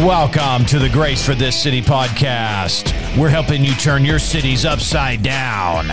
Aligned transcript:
Welcome 0.00 0.66
to 0.66 0.78
the 0.78 0.90
Grace 0.90 1.24
for 1.24 1.34
This 1.34 1.60
City 1.60 1.80
podcast. 1.80 2.92
We're 3.16 3.30
helping 3.30 3.64
you 3.64 3.72
turn 3.76 4.04
your 4.04 4.18
cities 4.18 4.66
upside 4.66 5.22
down. 5.22 5.88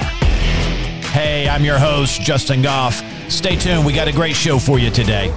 Hey, 1.13 1.47
I'm 1.47 1.63
your 1.63 1.79
host, 1.79 2.21
Justin 2.21 2.61
Goff. 2.61 3.01
Stay 3.31 3.55
tuned, 3.55 3.85
we 3.85 3.93
got 3.93 4.09
a 4.09 4.11
great 4.11 4.35
show 4.35 4.59
for 4.59 4.77
you 4.77 4.89
today. 4.91 5.31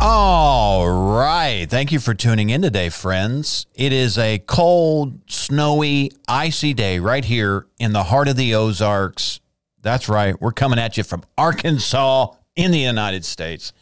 All 0.00 0.88
right. 0.88 1.66
Thank 1.68 1.90
you 1.90 1.98
for 1.98 2.14
tuning 2.14 2.50
in 2.50 2.62
today, 2.62 2.88
friends. 2.88 3.66
It 3.74 3.92
is 3.92 4.16
a 4.16 4.38
cold, 4.38 5.18
snowy, 5.28 6.12
icy 6.28 6.72
day 6.72 7.00
right 7.00 7.24
here 7.24 7.66
in 7.80 7.92
the 7.92 8.04
heart 8.04 8.28
of 8.28 8.36
the 8.36 8.54
Ozarks. 8.54 9.40
That's 9.82 10.08
right. 10.08 10.40
We're 10.40 10.52
coming 10.52 10.78
at 10.78 10.96
you 10.96 11.02
from 11.02 11.24
Arkansas 11.36 12.34
in 12.54 12.70
the 12.70 12.78
United 12.78 13.24
States. 13.24 13.72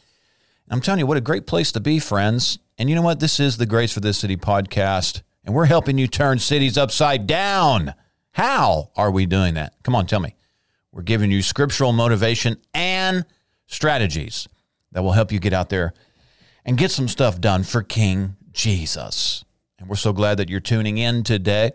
I'm 0.71 0.81
telling 0.81 1.01
you, 1.01 1.07
what 1.07 1.19
a 1.19 1.23
great 1.23 1.47
place 1.47 1.73
to 1.73 1.81
be, 1.81 1.99
friends. 1.99 2.59
And 2.79 2.89
you 2.89 2.97
know 2.97 3.03
what? 3.03 3.21
This 3.21 3.39
is 3.39 3.59
the 3.59 3.67
Grace 3.67 3.93
for 3.93 4.01
This 4.01 4.19
City 4.19 4.37
podcast, 4.37 5.21
and 5.45 5.55
we're 5.55 5.67
helping 5.67 5.99
you 5.99 6.07
turn 6.07 6.39
cities 6.39 6.79
upside 6.79 7.27
down. 7.27 7.93
How 8.33 8.91
are 8.97 9.11
we 9.11 9.27
doing 9.27 9.55
that? 9.55 9.75
Come 9.83 9.95
on, 9.95 10.07
tell 10.07 10.21
me. 10.21 10.37
We're 10.91 11.03
giving 11.03 11.31
you 11.31 11.43
scriptural 11.43 11.93
motivation 11.93 12.57
and 12.73 13.27
strategies 13.67 14.49
that 14.93 15.03
will 15.03 15.13
help 15.13 15.31
you 15.33 15.39
get 15.39 15.53
out 15.53 15.69
there 15.69 15.93
and 16.65 16.79
get 16.79 16.91
some 16.91 17.09
stuff 17.09 17.41
done 17.41 17.63
for 17.63 17.83
King 17.83 18.37
Jesus. 18.53 19.45
And 19.79 19.89
we're 19.89 19.97
so 19.97 20.15
glad 20.15 20.39
that 20.39 20.49
you're 20.49 20.61
tuning 20.61 20.97
in 20.97 21.25
today. 21.25 21.73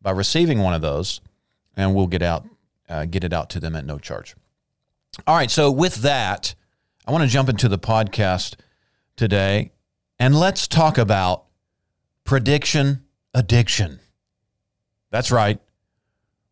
by 0.00 0.12
receiving 0.12 0.60
one 0.60 0.72
of 0.72 0.80
those, 0.80 1.20
and 1.76 1.94
we'll 1.94 2.06
get 2.06 2.22
out 2.22 2.46
uh, 2.88 3.04
get 3.04 3.22
it 3.22 3.34
out 3.34 3.50
to 3.50 3.60
them 3.60 3.76
at 3.76 3.84
no 3.84 3.98
charge. 3.98 4.34
All 5.26 5.36
right, 5.36 5.50
so 5.50 5.70
with 5.70 5.96
that, 5.96 6.54
I 7.06 7.12
want 7.12 7.22
to 7.22 7.28
jump 7.28 7.50
into 7.50 7.68
the 7.68 7.78
podcast 7.78 8.54
today, 9.14 9.72
and 10.18 10.34
let's 10.34 10.66
talk 10.66 10.96
about 10.96 11.44
prediction 12.24 13.02
addiction. 13.34 14.00
That's 15.10 15.30
right. 15.30 15.60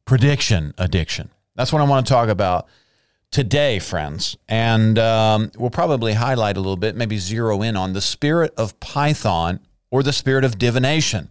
Prediction 0.08 0.74
addiction. 0.78 1.30
That's 1.54 1.72
what 1.72 1.82
I 1.82 1.84
want 1.84 2.06
to 2.06 2.12
talk 2.12 2.28
about 2.28 2.66
today, 3.30 3.78
friends. 3.78 4.36
And 4.48 4.98
um, 4.98 5.52
we'll 5.56 5.70
probably 5.70 6.14
highlight 6.14 6.56
a 6.56 6.60
little 6.60 6.76
bit, 6.76 6.96
maybe 6.96 7.18
zero 7.18 7.62
in 7.62 7.76
on 7.76 7.92
the 7.92 8.00
spirit 8.00 8.52
of 8.56 8.80
Python 8.80 9.60
or 9.90 10.02
the 10.02 10.12
spirit 10.12 10.44
of 10.44 10.58
divination. 10.58 11.28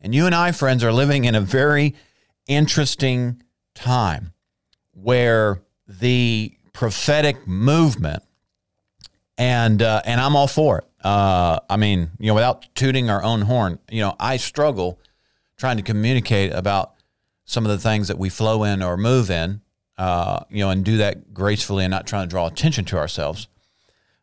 And 0.00 0.14
you 0.14 0.26
and 0.26 0.34
I, 0.34 0.52
friends, 0.52 0.84
are 0.84 0.92
living 0.92 1.24
in 1.24 1.34
a 1.34 1.40
very 1.40 1.94
interesting 2.46 3.42
time 3.74 4.34
where 4.92 5.62
the 5.86 6.52
prophetic 6.72 7.46
movement, 7.46 8.22
and 9.38 9.80
uh, 9.80 10.02
and 10.04 10.20
I'm 10.20 10.36
all 10.36 10.48
for 10.48 10.78
it 10.78 10.84
uh, 11.04 11.60
I 11.68 11.76
mean, 11.76 12.10
you 12.18 12.28
know, 12.28 12.34
without 12.34 12.74
tooting 12.74 13.10
our 13.10 13.22
own 13.22 13.42
horn, 13.42 13.78
you 13.90 14.00
know, 14.00 14.16
I 14.18 14.38
struggle 14.38 14.98
trying 15.58 15.76
to 15.76 15.82
communicate 15.82 16.52
about 16.52 16.93
some 17.44 17.64
of 17.64 17.70
the 17.70 17.78
things 17.78 18.08
that 18.08 18.18
we 18.18 18.28
flow 18.28 18.64
in 18.64 18.82
or 18.82 18.96
move 18.96 19.30
in, 19.30 19.60
uh, 19.98 20.40
you 20.50 20.60
know, 20.60 20.70
and 20.70 20.84
do 20.84 20.96
that 20.96 21.32
gracefully 21.32 21.84
and 21.84 21.90
not 21.90 22.06
trying 22.06 22.26
to 22.26 22.30
draw 22.30 22.46
attention 22.46 22.84
to 22.86 22.98
ourselves. 22.98 23.48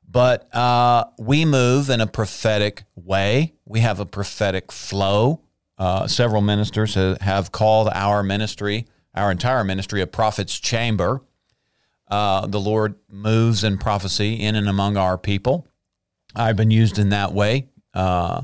But 0.10 0.54
uh, 0.54 1.06
we 1.18 1.46
move 1.46 1.90
in 1.90 2.02
a 2.02 2.08
prophetic 2.08 2.84
way. 2.96 3.54
We 3.66 3.80
have 3.80 4.00
a 4.00 4.06
prophetic 4.06 4.72
flow. 4.72 5.42
Uh, 5.78 6.08
several 6.08 6.42
ministers 6.42 6.96
have 6.96 7.52
called 7.52 7.90
our 7.94 8.22
ministry, 8.22 8.88
our 9.16 9.32
entire 9.32 9.64
ministry, 9.64 10.02
a 10.02 10.08
prophet's 10.08 10.60
chamber. 10.60 11.22
Uh, 12.10 12.46
the 12.46 12.60
Lord 12.60 12.96
moves 13.10 13.64
in 13.64 13.78
prophecy 13.78 14.34
in 14.34 14.56
and 14.56 14.68
among 14.68 14.98
our 14.98 15.18
people. 15.18 15.66
I've 16.36 16.58
been 16.58 16.72
used 16.72 17.00
in 17.00 17.10
that 17.10 17.34
way 17.34 17.70
uh, 17.94 18.44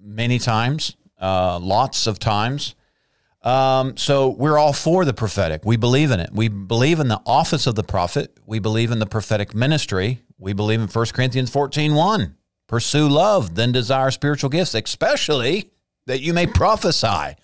many 0.00 0.40
times, 0.40 0.96
uh, 1.20 1.58
lots 1.60 2.06
of 2.08 2.18
times. 2.18 2.74
Um, 3.46 3.96
so 3.96 4.30
we're 4.30 4.58
all 4.58 4.72
for 4.72 5.04
the 5.04 5.14
prophetic. 5.14 5.64
We 5.64 5.76
believe 5.76 6.10
in 6.10 6.18
it. 6.18 6.30
We 6.32 6.48
believe 6.48 6.98
in 6.98 7.06
the 7.06 7.22
office 7.24 7.68
of 7.68 7.76
the 7.76 7.84
prophet. 7.84 8.36
We 8.44 8.58
believe 8.58 8.90
in 8.90 8.98
the 8.98 9.06
prophetic 9.06 9.54
ministry. 9.54 10.18
We 10.36 10.52
believe 10.52 10.80
in 10.80 10.88
1 10.88 11.06
Corinthians 11.14 11.48
14 11.48 11.94
1. 11.94 12.36
Pursue 12.66 13.08
love, 13.08 13.54
then 13.54 13.70
desire 13.70 14.10
spiritual 14.10 14.50
gifts, 14.50 14.74
especially 14.74 15.70
that 16.06 16.20
you 16.20 16.34
may 16.34 16.48
prophesy. 16.48 17.36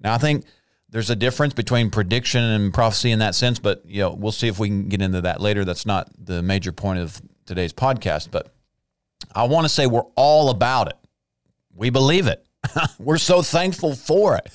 Now, 0.00 0.12
I 0.12 0.18
think 0.18 0.44
there's 0.90 1.08
a 1.08 1.16
difference 1.16 1.54
between 1.54 1.88
prediction 1.88 2.44
and 2.44 2.74
prophecy 2.74 3.10
in 3.10 3.20
that 3.20 3.34
sense, 3.34 3.58
but 3.58 3.82
you 3.86 4.02
know, 4.02 4.12
we'll 4.12 4.32
see 4.32 4.48
if 4.48 4.58
we 4.58 4.68
can 4.68 4.90
get 4.90 5.00
into 5.00 5.22
that 5.22 5.40
later. 5.40 5.64
That's 5.64 5.86
not 5.86 6.10
the 6.22 6.42
major 6.42 6.72
point 6.72 6.98
of 6.98 7.22
today's 7.46 7.72
podcast, 7.72 8.30
but 8.30 8.54
I 9.34 9.44
want 9.44 9.64
to 9.64 9.70
say 9.70 9.86
we're 9.86 10.02
all 10.14 10.50
about 10.50 10.88
it. 10.88 10.96
We 11.74 11.88
believe 11.88 12.26
it. 12.26 12.44
we're 12.98 13.16
so 13.16 13.40
thankful 13.40 13.94
for 13.94 14.36
it. 14.36 14.52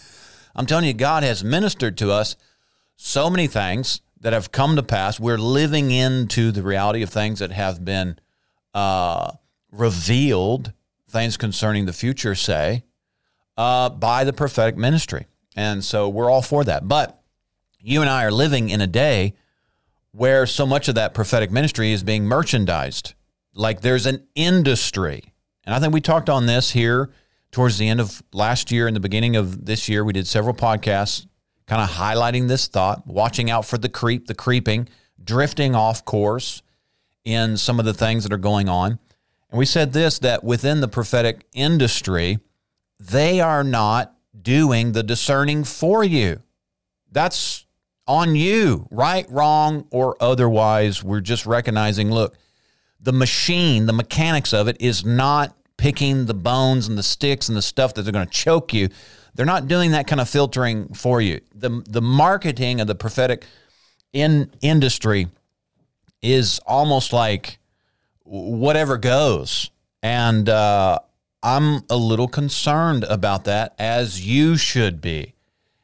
I'm 0.57 0.66
telling 0.66 0.85
you, 0.85 0.94
God 0.94 1.23
has 1.23 1.44
ministered 1.44 1.97
to 2.00 2.12
us 2.12 2.35
so 2.95 3.29
many 3.29 3.45
things 3.45 4.01
that 4.19 4.34
have 4.34 4.51
come 4.51 4.75
to 4.75 4.84
pass. 4.84 5.19
We're 5.19 5.38
living 5.38 5.91
into 5.91 6.51
the 6.51 6.63
reality 6.63 7.03
of 7.03 7.09
things 7.09 7.40
that 7.40 7.51
have 7.51 7.85
been 7.85 8.18
uh, 8.73 9.34
revealed, 9.72 10.73
things 11.07 11.38
concerning 11.38 11.85
the 11.85 11.94
future, 11.94 12.34
say, 12.34 12.84
uh, 13.56 13.90
by 13.90 14.23
the 14.23 14.34
prophetic 14.34 14.75
ministry. 14.75 15.28
And 15.56 15.84
so 15.84 16.09
we're 16.09 16.29
all 16.29 16.41
for 16.41 16.63
that. 16.63 16.88
But 16.88 17.22
you 17.79 18.01
and 18.01 18.09
I 18.09 18.25
are 18.25 18.31
living 18.31 18.69
in 18.69 18.81
a 18.81 18.88
day 18.88 19.35
where 20.12 20.48
so 20.48 20.65
much 20.65 20.88
of 20.88 20.95
that 20.95 21.13
prophetic 21.13 21.51
ministry 21.51 21.92
is 21.92 22.01
being 22.01 22.25
merchandised 22.25 23.13
like 23.53 23.81
there's 23.81 24.07
an 24.07 24.25
industry. 24.33 25.33
And 25.65 25.75
I 25.75 25.80
think 25.80 25.94
we 25.94 26.01
talked 26.01 26.30
on 26.30 26.48
this 26.48 26.71
here 26.71 27.12
towards 27.52 27.78
the 27.78 27.88
end 27.88 28.00
of 28.00 28.22
last 28.34 28.72
year 28.72 28.88
and 28.88 28.96
the 28.96 29.02
beginning 29.02 29.36
of 29.36 29.66
this 29.66 29.88
year. 29.90 30.04
We 30.04 30.14
did 30.14 30.28
several 30.28 30.54
podcasts 30.54 31.26
kind 31.66 31.82
of 31.82 31.90
highlighting 31.90 32.48
this 32.48 32.68
thought, 32.68 33.06
watching 33.06 33.50
out 33.50 33.66
for 33.66 33.78
the 33.78 33.90
creep, 33.90 34.28
the 34.28 34.34
creeping, 34.34 34.88
drifting 35.24 35.76
off 35.76 36.06
course 36.06 36.62
in 37.26 37.58
some 37.58 37.80
of 37.80 37.86
the 37.86 37.94
things 37.94 38.24
that 38.24 38.32
are 38.32 38.38
going 38.38 38.70
on. 38.70 39.00
And 39.50 39.60
we 39.60 39.66
said 39.66 39.94
this 39.94 40.20
that 40.20 40.44
within 40.44 40.82
the 40.82 40.88
prophetic 40.88 41.46
industry, 41.54 42.40
they 43.00 43.40
are 43.42 43.64
not 43.64 44.14
doing 44.42 44.94
the 44.94 45.04
discerning 45.04 45.64
for 45.64 46.04
you. 46.04 46.42
That's 47.12 47.66
on 48.08 48.36
you, 48.36 48.88
right, 48.92 49.30
wrong, 49.30 49.88
or 49.92 50.16
otherwise. 50.22 51.04
We're 51.04 51.22
just 51.22 51.46
recognizing, 51.46 52.12
look, 52.12 52.38
the 53.00 53.14
machine, 53.14 53.86
the 53.86 53.94
mechanics 53.94 54.54
of 54.54 54.68
it 54.68 54.78
is 54.80 55.06
not 55.06 55.56
picking 55.77 56.25
the 56.25 56.33
bones 56.33 56.88
and 56.88 56.97
the 56.97 57.03
sticks 57.03 57.47
and 57.47 57.57
the 57.57 57.62
stuff 57.62 57.94
that 57.94 58.01
they're 58.01 58.13
going 58.13 58.25
to 58.25 58.31
choke 58.31 58.74
you. 58.74 58.89
They're 59.35 59.45
not 59.45 59.68
doing 59.68 59.91
that 59.91 60.07
kind 60.07 60.19
of 60.19 60.27
filtering 60.27 60.94
for 60.94 61.21
you. 61.21 61.39
The 61.53 61.83
the 61.88 62.01
marketing 62.01 62.81
of 62.81 62.88
the 62.88 62.95
prophetic 62.95 63.45
in 64.12 64.51
industry 64.62 65.27
is 66.21 66.59
almost 66.65 67.13
like 67.13 67.59
whatever 68.24 68.97
goes. 68.97 69.69
And 70.01 70.50
uh, 70.50 71.00
I'm 71.44 71.81
a 71.89 71.97
little 71.97 72.27
concerned 72.27 73.03
about 73.06 73.45
that, 73.45 73.75
as 73.77 74.25
you 74.25 74.57
should 74.57 75.01
be. 75.01 75.33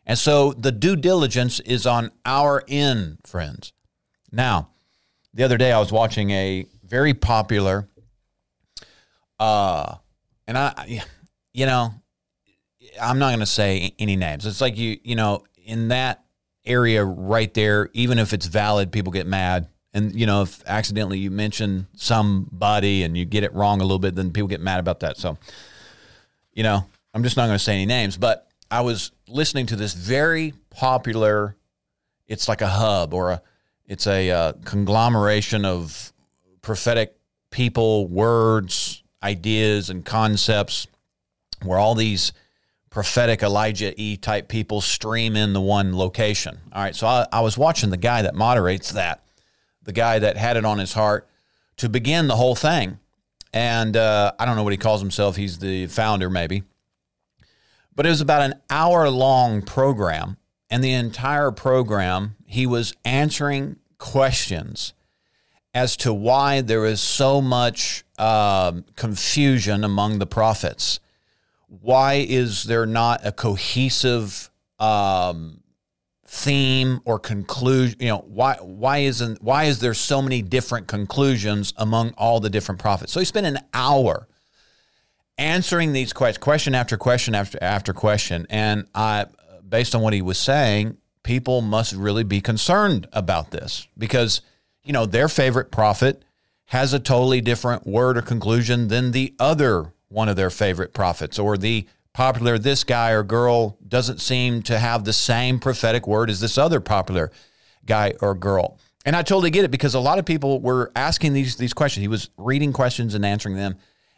And 0.05 0.17
so 0.17 0.53
the 0.53 0.71
due 0.71 0.95
diligence 0.95 1.59
is 1.61 1.87
on 1.87 2.11
our 2.25 2.63
end, 2.67 3.19
friends. 3.25 3.71
Now, 4.31 4.69
the 5.33 5.43
other 5.43 5.57
day 5.57 5.71
I 5.71 5.79
was 5.79 5.91
watching 5.91 6.31
a 6.31 6.65
very 6.83 7.13
popular, 7.13 7.87
uh, 9.43 9.95
and 10.47 10.57
I, 10.57 11.01
you 11.53 11.65
know, 11.65 11.93
I'm 13.01 13.19
not 13.19 13.29
going 13.29 13.41
to 13.41 13.45
say 13.45 13.93
any 13.99 14.15
names. 14.15 14.45
It's 14.45 14.61
like 14.61 14.77
you, 14.77 14.97
you 15.03 15.15
know, 15.15 15.43
in 15.65 15.89
that 15.89 16.23
area 16.65 17.03
right 17.03 17.53
there, 17.53 17.89
even 17.91 18.19
if 18.19 18.31
it's 18.31 18.45
valid, 18.45 18.93
people 18.93 19.11
get 19.11 19.27
mad. 19.27 19.67
And 19.93 20.17
you 20.17 20.25
know, 20.25 20.43
if 20.43 20.63
accidentally 20.65 21.19
you 21.19 21.29
mention 21.29 21.87
somebody 21.93 23.03
and 23.03 23.17
you 23.17 23.25
get 23.25 23.43
it 23.43 23.53
wrong 23.53 23.81
a 23.81 23.83
little 23.83 23.99
bit, 23.99 24.15
then 24.15 24.31
people 24.31 24.47
get 24.47 24.61
mad 24.61 24.79
about 24.79 25.01
that. 25.01 25.17
So, 25.17 25.37
you 26.53 26.63
know, 26.63 26.85
I'm 27.13 27.21
just 27.21 27.35
not 27.35 27.47
going 27.47 27.57
to 27.57 27.63
say 27.63 27.73
any 27.73 27.85
names. 27.85 28.15
But 28.15 28.47
I 28.71 28.79
was 28.79 29.11
listening 29.27 29.65
to 29.67 29.75
this 29.75 29.93
very 29.93 30.53
popular. 30.69 31.57
It's 32.27 32.47
like 32.47 32.61
a 32.61 32.69
hub 32.69 33.13
or 33.13 33.31
a, 33.31 33.41
it's 33.87 34.07
a 34.07 34.31
uh, 34.31 34.53
conglomeration 34.63 35.65
of 35.65 36.13
prophetic 36.61 37.17
people, 37.53 38.07
words, 38.07 38.73
ideas, 39.23 39.89
and 39.89 40.05
concepts, 40.05 40.87
where 41.63 41.79
all 41.79 41.95
these 41.95 42.33
prophetic 42.89 43.41
Elijah 43.41 43.93
E 43.99 44.17
type 44.17 44.47
people 44.47 44.81
stream 44.81 45.35
in 45.35 45.53
the 45.53 45.61
one 45.61 45.97
location. 45.97 46.59
All 46.71 46.83
right, 46.83 46.95
so 46.95 47.07
I, 47.07 47.25
I 47.31 47.41
was 47.41 47.57
watching 47.57 47.89
the 47.89 47.97
guy 47.97 48.21
that 48.21 48.35
moderates 48.35 48.91
that 48.91 49.23
the 49.83 49.91
guy 49.91 50.19
that 50.19 50.37
had 50.37 50.57
it 50.57 50.65
on 50.65 50.77
his 50.77 50.93
heart 50.93 51.27
to 51.77 51.89
begin 51.89 52.27
the 52.27 52.35
whole 52.35 52.55
thing. 52.55 52.99
And 53.53 53.95
uh, 53.95 54.31
I 54.39 54.45
don't 54.45 54.55
know 54.55 54.63
what 54.63 54.73
he 54.73 54.77
calls 54.77 55.01
himself. 55.01 55.35
He's 55.35 55.59
the 55.59 55.87
founder, 55.87 56.29
maybe. 56.29 56.63
But 57.95 58.05
it 58.05 58.09
was 58.09 58.21
about 58.21 58.41
an 58.41 58.55
hour 58.69 59.09
long 59.09 59.61
program. 59.61 60.37
And 60.69 60.83
the 60.83 60.93
entire 60.93 61.51
program, 61.51 62.35
he 62.47 62.65
was 62.65 62.95
answering 63.05 63.77
questions 63.99 64.93
as 65.73 65.95
to 65.97 66.13
why 66.13 66.61
there 66.61 66.85
is 66.85 66.99
so 66.99 67.41
much 67.41 68.03
uh, 68.18 68.74
confusion 68.95 69.83
among 69.83 70.19
the 70.19 70.27
prophets. 70.27 71.00
Why 71.68 72.25
is 72.27 72.65
there 72.65 72.86
not 72.86 73.25
a 73.25 73.31
cohesive 73.31 74.50
um, 74.80 75.63
theme 76.33 77.00
or 77.06 77.19
conclusion 77.19 77.95
you 78.00 78.07
know 78.07 78.25
why 78.27 78.56
why 78.60 78.98
isn't 78.98 79.39
why 79.44 79.65
is 79.65 79.80
there 79.81 79.94
so 79.94 80.19
many 80.19 80.42
different 80.42 80.88
conclusions 80.88 81.75
among 81.77 82.10
all 82.18 82.39
the 82.39 82.50
different 82.50 82.81
prophets 82.81 83.13
so 83.13 83.19
he 83.19 83.25
spent 83.25 83.45
an 83.45 83.60
hour 83.71 84.27
answering 85.38 85.94
these 85.94 86.12
questions 86.12 86.44
question 86.44 86.74
after 86.74 86.98
question 86.98 87.36
after 87.36 87.60
after 87.62 87.94
question 87.94 88.48
and 88.50 88.88
i 88.95 89.27
based 89.69 89.94
on 89.94 90.01
what 90.01 90.12
he 90.12 90.24
was 90.24 90.39
saying 90.39 90.98
people 91.21 91.62
must 91.62 91.94
really 91.94 92.24
be 92.24 92.42
concerned 92.42 93.07
about 93.13 93.51
this 93.51 93.88
because 93.95 94.42
you 94.83 94.92
know 94.92 95.06
their 95.06 95.27
favorite 95.27 95.71
prophet 95.71 96.25
has 96.73 96.91
a 96.91 96.99
totally 96.99 97.39
different 97.39 97.85
word 97.85 98.17
or 98.17 98.21
conclusion 98.23 98.87
than 98.87 99.11
the 99.11 99.31
other 99.39 99.93
one 100.07 100.27
of 100.27 100.35
their 100.35 100.49
favorite 100.49 100.91
prophets 100.91 101.37
or 101.37 101.55
the 101.55 101.85
popular 102.13 102.57
this 102.57 102.83
guy 102.83 103.11
or 103.11 103.21
girl 103.21 103.77
doesn't 103.87 104.19
seem 104.19 104.59
to 104.63 104.79
have 104.79 105.03
the 105.03 105.13
same 105.13 105.59
prophetic 105.59 106.07
word 106.07 106.31
as 106.31 106.39
this 106.39 106.57
other 106.57 106.79
popular 106.79 107.31
guy 107.85 108.11
or 108.21 108.33
girl. 108.33 108.79
And 109.05 109.15
I 109.15 109.21
totally 109.21 109.51
get 109.51 109.63
it 109.63 109.69
because 109.69 109.93
a 109.93 109.99
lot 109.99 110.17
of 110.17 110.25
people 110.25 110.61
were 110.61 110.91
asking 110.95 111.33
these 111.33 111.57
these 111.57 111.73
questions. 111.73 112.01
He 112.01 112.07
was 112.07 112.31
reading 112.37 112.73
questions 112.73 113.13
and 113.13 113.23
answering 113.23 113.55
them, 113.55 113.75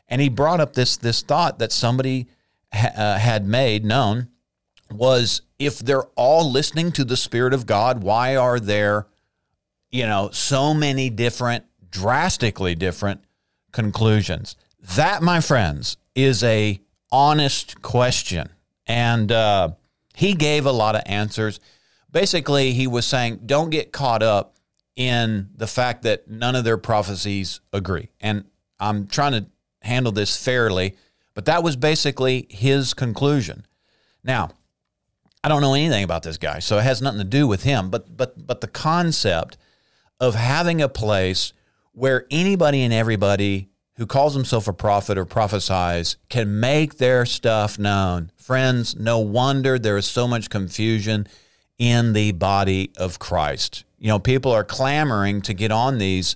and 0.08 0.22
he 0.22 0.30
brought 0.30 0.62
up 0.62 0.75
this 0.75 0.96
this 0.96 1.24
thought 1.24 1.60
that 1.60 1.74
somebody 1.74 2.28
ha- 2.72 2.94
uh, 2.96 3.18
had 3.18 3.46
made 3.46 3.84
known 3.84 4.30
was 4.90 5.42
if 5.60 5.80
they're 5.80 6.08
all 6.16 6.50
listening 6.50 6.94
to 6.94 7.04
the 7.04 7.18
Spirit 7.18 7.54
of 7.54 7.66
God, 7.66 8.01
why 8.01 8.38
are 8.38 8.62
there, 8.62 9.08
you 9.90 10.06
know, 10.06 10.30
so 10.31 10.74
many 10.74 11.10
different, 11.10 11.66
drastically 11.96 12.76
different 12.76 13.24
conclusions? 13.72 14.56
That, 14.96 15.24
my 15.24 15.40
friends, 15.40 15.98
is 16.14 16.44
a 16.44 16.80
honest 17.12 17.82
question. 17.82 18.50
And 18.86 19.32
uh, 19.32 19.70
he 20.16 20.34
gave 20.34 20.66
a 20.66 20.72
lot 20.72 20.96
of 20.96 21.04
answers. 21.06 21.60
Basically, 22.12 22.74
he 22.74 22.86
was 22.86 23.06
saying, 23.06 23.42
don't 23.46 23.70
get 23.70 23.92
caught 23.92 24.22
up 24.22 24.56
in 24.96 25.50
the 25.56 25.68
fact 25.68 26.04
that 26.04 26.30
none 26.30 26.56
of 26.56 26.64
their 26.64 26.78
prophecies 26.78 27.62
agree. 27.74 28.10
And 28.20 28.46
I'm 28.80 29.08
trying 29.08 29.32
to 29.34 29.46
handle 29.82 30.12
this 30.12 30.38
fairly, 30.38 30.96
but 31.34 31.46
that 31.46 31.64
was 31.64 31.76
basically 31.76 32.48
his 32.50 32.94
conclusion. 32.94 33.66
Now, 34.24 34.52
I 35.44 35.48
don't 35.48 35.62
know 35.62 35.74
anything 35.74 36.04
about 36.04 36.24
this 36.24 36.38
guy, 36.38 36.60
so 36.60 36.78
it 36.80 36.84
has 36.84 37.02
nothing 37.02 37.20
to 37.20 37.24
do 37.24 37.48
with 37.48 37.64
him, 37.64 37.90
but 37.92 38.18
but 38.18 38.48
but 38.48 38.62
the 38.62 38.68
concept 38.68 39.58
of 40.20 40.34
having 40.34 40.82
a 40.82 40.90
place 40.90 41.54
where 41.96 42.26
anybody 42.30 42.84
and 42.84 42.94
everybody 42.94 43.70
who 43.96 44.06
calls 44.06 44.36
himself 44.36 44.68
a 44.68 44.74
prophet 44.74 45.18
or 45.18 45.26
prophesies 45.26 46.18
can 46.30 46.60
make 46.60 46.98
their 46.98 47.26
stuff 47.26 47.80
known. 47.80 48.30
Friends, 48.36 48.96
no 48.98 49.20
wonder 49.20 49.80
there 49.80 49.98
is 49.98 50.06
so 50.06 50.28
much 50.28 50.50
confusion 50.50 51.26
in 51.78 52.14
the 52.14 52.34
body 52.34 52.92
of 52.98 53.18
Christ. 53.20 53.86
You 53.98 54.10
know, 54.10 54.20
people 54.20 54.52
are 54.52 54.66
clamoring 54.66 55.42
to 55.44 55.54
get 55.54 55.72
on 55.72 55.98
these, 55.98 56.36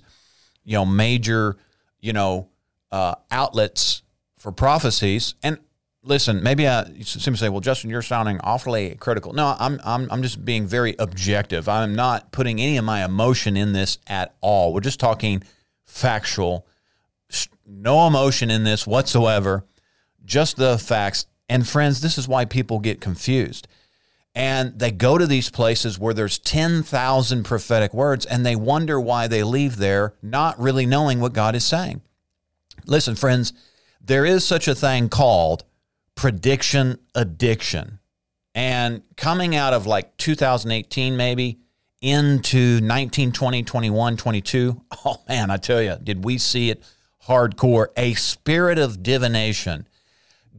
you 0.63 0.73
know, 0.73 0.85
major, 0.85 1.57
you 1.99 2.13
know, 2.13 2.47
uh, 2.91 3.15
outlets 3.29 4.01
for 4.37 4.53
prophecies. 4.53 5.35
And 5.43 5.59
listen, 6.03 6.41
maybe 6.43 6.67
I 6.67 6.83
to 6.83 7.37
say, 7.37 7.49
well, 7.49 7.61
Justin, 7.61 7.89
you're 7.89 8.01
sounding 8.01 8.39
awfully 8.41 8.95
critical. 8.99 9.33
No, 9.33 9.55
I'm, 9.59 9.79
I'm, 9.83 10.09
I'm 10.11 10.21
just 10.23 10.43
being 10.43 10.65
very 10.65 10.95
objective. 10.99 11.67
I'm 11.69 11.95
not 11.95 12.31
putting 12.31 12.59
any 12.59 12.77
of 12.77 12.85
my 12.85 13.03
emotion 13.03 13.57
in 13.57 13.73
this 13.73 13.97
at 14.07 14.35
all. 14.41 14.73
We're 14.73 14.81
just 14.81 14.99
talking 14.99 15.43
factual 15.85 16.65
no 17.69 18.07
emotion 18.07 18.49
in 18.49 18.63
this 18.63 18.87
whatsoever, 18.87 19.65
just 20.25 20.57
the 20.57 20.77
facts. 20.77 21.27
And 21.47 21.67
friends, 21.67 22.01
this 22.01 22.17
is 22.17 22.27
why 22.27 22.45
people 22.45 22.79
get 22.79 23.01
confused. 23.01 23.67
And 24.35 24.77
they 24.77 24.91
go 24.91 25.17
to 25.17 25.27
these 25.27 25.49
places 25.49 25.99
where 25.99 26.13
there's 26.13 26.39
10,000 26.39 27.43
prophetic 27.43 27.93
words 27.93 28.25
and 28.25 28.45
they 28.45 28.55
wonder 28.55 28.99
why 28.99 29.27
they 29.27 29.43
leave 29.43 29.77
there 29.77 30.13
not 30.21 30.59
really 30.59 30.85
knowing 30.85 31.19
what 31.19 31.33
God 31.33 31.55
is 31.55 31.65
saying. 31.65 32.01
Listen, 32.85 33.15
friends, 33.15 33.53
there 34.01 34.25
is 34.25 34.45
such 34.45 34.67
a 34.67 34.75
thing 34.75 35.09
called 35.09 35.63
prediction 36.19 36.99
addiction. 37.15 37.97
And 38.53 39.03
coming 39.15 39.55
out 39.55 39.71
of 39.71 39.87
like 39.87 40.17
2018, 40.17 41.15
maybe 41.15 41.59
into 42.01 42.81
19, 42.81 43.31
20, 43.31 43.63
21, 43.63 44.17
22, 44.17 44.81
oh 45.05 45.21
man, 45.29 45.49
I 45.49 45.55
tell 45.55 45.81
you, 45.81 45.95
did 46.03 46.25
we 46.25 46.37
see 46.37 46.71
it 46.71 46.83
hardcore, 47.25 47.87
a 47.95 48.15
spirit 48.15 48.77
of 48.77 49.01
divination 49.01 49.87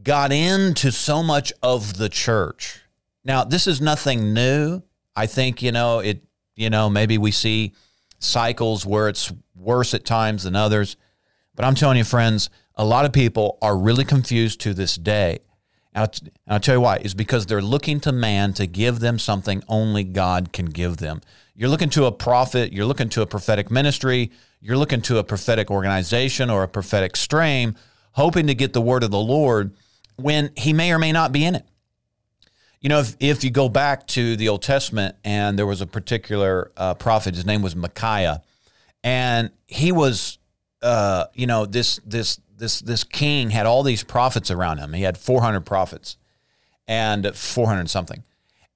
got 0.01 0.31
into 0.31 0.91
so 0.91 1.21
much 1.21 1.53
of 1.61 1.97
the 1.97 2.09
church. 2.09 2.79
Now, 3.23 3.43
this 3.43 3.67
is 3.67 3.79
nothing 3.79 4.33
new. 4.33 4.81
I 5.15 5.27
think, 5.27 5.61
you 5.61 5.71
know, 5.71 5.99
it, 5.99 6.23
you 6.55 6.71
know, 6.71 6.89
maybe 6.89 7.19
we 7.19 7.29
see 7.29 7.73
cycles 8.17 8.83
where 8.83 9.09
it's 9.09 9.31
worse 9.55 9.93
at 9.93 10.05
times 10.05 10.41
than 10.41 10.55
others. 10.55 10.97
But 11.53 11.65
I'm 11.65 11.75
telling 11.75 11.97
you, 11.97 12.03
friends, 12.03 12.49
a 12.73 12.83
lot 12.83 13.05
of 13.05 13.13
people 13.13 13.59
are 13.61 13.77
really 13.77 14.05
confused 14.05 14.59
to 14.61 14.73
this 14.73 14.95
day. 14.95 15.41
And 15.93 16.03
I'll, 16.03 16.11
and 16.21 16.31
I'll 16.47 16.59
tell 16.59 16.75
you 16.75 16.81
why. 16.81 16.97
Is 16.97 17.13
because 17.13 17.45
they're 17.45 17.61
looking 17.61 17.99
to 18.01 18.11
man 18.11 18.53
to 18.53 18.67
give 18.67 18.99
them 18.99 19.19
something 19.19 19.63
only 19.67 20.03
God 20.03 20.53
can 20.53 20.67
give 20.67 20.97
them. 20.97 21.21
You're 21.55 21.69
looking 21.69 21.89
to 21.91 22.05
a 22.05 22.11
prophet, 22.11 22.73
you're 22.73 22.85
looking 22.85 23.09
to 23.09 23.21
a 23.21 23.27
prophetic 23.27 23.69
ministry, 23.69 24.31
you're 24.61 24.77
looking 24.77 25.01
to 25.03 25.17
a 25.17 25.23
prophetic 25.23 25.69
organization 25.69 26.49
or 26.49 26.63
a 26.63 26.67
prophetic 26.67 27.15
stream, 27.15 27.75
hoping 28.13 28.47
to 28.47 28.55
get 28.55 28.73
the 28.73 28.81
word 28.81 29.03
of 29.03 29.11
the 29.11 29.19
Lord 29.19 29.75
when 30.15 30.51
he 30.55 30.73
may 30.73 30.91
or 30.91 30.99
may 30.99 31.11
not 31.11 31.31
be 31.31 31.45
in 31.45 31.55
it. 31.55 31.65
You 32.79 32.89
know, 32.89 32.99
if, 32.99 33.15
if 33.19 33.43
you 33.43 33.51
go 33.51 33.69
back 33.69 34.07
to 34.07 34.35
the 34.35 34.49
Old 34.49 34.63
Testament 34.63 35.15
and 35.23 35.57
there 35.57 35.67
was 35.67 35.81
a 35.81 35.85
particular 35.85 36.71
uh, 36.75 36.95
prophet, 36.95 37.35
his 37.35 37.45
name 37.45 37.61
was 37.61 37.75
Micaiah, 37.75 38.41
and 39.03 39.51
he 39.67 39.91
was, 39.91 40.39
uh, 40.81 41.25
you 41.33 41.45
know, 41.45 41.65
this 41.65 41.99
this 42.05 42.39
this 42.61 42.79
this 42.79 43.03
king 43.03 43.49
had 43.49 43.65
all 43.65 43.83
these 43.83 44.03
prophets 44.03 44.49
around 44.49 44.77
him. 44.77 44.93
He 44.93 45.03
had 45.03 45.17
400 45.17 45.61
prophets 45.61 46.17
and 46.87 47.35
400 47.35 47.89
something, 47.89 48.23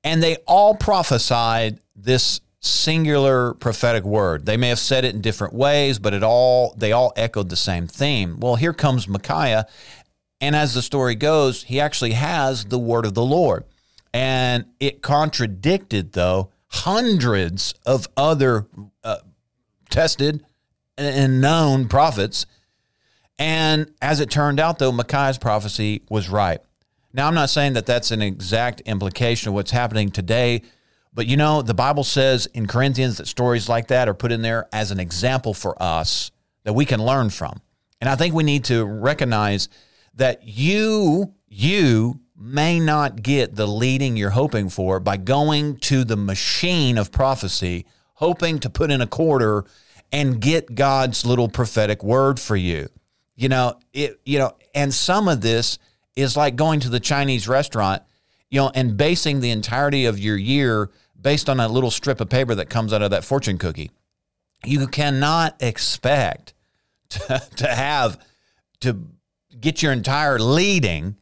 and 0.04 0.22
they 0.22 0.38
all 0.48 0.76
prophesied 0.76 1.80
this 1.96 2.42
singular 2.60 3.54
prophetic 3.54 4.04
word. 4.04 4.46
They 4.46 4.58
may 4.58 4.70
have 4.70 4.80
said 4.80 5.06
it 5.06 5.14
in 5.14 5.22
different 5.22 5.54
ways, 5.54 6.00
but 6.00 6.14
it 6.14 6.24
all 6.24 6.74
they 6.76 6.92
all 6.92 7.14
echoed 7.16 7.50
the 7.50 7.56
same 7.56 7.88
theme. 7.88 8.40
Well, 8.40 8.56
here 8.56 8.74
comes 8.74 9.08
Micaiah, 9.08 9.68
and 10.42 10.56
as 10.56 10.74
the 10.74 10.82
story 10.82 11.16
goes, 11.16 11.64
he 11.64 11.80
actually 11.80 12.14
has 12.14 12.66
the 12.66 12.80
word 12.80 13.06
of 13.06 13.14
the 13.14 13.24
Lord. 13.24 13.64
And 14.14 14.66
it 14.80 15.02
contradicted 15.02 16.14
though 16.14 16.50
hundreds 16.68 17.74
of 17.86 18.08
other 18.18 18.66
uh, 19.04 19.18
tested 19.90 20.46
and 20.98 21.42
known 21.42 21.88
prophets. 21.88 22.46
And 23.38 23.92
as 24.02 24.20
it 24.20 24.30
turned 24.30 24.60
out, 24.60 24.80
though, 24.80 24.92
Micaiah's 24.92 25.38
prophecy 25.38 26.04
was 26.10 26.30
right. 26.30 26.60
Now, 27.14 27.28
I'm 27.28 27.34
not 27.34 27.50
saying 27.50 27.74
that 27.74 27.86
that's 27.86 28.12
an 28.12 28.22
exact 28.22 28.82
implication 28.82 29.50
of 29.50 29.56
what's 29.56 29.72
happening 29.72 30.12
today, 30.12 30.62
but 31.14 31.28
you 31.28 31.38
know, 31.38 31.62
the 31.62 31.74
Bible 31.74 32.04
says 32.04 32.46
in 32.48 32.68
Corinthians 32.68 33.18
that 33.18 33.28
stories 33.28 33.70
like 33.70 33.88
that 33.88 34.10
are 34.10 34.14
put 34.14 34.34
in 34.34 34.42
there 34.42 34.68
as 34.74 34.92
an 34.92 35.00
example 35.00 35.54
for 35.54 35.82
us 35.82 36.32
that 36.66 36.74
we 36.74 36.86
can 36.86 37.04
learn 37.04 37.30
from. 37.30 37.62
And 38.02 38.10
I 38.10 38.16
think 38.16 38.34
we 38.34 38.44
need 38.44 38.66
to 38.66 38.84
recognize 38.84 39.70
that 40.16 40.42
you, 40.44 41.34
you 41.48 42.20
may 42.38 42.80
not 42.80 43.22
get 43.22 43.56
the 43.56 43.68
leading 43.68 44.18
you're 44.18 44.32
hoping 44.32 44.70
for 44.70 45.00
by 45.00 45.16
going 45.16 45.78
to 45.78 46.04
the 46.04 46.18
machine 46.18 46.98
of 46.98 47.12
prophecy, 47.12 47.86
hoping 48.16 48.60
to 48.60 48.70
put 48.70 48.92
in 48.92 49.00
a 49.00 49.08
quarter 49.08 49.64
and 50.12 50.42
get 50.42 50.76
God's 50.76 51.26
little 51.26 51.48
prophetic 51.48 52.04
word 52.04 52.40
for 52.40 52.58
you. 52.58 52.90
You 53.36 53.50
know, 53.50 53.80
it 53.94 54.20
you 54.26 54.40
know, 54.40 54.56
and 54.74 54.94
some 54.94 55.28
of 55.28 55.42
this 55.42 55.78
is 56.16 56.38
like 56.38 56.56
going 56.56 56.80
to 56.82 56.90
the 56.90 57.00
Chinese 57.00 57.48
restaurant, 57.48 58.04
you 58.50 58.60
know, 58.60 58.72
and 58.74 58.96
basing 58.96 59.40
the 59.42 59.52
entirety 59.52 60.06
of 60.06 60.18
your 60.18 60.38
year 60.38 60.90
based 61.20 61.50
on 61.50 61.60
a 61.60 61.68
little 61.68 61.92
strip 61.92 62.22
of 62.22 62.30
paper 62.30 62.56
that 62.56 62.70
comes 62.70 62.94
out 62.94 63.02
of 63.02 63.12
that 63.12 63.26
fortune 63.26 63.58
cookie. 63.58 63.92
You 64.64 64.88
cannot 64.88 65.56
expect 65.62 66.54
to, 67.10 67.42
to 67.58 67.68
have 67.68 68.24
to 68.82 69.08
get 69.60 69.82
your 69.82 69.92
entire 69.92 70.40
leading 70.40 71.18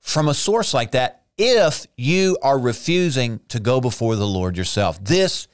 from 0.00 0.28
a 0.28 0.34
source 0.34 0.74
like 0.74 0.92
that 0.92 1.22
if 1.38 1.86
you 1.96 2.36
are 2.42 2.58
refusing 2.58 3.40
to 3.48 3.58
go 3.58 3.80
before 3.80 4.16
the 4.16 4.26
Lord 4.26 4.56
yourself. 4.56 5.02
This 5.02 5.48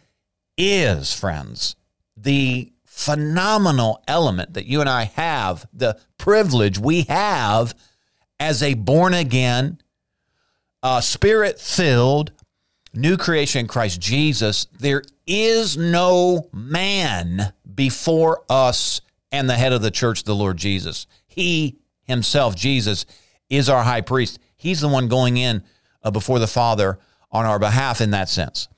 is, 0.58 1.12
friends, 1.12 1.76
the 2.16 2.72
phenomenal 2.96 4.02
element 4.08 4.54
that 4.54 4.64
you 4.64 4.80
and 4.80 4.88
I 4.88 5.04
have, 5.04 5.66
the 5.70 6.00
privilege 6.16 6.78
we 6.78 7.02
have 7.02 7.74
as 8.40 8.62
a 8.62 8.72
born 8.72 9.12
again, 9.12 9.82
uh, 10.82 11.02
spirit 11.02 11.60
filled, 11.60 12.32
new 12.94 13.18
creation 13.18 13.60
in 13.60 13.66
Christ 13.68 14.00
Jesus. 14.00 14.66
There 14.78 15.02
is 15.26 15.76
no 15.76 16.48
man 16.54 17.52
before 17.74 18.42
us 18.48 19.02
and 19.30 19.48
the 19.48 19.56
head 19.56 19.74
of 19.74 19.82
the 19.82 19.90
church, 19.90 20.24
the 20.24 20.34
Lord 20.34 20.56
Jesus. 20.56 21.06
He 21.26 21.76
himself, 22.04 22.56
Jesus, 22.56 23.04
is 23.50 23.68
our 23.68 23.82
high 23.82 24.00
priest. 24.00 24.38
He's 24.56 24.80
the 24.80 24.88
one 24.88 25.08
going 25.08 25.36
in 25.36 25.62
uh, 26.02 26.10
before 26.10 26.38
the 26.38 26.46
Father 26.46 26.98
on 27.30 27.44
our 27.44 27.58
behalf 27.58 28.00
in 28.00 28.12
that 28.12 28.30
sense. 28.30 28.68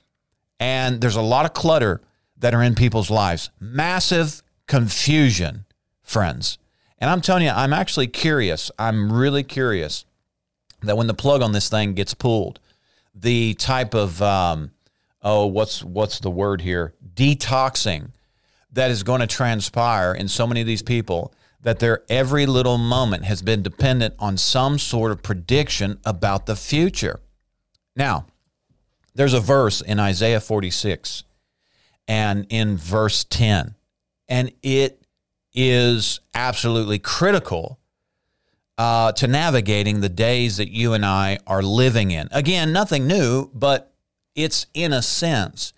And 0.59 1.01
there's 1.01 1.15
a 1.15 1.23
lot 1.23 1.45
of 1.45 1.55
clutter 1.55 2.01
that 2.39 2.55
are 2.55 2.63
in 2.63 2.75
people's 2.75 3.11
lives, 3.11 3.51
massive 3.61 4.43
confusion, 4.67 5.65
friends. 6.03 6.59
And 6.99 7.11
I'm 7.11 7.21
telling 7.21 7.45
you, 7.45 7.51
I'm 7.51 7.73
actually 7.73 8.07
curious. 8.07 8.71
I'm 8.79 9.13
really 9.13 9.43
curious 9.43 10.05
that 10.83 10.97
when 10.97 11.07
the 11.07 11.15
plug 11.15 11.43
on 11.43 11.53
this 11.53 11.69
thing 11.69 11.95
gets 11.95 12.15
pulled, 12.15 12.61
the 13.15 13.55
type 13.55 13.95
of 13.95 14.23
um, 14.23 14.73
oh, 15.23 15.47
what's 15.47 15.83
what's 15.83 16.19
the 16.21 16.31
word 16.31 16.61
here? 16.61 16.95
Detoxing 17.15 18.11
that 18.73 18.91
is 18.91 19.03
going 19.03 19.21
to 19.21 19.27
transpire 19.27 20.13
in 20.13 20.29
so 20.29 20.47
many 20.47 20.61
of 20.61 20.67
these 20.67 20.83
people 20.83 21.33
that 21.61 21.81
their 21.81 22.03
every 22.09 22.47
little 22.47 22.79
moment 22.79 23.25
has 23.25 23.43
been 23.43 23.63
dependent 23.63 24.15
on 24.19 24.37
some 24.37 24.79
sort 24.79 25.11
of 25.11 25.23
prediction 25.23 25.99
about 26.05 26.47
the 26.47 26.55
future. 26.55 27.21
Now, 27.97 28.27
there's 29.15 29.35
a 29.35 29.41
verse 29.41 29.81
in 29.81 29.99
Isaiah 29.99 30.41
46 30.41 31.25
and 32.09 32.47
in 32.49 32.77
verse 32.77 33.23
10, 33.25 33.77
and 34.29 34.51
it 34.63 35.03
is 35.55 36.21
absolutely 36.35 36.99
critical 36.99 37.79
uh, 38.79 39.13
to 39.13 39.27
navigating 39.27 40.01
the 40.01 40.09
days 40.09 40.57
that 40.57 40.71
you 40.71 40.95
and 40.95 41.05
I 41.05 41.39
are 41.47 41.63
living 41.63 42.11
in. 42.11 42.29
Again, 42.33 42.73
nothing 42.73 43.07
new, 43.07 43.51
but 43.53 43.93
it's 44.35 44.67
in 44.73 44.93
a 44.93 45.03
sense, 45.03 45.73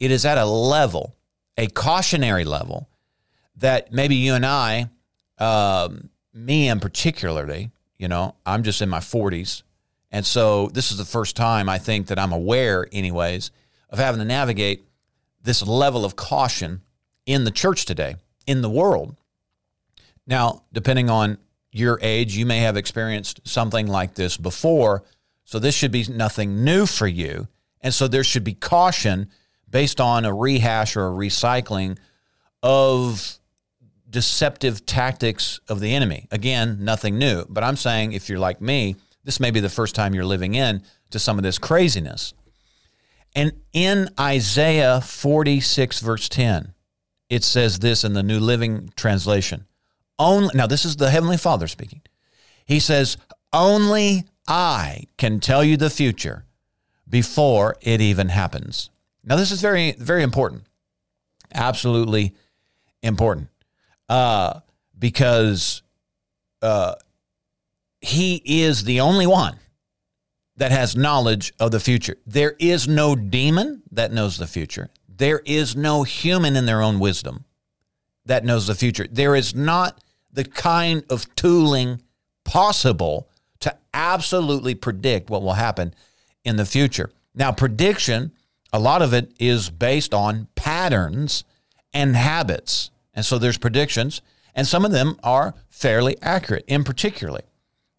it 0.00 0.10
is 0.10 0.24
at 0.24 0.38
a 0.38 0.44
level, 0.44 1.14
a 1.58 1.66
cautionary 1.66 2.44
level, 2.44 2.88
that 3.56 3.92
maybe 3.92 4.14
you 4.14 4.34
and 4.34 4.46
I 4.46 4.88
um, 5.38 6.10
me 6.32 6.68
in 6.68 6.80
particularly, 6.80 7.70
you 7.98 8.08
know, 8.08 8.34
I'm 8.46 8.62
just 8.62 8.82
in 8.82 8.88
my 8.88 8.98
40s. 8.98 9.62
And 10.10 10.24
so 10.24 10.68
this 10.68 10.92
is 10.92 10.98
the 10.98 11.04
first 11.04 11.36
time 11.36 11.68
I 11.68 11.78
think 11.78 12.06
that 12.06 12.18
I'm 12.18 12.32
aware, 12.32 12.86
anyways, 12.92 13.50
of 13.90 13.98
having 13.98 14.20
to 14.20 14.24
navigate 14.24 14.84
this 15.44 15.62
level 15.66 16.04
of 16.04 16.16
caution 16.16 16.82
in 17.26 17.44
the 17.44 17.50
church 17.50 17.84
today, 17.84 18.16
in 18.46 18.62
the 18.62 18.70
world. 18.70 19.14
Now, 20.26 20.64
depending 20.72 21.10
on 21.10 21.38
your 21.70 21.98
age, 22.02 22.36
you 22.36 22.46
may 22.46 22.58
have 22.60 22.76
experienced 22.76 23.40
something 23.44 23.86
like 23.86 24.14
this 24.14 24.36
before. 24.36 25.04
So 25.44 25.58
this 25.58 25.74
should 25.74 25.92
be 25.92 26.06
nothing 26.08 26.64
new 26.64 26.86
for 26.86 27.06
you. 27.06 27.48
And 27.80 27.92
so 27.92 28.08
there 28.08 28.24
should 28.24 28.44
be 28.44 28.54
caution 28.54 29.28
based 29.68 30.00
on 30.00 30.24
a 30.24 30.32
rehash 30.32 30.96
or 30.96 31.08
a 31.08 31.10
recycling 31.10 31.98
of 32.62 33.38
deceptive 34.08 34.86
tactics 34.86 35.60
of 35.68 35.80
the 35.80 35.94
enemy. 35.94 36.28
Again, 36.30 36.78
nothing 36.80 37.18
new, 37.18 37.44
but 37.48 37.64
I'm 37.64 37.76
saying 37.76 38.12
if 38.12 38.28
you're 38.28 38.38
like 38.38 38.60
me, 38.60 38.96
this 39.24 39.40
may 39.40 39.50
be 39.50 39.60
the 39.60 39.68
first 39.68 39.94
time 39.94 40.14
you're 40.14 40.24
living 40.24 40.54
in 40.54 40.82
to 41.10 41.18
some 41.18 41.38
of 41.38 41.42
this 41.42 41.58
craziness. 41.58 42.32
And 43.34 43.52
in 43.72 44.08
Isaiah 44.18 45.00
46, 45.00 46.00
verse 46.00 46.28
10, 46.28 46.74
it 47.28 47.42
says 47.42 47.80
this 47.80 48.04
in 48.04 48.12
the 48.12 48.22
New 48.22 48.38
Living 48.38 48.92
Translation. 48.96 49.66
Only 50.18 50.50
now, 50.54 50.66
this 50.66 50.84
is 50.84 50.96
the 50.96 51.10
Heavenly 51.10 51.36
Father 51.36 51.66
speaking. 51.66 52.02
He 52.64 52.78
says, 52.78 53.16
Only 53.52 54.24
I 54.46 55.04
can 55.16 55.40
tell 55.40 55.64
you 55.64 55.76
the 55.76 55.90
future 55.90 56.44
before 57.08 57.76
it 57.80 58.00
even 58.00 58.28
happens. 58.28 58.90
Now, 59.24 59.36
this 59.36 59.50
is 59.50 59.60
very, 59.60 59.92
very 59.92 60.22
important. 60.22 60.62
Absolutely 61.52 62.34
important 63.02 63.48
uh, 64.08 64.60
because 64.98 65.82
uh, 66.62 66.94
he 68.00 68.42
is 68.44 68.84
the 68.84 69.00
only 69.00 69.26
one 69.26 69.58
that 70.56 70.70
has 70.70 70.96
knowledge 70.96 71.52
of 71.58 71.70
the 71.70 71.80
future. 71.80 72.16
There 72.26 72.54
is 72.58 72.86
no 72.86 73.16
demon 73.16 73.82
that 73.90 74.12
knows 74.12 74.38
the 74.38 74.46
future. 74.46 74.90
There 75.08 75.42
is 75.44 75.76
no 75.76 76.02
human 76.02 76.56
in 76.56 76.66
their 76.66 76.82
own 76.82 76.98
wisdom 76.98 77.44
that 78.24 78.44
knows 78.44 78.66
the 78.66 78.74
future. 78.74 79.06
There 79.10 79.34
is 79.34 79.54
not 79.54 80.00
the 80.32 80.44
kind 80.44 81.04
of 81.10 81.32
tooling 81.34 82.00
possible 82.44 83.28
to 83.60 83.76
absolutely 83.92 84.74
predict 84.74 85.30
what 85.30 85.42
will 85.42 85.54
happen 85.54 85.94
in 86.44 86.56
the 86.56 86.64
future. 86.64 87.10
Now, 87.34 87.52
prediction, 87.52 88.32
a 88.72 88.78
lot 88.78 89.02
of 89.02 89.12
it 89.12 89.32
is 89.38 89.70
based 89.70 90.12
on 90.14 90.48
patterns 90.54 91.44
and 91.92 92.16
habits. 92.16 92.90
And 93.14 93.24
so 93.24 93.38
there's 93.38 93.58
predictions, 93.58 94.20
and 94.54 94.66
some 94.66 94.84
of 94.84 94.90
them 94.90 95.16
are 95.22 95.54
fairly 95.68 96.16
accurate, 96.20 96.64
in 96.66 96.84
particularly 96.84 97.42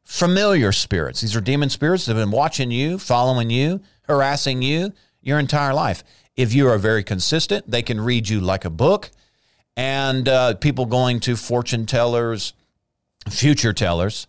familiar 0.06 0.72
spirits. 0.72 1.22
These 1.22 1.36
are 1.36 1.42
demon 1.42 1.70
spirits 1.70 2.06
that 2.06 2.16
have 2.16 2.22
been 2.24 2.32
watching 2.32 2.72
you, 2.72 2.98
following 2.98 3.50
you, 3.50 3.82
harassing 4.04 4.62
you 4.62 4.94
your 5.22 5.40
entire 5.40 5.74
life. 5.74 6.04
If 6.38 6.54
you 6.54 6.68
are 6.70 6.78
very 6.78 7.04
consistent, 7.04 7.70
they 7.70 7.82
can 7.82 8.00
read 8.00 8.30
you 8.30 8.40
like 8.40 8.66
a 8.66 8.70
book. 8.70 9.10
And 9.76 10.30
uh, 10.30 10.56
people 10.56 10.86
going 10.86 11.20
to 11.22 11.36
fortune 11.36 11.86
tellers, 11.86 12.54
future 13.30 13.74
tellers, 13.74 14.28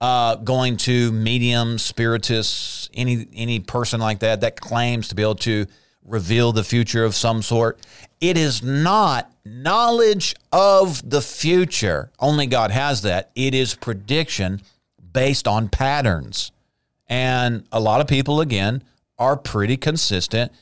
uh, 0.00 0.36
going 0.36 0.76
to 0.78 1.12
mediums, 1.12 1.82
spiritists, 1.82 2.88
any 2.94 3.26
any 3.34 3.60
person 3.60 4.00
like 4.00 4.20
that 4.20 4.40
that 4.42 4.60
claims 4.60 5.08
to 5.08 5.14
be 5.14 5.22
able 5.22 5.34
to 5.36 5.66
reveal 6.04 6.52
the 6.52 6.64
future 6.64 7.04
of 7.04 7.14
some 7.14 7.42
sort. 7.42 7.78
It 8.20 8.38
is 8.38 8.62
not 8.62 9.30
knowledge 9.44 10.34
of 10.52 11.08
the 11.08 11.20
future. 11.20 12.10
Only 12.18 12.46
God 12.46 12.70
has 12.70 13.02
that. 13.02 13.30
It 13.34 13.54
is 13.54 13.74
prediction 13.74 14.62
based 15.16 15.48
on 15.48 15.66
patterns. 15.66 16.52
And 17.08 17.66
a 17.72 17.80
lot 17.80 18.02
of 18.02 18.06
people, 18.06 18.42
again, 18.42 18.82
are 19.18 19.34
pretty 19.34 19.78
consistent. 19.78 20.52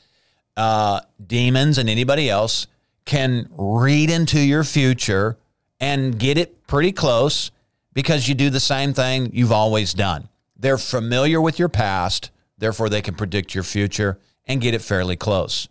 Uh, 0.55 1.01
demons 1.27 1.77
and 1.77 1.89
anybody 1.89 2.29
else 2.29 2.67
can 3.03 3.49
read 3.51 4.09
into 4.09 4.39
your 4.39 4.63
future 4.63 5.37
and 5.81 6.17
get 6.17 6.37
it 6.37 6.65
pretty 6.67 6.93
close 6.93 7.51
because 7.91 8.29
you 8.29 8.33
do 8.33 8.49
the 8.49 8.61
same 8.61 8.93
thing 8.93 9.29
you've 9.33 9.51
always 9.51 9.93
done. 9.93 10.29
They're 10.55 10.77
familiar 10.77 11.41
with 11.41 11.59
your 11.59 11.67
past, 11.67 12.31
therefore, 12.57 12.87
they 12.87 13.01
can 13.01 13.15
predict 13.15 13.53
your 13.53 13.65
future 13.65 14.19
and 14.45 14.61
get 14.61 14.73
it 14.73 14.81
fairly 14.81 15.17
close. 15.17 15.67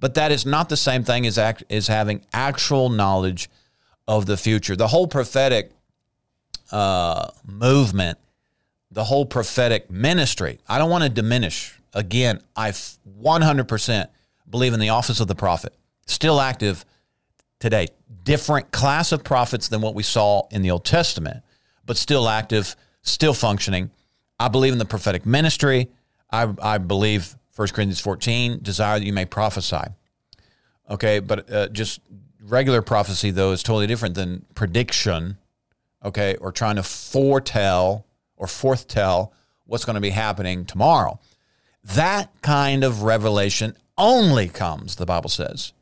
But 0.00 0.14
that 0.14 0.32
is 0.32 0.44
not 0.44 0.68
the 0.68 0.76
same 0.76 1.04
thing 1.04 1.24
as, 1.24 1.38
act, 1.38 1.62
as 1.70 1.86
having 1.86 2.26
actual 2.32 2.88
knowledge 2.88 3.48
of 4.08 4.26
the 4.26 4.36
future. 4.36 4.74
The 4.74 4.88
whole 4.88 5.06
prophetic 5.06 5.70
uh, 6.70 7.30
movement, 7.46 8.18
the 8.90 9.04
whole 9.04 9.26
prophetic 9.26 9.90
ministry, 9.90 10.58
I 10.68 10.78
don't 10.78 10.90
want 10.90 11.04
to 11.04 11.10
diminish. 11.10 11.78
Again, 11.94 12.40
I 12.56 12.70
100% 12.70 14.08
believe 14.48 14.72
in 14.72 14.80
the 14.80 14.90
office 14.90 15.20
of 15.20 15.26
the 15.26 15.34
prophet, 15.34 15.74
still 16.06 16.40
active 16.40 16.84
today. 17.60 17.88
Different 18.24 18.70
class 18.70 19.12
of 19.12 19.24
prophets 19.24 19.68
than 19.68 19.80
what 19.80 19.94
we 19.94 20.02
saw 20.02 20.46
in 20.50 20.62
the 20.62 20.70
Old 20.70 20.84
Testament, 20.84 21.42
but 21.84 21.96
still 21.96 22.28
active, 22.28 22.76
still 23.02 23.34
functioning. 23.34 23.90
I 24.38 24.48
believe 24.48 24.72
in 24.72 24.78
the 24.78 24.84
prophetic 24.84 25.26
ministry. 25.26 25.88
I, 26.30 26.52
I 26.60 26.78
believe 26.78 27.34
1 27.56 27.68
Corinthians 27.68 28.00
14, 28.00 28.60
desire 28.62 29.00
that 29.00 29.04
you 29.04 29.12
may 29.12 29.24
prophesy. 29.24 29.82
Okay, 30.88 31.18
but 31.18 31.50
uh, 31.50 31.68
just 31.68 32.00
regular 32.40 32.82
prophecy, 32.82 33.30
though, 33.30 33.50
is 33.50 33.62
totally 33.64 33.86
different 33.86 34.14
than 34.14 34.46
prediction, 34.54 35.38
okay, 36.04 36.36
or 36.36 36.52
trying 36.52 36.76
to 36.76 36.82
foretell 36.82 38.06
or 38.36 38.46
foretell 38.46 39.32
what's 39.64 39.84
going 39.84 39.94
to 39.94 40.00
be 40.00 40.10
happening 40.10 40.64
tomorrow. 40.64 41.18
That 41.84 42.30
kind 42.42 42.84
of 42.84 43.02
revelation 43.02 43.76
only 43.96 44.48
comes, 44.48 44.96
the 44.96 45.06
Bible 45.06 45.30
says, 45.30 45.72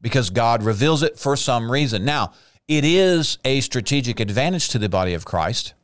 because 0.00 0.30
God 0.30 0.62
reveals 0.62 1.02
it 1.02 1.18
for 1.18 1.36
some 1.36 1.70
reason. 1.70 2.04
Now, 2.04 2.32
it 2.68 2.84
is 2.84 3.38
a 3.44 3.60
strategic 3.60 4.20
advantage 4.20 4.68
to 4.70 4.78
the 4.78 4.88
body 4.88 5.14
of 5.14 5.24
Christ. 5.24 5.74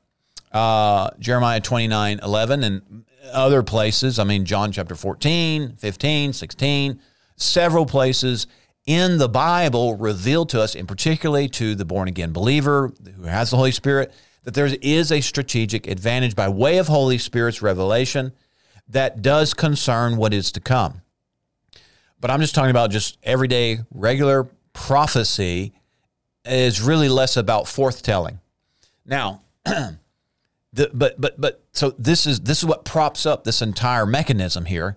Uh, 0.52 1.11
Jeremiah 1.18 1.61
29 1.61 2.20
11 2.23 2.64
and 2.64 3.04
other 3.32 3.62
places. 3.62 4.18
I 4.18 4.25
mean, 4.25 4.44
John 4.44 4.73
chapter 4.73 4.94
14, 4.94 5.76
15, 5.76 6.32
16, 6.32 7.00
several 7.37 7.87
places 7.87 8.47
in 8.90 9.18
the 9.18 9.28
Bible 9.28 9.94
revealed 9.94 10.49
to 10.49 10.61
us, 10.61 10.75
and 10.75 10.88
particularly 10.88 11.49
to 11.50 11.76
the 11.76 11.85
born 11.85 12.09
again 12.09 12.32
believer 12.32 12.92
who 13.14 13.23
has 13.23 13.50
the 13.50 13.56
Holy 13.56 13.70
Spirit, 13.70 14.12
that 14.42 14.54
there 14.54 14.66
is 14.82 15.12
a 15.12 15.20
strategic 15.20 15.87
advantage 15.87 16.35
by 16.35 16.49
way 16.49 16.76
of 16.78 16.88
Holy 16.88 17.16
Spirit's 17.16 17.62
revelation 17.62 18.32
that 18.88 19.23
does 19.23 19.54
concern 19.54 20.16
what 20.16 20.35
is 20.35 20.50
to 20.50 20.59
come. 20.61 21.02
But 22.20 22.32
I'm 22.32 22.40
just 22.40 22.52
talking 22.52 22.73
about 22.73 22.90
just 22.90 23.16
everyday, 23.23 23.78
regular 23.92 24.49
prophecy 24.73 25.73
is 26.44 26.82
really 26.82 27.09
less 27.09 27.37
about 27.37 27.66
forthtelling. 27.66 28.40
Now, 29.06 29.42
the, 29.64 30.90
but 30.92 31.20
but 31.20 31.40
but 31.40 31.62
so 31.73 31.90
this 31.97 32.26
is 32.26 32.40
this 32.40 32.59
is 32.59 32.64
what 32.64 32.85
props 32.85 33.25
up 33.25 33.44
this 33.44 33.62
entire 33.62 34.04
mechanism 34.04 34.64
here 34.64 34.97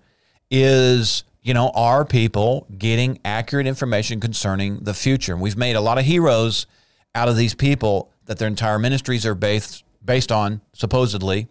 is 0.49 1.25
you 1.43 1.53
know 1.53 1.71
are 1.75 2.05
people 2.05 2.65
getting 2.77 3.19
accurate 3.23 3.67
information 3.67 4.19
concerning 4.19 4.79
the 4.79 4.93
future? 4.93 5.33
And 5.33 5.41
we've 5.41 5.57
made 5.57 5.75
a 5.75 5.81
lot 5.81 5.97
of 5.97 6.05
heroes 6.05 6.65
out 7.13 7.29
of 7.29 7.35
these 7.35 7.53
people 7.53 8.11
that 8.25 8.39
their 8.39 8.47
entire 8.47 8.79
ministries 8.79 9.25
are 9.25 9.35
based 9.35 9.83
based 10.03 10.31
on 10.31 10.61
supposedly 10.73 11.47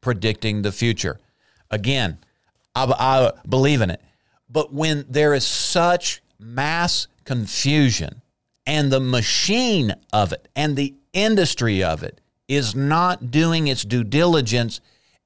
predicting 0.00 0.62
the 0.62 0.72
future. 0.72 1.18
Again 1.70 2.18
I, 2.74 2.84
I 2.98 3.32
believe 3.48 3.80
in 3.80 3.90
it. 3.90 4.00
But 4.48 4.72
when 4.72 5.06
there 5.08 5.34
is 5.34 5.46
such 5.46 6.22
mass 6.38 7.08
confusion 7.24 8.22
and 8.66 8.92
the 8.92 9.00
machine 9.00 9.94
of 10.12 10.32
it 10.32 10.48
and 10.54 10.76
the 10.76 10.94
industry 11.12 11.82
of 11.82 12.02
it 12.02 12.20
is 12.48 12.74
not 12.74 13.30
doing 13.30 13.66
its 13.66 13.82
due 13.82 14.04
diligence 14.04 14.80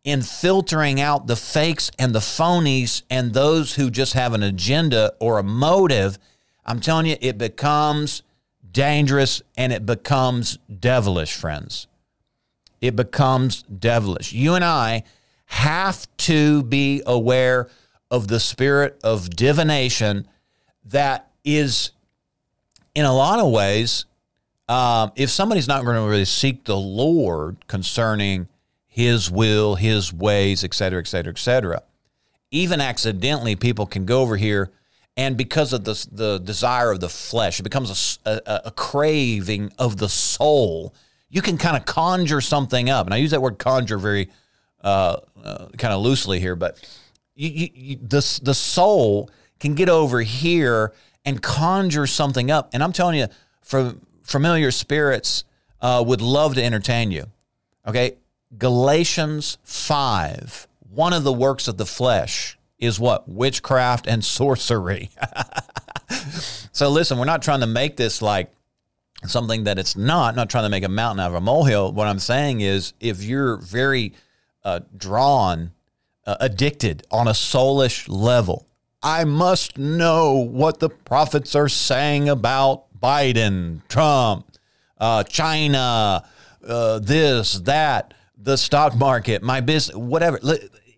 in 0.07 0.23
filtering 0.23 1.01
out 1.01 1.27
the 1.27 1.35
fakes 1.35 1.91
and 1.99 2.15
the 2.15 2.21
phonies 2.21 3.03
and 3.11 3.35
those 3.35 3.75
who 3.75 3.91
just 3.91 4.15
have 4.15 4.33
an 4.33 4.43
agenda 4.43 5.13
or 5.19 5.39
a 5.39 5.43
motive, 5.43 6.17
I'm 6.65 6.79
telling 6.79 7.07
you, 7.07 7.17
it 7.21 7.37
becomes 7.37 8.23
dangerous 8.71 9.43
and 9.57 9.73
it 9.73 9.85
becomes 9.85 10.59
devilish, 10.79 11.35
friends. 11.35 11.89
It 12.81 12.95
becomes 12.95 13.65
devilish. 13.65 14.33
You 14.33 14.55
and 14.55 14.65
I 14.65 15.03
have 15.47 16.07
to 16.19 16.63
be 16.63 17.03
aware 17.05 17.69
of 18.09 18.29
the 18.29 18.39
spirit 18.39 19.01
of 19.03 19.29
divination 19.31 20.29
that 20.85 21.29
is, 21.45 21.91
in 22.95 23.05
a 23.05 23.13
lot 23.13 23.41
of 23.41 23.51
ways, 23.51 24.05
um, 24.69 25.11
if 25.17 25.31
somebody's 25.31 25.67
not 25.67 25.85
going 25.85 25.97
to 25.97 26.09
really 26.09 26.25
seek 26.25 26.65
the 26.65 26.77
Lord 26.77 27.67
concerning 27.67 28.47
His 28.97 29.31
will, 29.31 29.75
His 29.75 30.11
ways, 30.11 30.65
et 30.65 30.73
cetera, 30.73 31.01
et 31.01 31.07
cetera, 31.07 31.31
et 31.31 31.39
cetera, 31.39 31.83
even 32.51 32.81
accidentally, 32.81 33.55
people 33.55 33.85
can 33.85 34.07
go 34.07 34.23
over 34.23 34.39
here, 34.39 34.71
and 35.19 35.37
because 35.37 35.75
of 35.75 35.85
the 35.85 36.09
the 36.11 36.39
desire 36.39 36.93
of 36.93 37.01
the 37.01 37.11
flesh, 37.11 37.61
it 37.61 37.63
becomes 37.63 38.19
a, 38.25 38.31
a, 38.31 38.61
a 38.67 38.71
craving 38.71 39.71
of 39.79 39.99
the 39.99 40.09
soul. 40.09 40.95
You 41.29 41.43
can 41.43 41.59
kind 41.59 41.77
of 41.77 41.85
conjure 41.85 42.41
something 42.41 42.89
up, 42.89 43.07
and 43.07 43.13
I 43.13 43.19
use 43.19 43.33
that 43.33 43.43
word 43.43 43.59
conjure 43.59 43.99
very 43.99 44.31
uh, 44.83 45.19
uh, 45.45 45.67
kind 45.77 45.93
of 45.93 46.01
loosely 46.01 46.41
here, 46.41 46.57
but 46.57 46.79
you, 47.35 47.51
you, 47.51 47.69
you, 47.75 47.97
the 47.97 48.41
the 48.43 48.55
soul 48.55 49.29
can 49.61 49.75
get 49.75 49.91
over 49.91 50.23
here 50.23 50.95
and 51.27 51.43
conjure 51.43 52.07
something 52.07 52.51
up, 52.51 52.71
and 52.73 52.83
I'm 52.83 52.93
telling 52.93 53.19
you, 53.19 53.29
familiar 54.23 54.71
spirits 54.71 55.45
uh, 55.83 56.03
would 56.07 56.23
love 56.23 56.55
to 56.55 56.65
entertain 56.65 57.11
you. 57.11 57.27
Okay, 57.85 58.17
Galatians 58.59 59.59
5, 59.65 60.69
one 60.91 61.13
of 61.13 61.25
the 61.25 61.33
works 61.33 61.69
of 61.69 61.77
the 61.77 61.87
flesh 61.87 62.59
is 62.79 63.01
what? 63.01 63.29
Witchcraft 63.29 64.07
and 64.07 64.25
sorcery. 64.25 65.11
so 66.73 66.89
listen, 66.89 67.19
we're 67.19 67.25
not 67.25 67.43
trying 67.43 67.61
to 67.61 67.67
make 67.67 67.97
this 67.97 68.23
like 68.23 68.53
something 69.25 69.65
that 69.65 69.79
it's 69.79 69.97
not, 69.97 70.31
I'm 70.31 70.37
not 70.37 70.51
trying 70.51 70.65
to 70.65 70.71
make 70.71 70.85
a 70.85 70.89
mountain 70.89 71.21
out 71.21 71.29
of 71.29 71.35
a 71.35 71.41
molehill. 71.41 71.93
What 71.93 72.07
I'm 72.07 72.19
saying 72.19 72.61
is 72.61 72.93
if 73.01 73.23
you're 73.23 73.57
very 73.57 74.15
uh, 74.65 74.81
drawn, 74.97 75.73
uh, 76.27 76.37
addicted 76.41 77.07
on 77.11 77.29
a 77.29 77.33
soulish 77.33 78.07
level, 78.09 78.67
I 79.03 79.25
must 79.25 79.79
know 79.79 80.35
what 80.35 80.81
the 80.81 80.89
prophets 80.89 81.55
are 81.55 81.69
saying 81.69 82.29
about 82.29 82.85
Biden, 82.99 83.87
Trump, 83.89 84.51
uh, 84.99 85.23
China, 85.25 86.27
uh, 86.67 86.99
this, 86.99 87.55
that, 87.61 88.15
the 88.37 88.57
stock 88.57 88.95
market, 88.95 89.43
my 89.43 89.61
business, 89.61 89.97
whatever. 89.97 90.39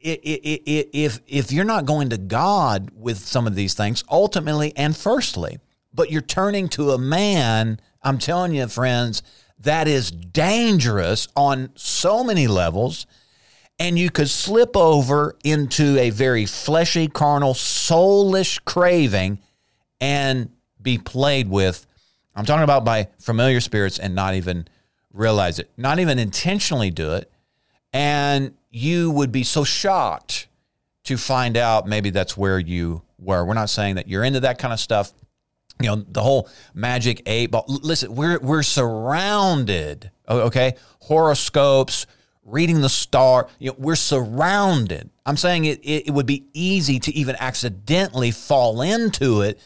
If 0.01 1.21
if 1.27 1.53
you're 1.53 1.65
not 1.65 1.87
going 1.87 2.11
to 2.11 2.19
God 2.19 2.91
with 2.95 3.19
some 3.19 3.47
of 3.47 3.55
these 3.55 3.75
things, 3.75 4.05
ultimately 4.11 4.73
and 4.77 4.97
firstly, 4.97 5.59
but 5.93 6.11
you're 6.11 6.23
turning 6.23 6.69
to 6.71 6.91
a 6.91 6.99
man, 6.99 7.81
I'm 8.03 8.19
telling 8.19 8.55
you, 8.55 8.69
friends, 8.69 9.23
that 9.59 9.89
is 9.89 10.11
dangerous 10.11 11.29
on 11.35 11.71
so 11.75 12.23
many 12.23 12.47
levels. 12.47 13.07
And 13.81 13.97
you 13.97 14.11
could 14.11 14.29
slip 14.29 14.77
over 14.77 15.37
into 15.45 15.99
a 15.99 16.11
very 16.11 16.47
fleshy, 16.47 17.07
carnal, 17.07 17.55
soulish 17.55 18.65
craving 18.65 19.39
and 20.01 20.51
be 20.83 20.99
played 20.99 21.49
with 21.49 21.87
I'm 22.39 22.45
talking 22.45 22.63
about 22.63 22.85
by 22.85 23.09
familiar 23.19 23.61
spirits 23.61 23.99
and 23.99 24.15
not 24.15 24.35
even 24.35 24.69
realize 25.13 25.59
it, 25.59 25.71
not 25.77 25.99
even 25.99 26.19
intentionally 26.19 26.91
do 26.91 27.15
it. 27.15 27.31
And 27.93 28.55
you 28.71 29.11
would 29.11 29.33
be 29.33 29.43
so 29.45 29.65
shocked 29.65 30.49
to 31.05 31.17
find 31.17 31.57
out 31.57 31.87
maybe 31.87 32.11
that's 32.11 32.37
where 32.37 32.59
you 32.59 33.03
were. 33.19 33.45
We're 33.45 33.55
not 33.55 33.71
saying 33.71 33.95
that 33.95 34.09
you're 34.09 34.25
into 34.25 34.41
that 34.41 34.59
kind 34.59 34.73
of 34.73 34.81
stuff. 34.81 35.13
You 35.81 35.87
know, 35.87 35.97
the 35.97 36.23
whole 36.23 36.49
magic 36.75 37.23
eight 37.27 37.51
ball. 37.51 37.65
Listen, 37.69 38.15
we're 38.15 38.39
we're 38.41 38.65
surrounded, 38.65 40.11
okay? 40.29 40.75
Horoscopes, 41.03 42.07
reading 42.43 42.81
the 42.81 42.89
star, 42.89 43.49
you 43.59 43.71
know, 43.71 43.77
we're 43.79 43.97
surrounded. 43.97 45.11
I'm 45.25 45.37
saying 45.37 45.67
it, 45.67 45.81
it, 45.85 46.09
it 46.09 46.11
would 46.11 46.27
be 46.27 46.47
easy 46.53 46.99
to 47.01 47.15
even 47.15 47.37
accidentally 47.39 48.31
fall 48.31 48.83
into 48.83 49.43
it 49.43 49.61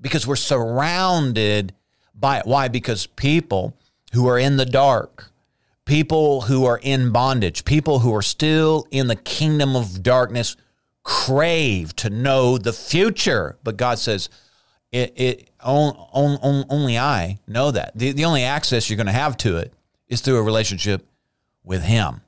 because 0.00 0.26
we're 0.26 0.36
surrounded 0.36 1.74
by 2.14 2.38
it. 2.38 2.46
Why? 2.46 2.68
Because 2.68 3.06
people 3.06 3.76
who 4.12 4.26
are 4.28 4.38
in 4.38 4.56
the 4.56 4.66
dark, 4.66 5.30
people 5.84 6.42
who 6.42 6.64
are 6.64 6.80
in 6.82 7.10
bondage, 7.12 7.64
people 7.64 8.00
who 8.00 8.14
are 8.14 8.22
still 8.22 8.86
in 8.90 9.06
the 9.06 9.16
kingdom 9.16 9.76
of 9.76 10.02
darkness 10.02 10.56
crave 11.02 11.94
to 11.96 12.10
know 12.10 12.58
the 12.58 12.72
future. 12.72 13.56
But 13.62 13.76
God 13.76 13.98
says, 13.98 14.28
it, 14.92 15.12
it 15.16 15.50
on, 15.60 15.94
on, 16.12 16.66
only 16.68 16.98
I 16.98 17.38
know 17.46 17.70
that. 17.70 17.92
The, 17.96 18.12
the 18.12 18.24
only 18.24 18.42
access 18.42 18.90
you're 18.90 18.96
going 18.96 19.06
to 19.06 19.12
have 19.12 19.36
to 19.38 19.56
it 19.56 19.72
is 20.08 20.20
through 20.20 20.38
a 20.38 20.42
relationship 20.42 21.06
with 21.64 21.82
Him. 21.82 22.22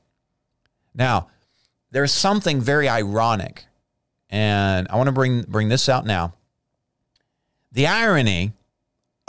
Now, 0.95 1.29
there's 1.91 2.13
something 2.13 2.61
very 2.61 2.89
ironic, 2.89 3.67
and 4.31 4.87
I 4.89 4.97
want 4.97 5.09
to 5.09 5.13
bring 5.13 5.43
bring 5.43 5.69
this 5.69 5.89
out 5.89 6.07
now. 6.07 6.35
The 7.73 7.87
irony 7.87 8.53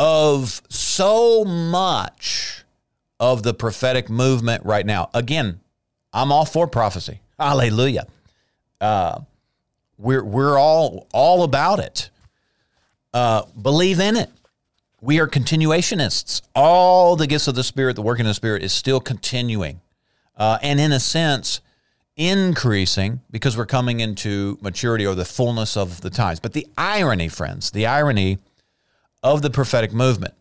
of 0.04 0.62
so 0.68 1.46
much 1.46 2.66
of 3.22 3.42
the 3.42 3.54
prophetic 3.54 4.10
movement 4.10 4.66
right 4.66 4.86
now. 4.86 5.10
Again, 5.14 5.62
I'm 6.12 6.30
all 6.30 6.44
for 6.44 6.68
prophecy. 6.68 7.22
Hallelujah. 7.40 8.08
Uh, 8.82 9.22
we're 9.98 10.26
we're 10.26 10.60
all 10.60 11.08
all 11.14 11.44
about 11.44 11.80
it. 11.80 12.10
Uh, 13.14 13.44
believe 13.62 14.02
in 14.02 14.18
it. 14.18 14.30
We 15.00 15.22
are 15.22 15.28
continuationists. 15.28 16.42
All 16.54 17.16
the 17.16 17.26
gifts 17.26 17.48
of 17.48 17.56
the 17.56 17.64
Spirit, 17.64 17.96
the 17.96 18.02
working 18.02 18.26
of 18.26 18.32
the 18.32 18.34
Spirit, 18.34 18.62
is 18.62 18.74
still 18.74 19.00
continuing, 19.00 19.80
uh, 20.36 20.58
and 20.62 20.82
in 20.82 20.92
a 20.92 21.00
sense, 21.00 21.62
increasing 22.18 23.22
because 23.32 23.56
we're 23.56 23.66
coming 23.66 24.02
into 24.02 24.58
maturity 24.62 25.06
or 25.06 25.16
the 25.16 25.24
fullness 25.24 25.78
of 25.78 26.02
the 26.02 26.10
times. 26.10 26.42
But 26.42 26.52
the 26.52 26.68
irony, 26.78 27.30
friends, 27.30 27.72
the 27.72 27.86
irony 27.86 28.40
of 29.24 29.42
the 29.42 29.50
prophetic 29.50 29.94
movement 29.94 30.34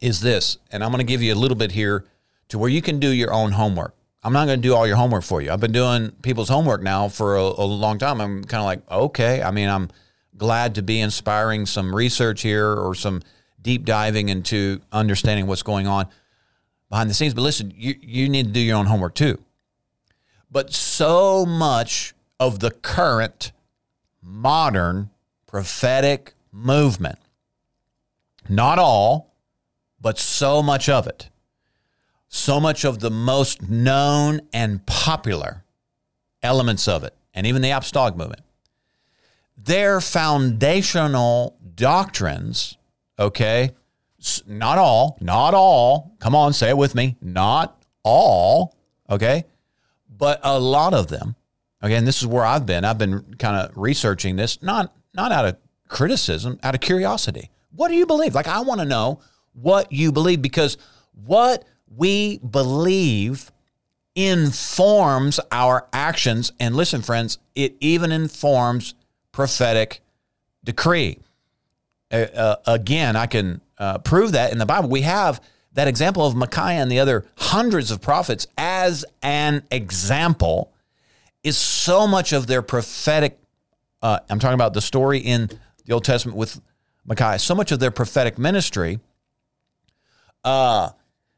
is 0.00 0.20
this, 0.20 0.58
and 0.72 0.82
I'm 0.82 0.90
going 0.90 1.04
to 1.06 1.10
give 1.10 1.22
you 1.22 1.34
a 1.34 1.36
little 1.36 1.56
bit 1.56 1.72
here 1.72 2.06
to 2.48 2.58
where 2.58 2.70
you 2.70 2.82
can 2.82 2.98
do 2.98 3.10
your 3.10 3.32
own 3.32 3.52
homework. 3.52 3.94
I'm 4.22 4.32
not 4.32 4.46
going 4.46 4.60
to 4.60 4.68
do 4.68 4.74
all 4.74 4.86
your 4.86 4.96
homework 4.96 5.22
for 5.22 5.40
you. 5.40 5.50
I've 5.50 5.60
been 5.60 5.72
doing 5.72 6.10
people's 6.22 6.48
homework 6.48 6.82
now 6.82 7.08
for 7.08 7.36
a, 7.36 7.42
a 7.42 7.64
long 7.64 7.98
time. 7.98 8.20
I'm 8.20 8.44
kind 8.44 8.60
of 8.60 8.66
like, 8.66 8.90
okay. 8.90 9.42
I 9.42 9.50
mean, 9.50 9.68
I'm 9.68 9.88
glad 10.36 10.74
to 10.74 10.82
be 10.82 11.00
inspiring 11.00 11.66
some 11.66 11.94
research 11.94 12.42
here 12.42 12.72
or 12.74 12.94
some 12.94 13.22
deep 13.62 13.84
diving 13.84 14.28
into 14.28 14.80
understanding 14.92 15.46
what's 15.46 15.62
going 15.62 15.86
on 15.86 16.06
behind 16.88 17.08
the 17.08 17.14
scenes. 17.14 17.34
But 17.34 17.42
listen, 17.42 17.72
you, 17.74 17.94
you 18.00 18.28
need 18.28 18.46
to 18.46 18.52
do 18.52 18.60
your 18.60 18.76
own 18.76 18.86
homework 18.86 19.14
too. 19.14 19.38
But 20.50 20.72
so 20.72 21.46
much 21.46 22.14
of 22.38 22.58
the 22.58 22.70
current 22.70 23.52
modern 24.22 25.10
prophetic 25.46 26.34
movement, 26.52 27.18
not 28.50 28.78
all, 28.78 29.34
but 30.00 30.18
so 30.18 30.62
much 30.62 30.88
of 30.88 31.06
it, 31.06 31.30
so 32.28 32.60
much 32.60 32.84
of 32.84 33.00
the 33.00 33.10
most 33.10 33.68
known 33.68 34.40
and 34.52 34.84
popular 34.86 35.64
elements 36.42 36.88
of 36.88 37.04
it, 37.04 37.14
and 37.34 37.46
even 37.46 37.62
the 37.62 37.70
apostolic 37.70 38.16
movement, 38.16 38.42
their 39.56 40.00
foundational 40.00 41.56
doctrines, 41.74 42.76
okay, 43.18 43.70
not 44.46 44.78
all, 44.78 45.16
not 45.20 45.54
all, 45.54 46.14
come 46.18 46.34
on, 46.34 46.52
say 46.52 46.70
it 46.70 46.76
with 46.76 46.94
me, 46.94 47.16
not 47.20 47.82
all, 48.02 48.74
okay, 49.08 49.44
but 50.08 50.40
a 50.42 50.58
lot 50.58 50.94
of 50.94 51.08
them, 51.08 51.36
okay, 51.82 51.94
and 51.94 52.06
this 52.06 52.20
is 52.20 52.26
where 52.26 52.44
I've 52.44 52.66
been. 52.66 52.84
I've 52.84 52.98
been 52.98 53.34
kind 53.38 53.56
of 53.56 53.76
researching 53.76 54.36
this, 54.36 54.62
not 54.62 54.94
not 55.12 55.32
out 55.32 55.44
of 55.44 55.56
criticism, 55.88 56.58
out 56.62 56.74
of 56.74 56.80
curiosity. 56.80 57.50
What 57.74 57.88
do 57.88 57.94
you 57.94 58.06
believe? 58.06 58.34
Like, 58.34 58.48
I 58.48 58.60
want 58.60 58.80
to 58.80 58.86
know 58.86 59.20
what 59.52 59.92
you 59.92 60.12
believe 60.12 60.42
because 60.42 60.76
what 61.12 61.64
we 61.88 62.38
believe 62.38 63.50
informs 64.14 65.40
our 65.50 65.88
actions. 65.92 66.52
And 66.58 66.76
listen, 66.76 67.02
friends, 67.02 67.38
it 67.54 67.76
even 67.80 68.12
informs 68.12 68.94
prophetic 69.32 70.00
decree. 70.64 71.18
Uh, 72.10 72.56
again, 72.66 73.14
I 73.16 73.26
can 73.26 73.60
uh, 73.78 73.98
prove 73.98 74.32
that 74.32 74.52
in 74.52 74.58
the 74.58 74.66
Bible. 74.66 74.88
We 74.88 75.02
have 75.02 75.40
that 75.72 75.86
example 75.86 76.26
of 76.26 76.34
Micaiah 76.34 76.82
and 76.82 76.90
the 76.90 76.98
other 76.98 77.24
hundreds 77.36 77.92
of 77.92 78.00
prophets 78.00 78.48
as 78.58 79.04
an 79.22 79.62
example 79.70 80.72
is 81.44 81.56
so 81.56 82.08
much 82.08 82.32
of 82.32 82.48
their 82.48 82.62
prophetic 82.62 83.40
uh, 84.02 84.20
I'm 84.28 84.38
talking 84.38 84.54
about 84.54 84.74
the 84.74 84.80
story 84.80 85.18
in 85.18 85.50
the 85.84 85.92
Old 85.92 86.04
Testament 86.04 86.36
with 86.36 86.60
Micaiah. 87.10 87.38
So 87.38 87.54
much 87.54 87.72
of 87.72 87.80
their 87.80 87.90
prophetic 87.90 88.38
ministry 88.38 89.00
uh, 90.44 90.90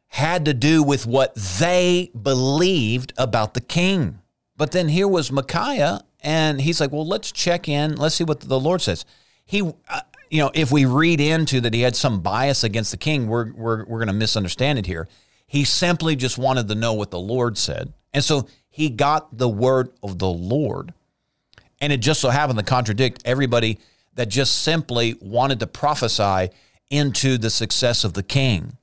had 0.09 0.45
to 0.45 0.55
do 0.55 0.83
with 0.83 1.07
what 1.07 1.35
they 1.35 2.11
believed 2.11 3.15
about 3.17 3.55
the 3.55 3.61
king. 3.61 4.21
But 4.57 4.71
then 4.73 4.89
here 4.89 5.09
was 5.09 5.33
Micaiah, 5.33 6.03
and 6.23 6.61
he's 6.61 6.81
like, 6.81 6.93
well, 6.93 7.07
let's 7.07 7.33
check 7.33 7.69
in. 7.69 7.97
Let's 7.97 8.15
see 8.15 8.25
what 8.25 8.41
the 8.41 8.61
Lord 8.61 8.83
says. 8.83 9.05
He, 9.45 9.63
uh, 9.63 10.01
you 10.31 10.39
know, 10.43 10.51
if 10.55 10.71
we 10.71 10.85
read 10.85 11.21
into 11.21 11.61
that 11.63 11.75
he 11.75 11.81
had 11.81 11.97
some 11.97 12.21
bias 12.21 12.63
against 12.63 12.91
the 12.91 12.99
king, 12.99 13.27
we're, 13.27 13.53
we're, 13.53 13.85
we're 13.87 13.99
going 13.99 14.07
to 14.09 14.13
misunderstand 14.13 14.79
it 14.79 14.87
here. 14.87 15.09
He 15.47 15.65
simply 15.65 16.17
just 16.17 16.39
wanted 16.39 16.69
to 16.69 16.75
know 16.75 16.93
what 16.93 17.11
the 17.11 17.19
Lord 17.19 17.57
said. 17.59 17.93
And 18.13 18.23
so 18.23 18.47
he 18.69 18.91
got 18.91 19.37
the 19.37 19.49
word 19.49 19.91
of 20.03 20.19
the 20.19 20.29
Lord 20.29 20.93
and 21.83 21.93
it 21.93 21.99
just 21.99 22.21
so 22.21 22.31
happened 22.31 22.59
to 22.61 22.65
contradict 22.65 23.23
everybody 23.25 23.79
that 24.15 24.29
just 24.29 24.63
simply 24.63 25.17
wanted 25.21 25.61
to 25.61 25.67
prophesy 25.67 26.51
into 26.91 27.39
the 27.39 27.51
success 27.51 28.05
of 28.05 28.13
the 28.13 28.23
king. 28.23 28.77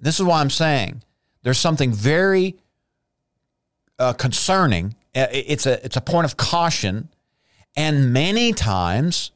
This 0.00 0.18
is 0.18 0.26
why 0.26 0.40
I'm 0.40 0.50
saying 0.50 1.02
there's 1.42 1.58
something 1.58 1.92
very 1.92 2.56
uh, 3.98 4.12
concerning. 4.14 4.96
Uh, 5.14 5.26
it's 5.30 5.66
a 5.66 5.84
it's 5.84 5.96
a 5.96 6.00
point 6.00 6.24
of 6.24 6.36
caution, 6.36 7.08
and 7.76 8.12
many 8.12 8.52
times 8.52 9.30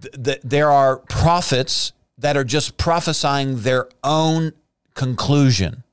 th- 0.00 0.14
th- 0.22 0.40
there 0.42 0.70
are 0.70 0.96
prophets 0.96 1.92
that 2.18 2.36
are 2.36 2.44
just 2.44 2.76
prophesying 2.76 3.60
their 3.60 3.88
own 4.02 4.52
conclusion. 4.94 5.84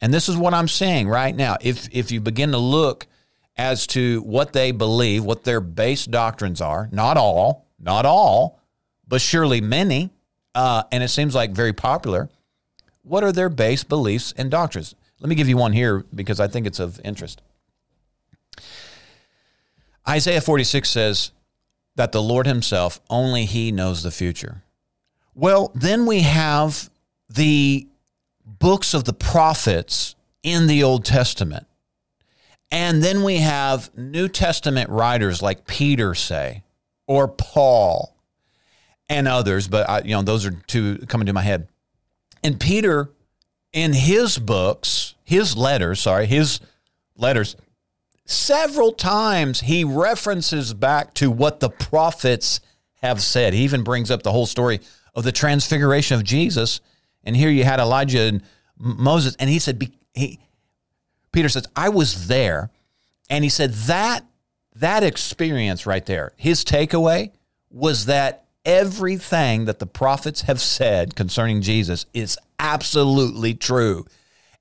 And 0.00 0.12
this 0.12 0.28
is 0.28 0.36
what 0.36 0.54
I'm 0.54 0.68
saying 0.68 1.08
right 1.08 1.34
now. 1.34 1.56
If 1.60 1.88
if 1.92 2.10
you 2.10 2.20
begin 2.20 2.52
to 2.52 2.58
look 2.58 3.06
as 3.56 3.86
to 3.88 4.20
what 4.22 4.52
they 4.52 4.70
believe, 4.70 5.24
what 5.24 5.44
their 5.44 5.60
base 5.60 6.04
doctrines 6.04 6.60
are. 6.60 6.88
Not 6.92 7.16
all, 7.16 7.65
not 7.78 8.06
all, 8.06 8.60
but 9.06 9.20
surely 9.20 9.60
many. 9.60 10.10
Uh, 10.54 10.84
and 10.90 11.02
it 11.02 11.08
seems 11.08 11.34
like 11.34 11.50
very 11.50 11.72
popular. 11.72 12.30
What 13.02 13.22
are 13.22 13.32
their 13.32 13.48
base 13.48 13.84
beliefs 13.84 14.32
and 14.36 14.50
doctrines? 14.50 14.94
Let 15.20 15.28
me 15.28 15.34
give 15.34 15.48
you 15.48 15.56
one 15.56 15.72
here 15.72 16.04
because 16.14 16.40
I 16.40 16.48
think 16.48 16.66
it's 16.66 16.80
of 16.80 17.00
interest. 17.04 17.42
Isaiah 20.08 20.40
46 20.40 20.88
says 20.88 21.32
that 21.96 22.12
the 22.12 22.22
Lord 22.22 22.46
Himself, 22.46 23.00
only 23.10 23.44
He 23.44 23.72
knows 23.72 24.02
the 24.02 24.10
future. 24.10 24.62
Well, 25.34 25.70
then 25.74 26.06
we 26.06 26.20
have 26.20 26.90
the 27.28 27.86
books 28.44 28.94
of 28.94 29.04
the 29.04 29.12
prophets 29.12 30.14
in 30.42 30.66
the 30.66 30.82
Old 30.82 31.04
Testament 31.04 31.66
and 32.70 33.02
then 33.02 33.22
we 33.22 33.38
have 33.38 33.96
New 33.96 34.28
Testament 34.28 34.90
writers 34.90 35.40
like 35.40 35.66
Peter, 35.66 36.14
say, 36.14 36.62
or 37.06 37.28
Paul, 37.28 38.16
and 39.08 39.28
others, 39.28 39.68
but 39.68 39.88
I, 39.88 40.00
you 40.00 40.10
know 40.10 40.22
those 40.22 40.44
are 40.44 40.50
two 40.50 40.98
coming 41.06 41.26
to 41.26 41.32
my 41.32 41.42
head. 41.42 41.68
And 42.42 42.58
Peter, 42.58 43.10
in 43.72 43.92
his 43.92 44.38
books, 44.38 45.14
his 45.24 45.56
letters, 45.56 46.00
sorry, 46.00 46.26
his 46.26 46.60
letters, 47.16 47.56
several 48.24 48.92
times 48.92 49.60
he 49.60 49.84
references 49.84 50.74
back 50.74 51.14
to 51.14 51.30
what 51.30 51.60
the 51.60 51.70
prophets 51.70 52.60
have 53.02 53.22
said. 53.22 53.54
He 53.54 53.62
even 53.62 53.84
brings 53.84 54.10
up 54.10 54.22
the 54.22 54.32
whole 54.32 54.46
story 54.46 54.80
of 55.14 55.24
the 55.24 55.32
transfiguration 55.32 56.16
of 56.16 56.24
Jesus. 56.24 56.80
And 57.22 57.36
here 57.36 57.50
you 57.50 57.64
had 57.64 57.80
Elijah 57.80 58.22
and 58.22 58.42
Moses, 58.78 59.36
and 59.38 59.48
he 59.48 59.58
said 59.58 59.90
he 60.14 60.40
Peter 61.32 61.48
says, 61.48 61.66
I 61.76 61.90
was 61.90 62.28
there. 62.28 62.70
And 63.28 63.44
he 63.44 63.50
said 63.50 63.72
that 63.72 64.24
that 64.80 65.02
experience 65.02 65.86
right 65.86 66.04
there, 66.06 66.32
his 66.36 66.64
takeaway 66.64 67.32
was 67.70 68.06
that 68.06 68.44
everything 68.64 69.64
that 69.66 69.78
the 69.78 69.86
prophets 69.86 70.42
have 70.42 70.60
said 70.60 71.14
concerning 71.14 71.62
Jesus 71.62 72.06
is 72.12 72.38
absolutely 72.58 73.54
true. 73.54 74.04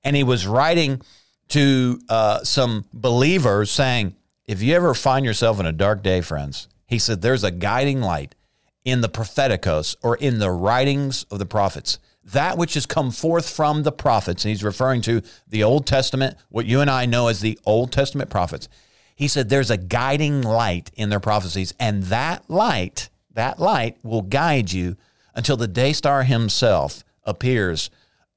And 0.04 0.15
he 0.15 0.23
was 0.23 0.45
writing 0.45 1.01
to 1.49 1.99
uh, 2.10 2.43
some 2.43 2.86
believers 2.93 3.71
saying, 3.71 4.15
if 4.45 4.62
you 4.62 4.75
ever 4.75 4.93
find 4.93 5.25
yourself 5.25 5.60
in 5.60 5.65
a 5.65 5.71
dark 5.71 6.04
day, 6.04 6.21
friends, 6.21 6.67
he 6.88 6.99
said, 6.99 7.21
there's 7.21 7.43
a 7.43 7.51
guiding 7.51 8.01
light 8.01 8.36
in 8.84 9.01
the 9.01 9.10
propheticos 9.10 9.95
or 10.04 10.15
in 10.17 10.38
the 10.38 10.51
writings 10.51 11.25
of 11.32 11.39
the 11.39 11.45
prophets 11.45 11.97
that 12.25 12.58
which 12.58 12.73
has 12.73 12.86
come 12.86 13.12
forth 13.12 13.47
from 13.49 13.84
the 13.84 13.91
prophets, 13.91 14.43
and 14.43 14.49
he's 14.49 14.63
referring 14.63 15.01
to 15.04 15.21
the 15.47 15.63
Old 15.63 15.86
Testament, 15.86 16.38
what 16.49 16.65
you 16.65 16.82
and 16.82 16.89
I 16.89 17.06
know 17.06 17.28
as 17.28 17.39
the 17.39 17.60
Old 17.65 17.91
Testament 17.91 18.30
prophets. 18.30 18.67
He 19.15 19.30
said 19.30 19.47
there's 19.47 19.71
a 19.71 19.78
guiding 19.78 20.41
light 20.41 20.91
in 20.93 21.10
their 21.10 21.21
prophecies, 21.21 21.73
and 21.80 22.04
that 22.04 22.49
light, 22.49 23.10
that 23.34 23.60
light 23.60 23.97
will 24.04 24.21
guide 24.21 24.73
you 24.73 24.97
until 25.34 25.56
the 25.56 25.69
day 25.69 25.93
star 25.93 26.23
himself 26.23 27.04
appears 27.23 27.89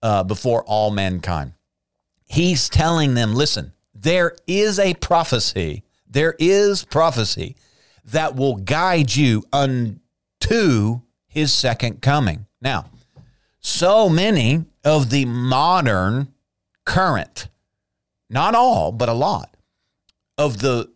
uh, 0.03 0.23
before 0.23 0.63
all 0.65 0.93
mankind. 0.93 1.53
He's 2.27 2.69
telling 2.69 3.15
them, 3.15 3.35
listen, 3.35 3.73
there 3.93 4.37
is 4.47 4.79
a 4.79 4.95
prophecy, 4.95 5.83
there 6.09 6.37
is 6.39 6.85
prophecy 6.85 7.57
that 8.05 8.37
will 8.37 8.57
guide 8.57 9.15
you 9.15 9.43
unto 9.53 11.01
his 11.27 11.53
second 11.53 12.01
coming. 12.03 12.47
Now, 12.61 12.87
so 13.59 14.09
many 14.09 14.65
of 14.85 15.11
the 15.11 15.25
modern 15.25 16.33
current, 16.85 17.49
not 18.31 18.55
all, 18.55 18.93
but 18.93 19.09
a 19.09 19.15
lot 19.15 19.51
of 20.39 20.59
the 20.61 20.91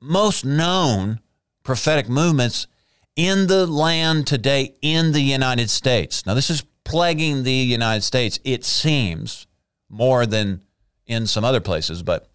most 0.00 0.44
known 0.44 1.20
prophetic 1.64 2.08
movements 2.08 2.66
in 3.16 3.46
the 3.46 3.66
land 3.66 4.26
today 4.26 4.74
in 4.82 5.12
the 5.12 5.20
United 5.20 5.70
States. 5.70 6.24
Now, 6.26 6.34
this 6.34 6.50
is 6.50 6.64
plaguing 6.84 7.42
the 7.42 7.52
United 7.52 8.02
States, 8.02 8.38
it 8.44 8.64
seems, 8.64 9.46
more 9.88 10.26
than 10.26 10.62
in 11.06 11.26
some 11.26 11.44
other 11.44 11.60
places, 11.60 12.02
but 12.02 12.28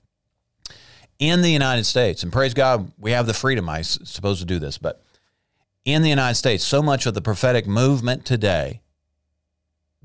in 1.19 1.41
the 1.41 1.51
United 1.51 1.85
States, 1.85 2.23
and 2.23 2.31
praise 2.31 2.53
God, 2.53 2.91
we 2.97 3.11
have 3.11 3.25
the 3.25 3.33
freedom, 3.33 3.67
I 3.69 3.81
suppose, 3.81 4.39
to 4.39 4.45
do 4.45 4.59
this, 4.59 4.77
but 4.77 5.01
in 5.83 6.01
the 6.01 6.09
United 6.09 6.35
States, 6.35 6.63
so 6.63 6.83
much 6.83 7.05
of 7.05 7.13
the 7.13 7.21
prophetic 7.21 7.65
movement 7.65 8.25
today 8.25 8.81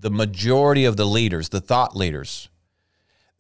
the 0.03 0.11
majority 0.11 0.85
of 0.85 0.97
the 0.97 1.07
leaders, 1.07 1.51
the 1.51 1.61
thought 1.61 1.97
leaders, 1.97 2.49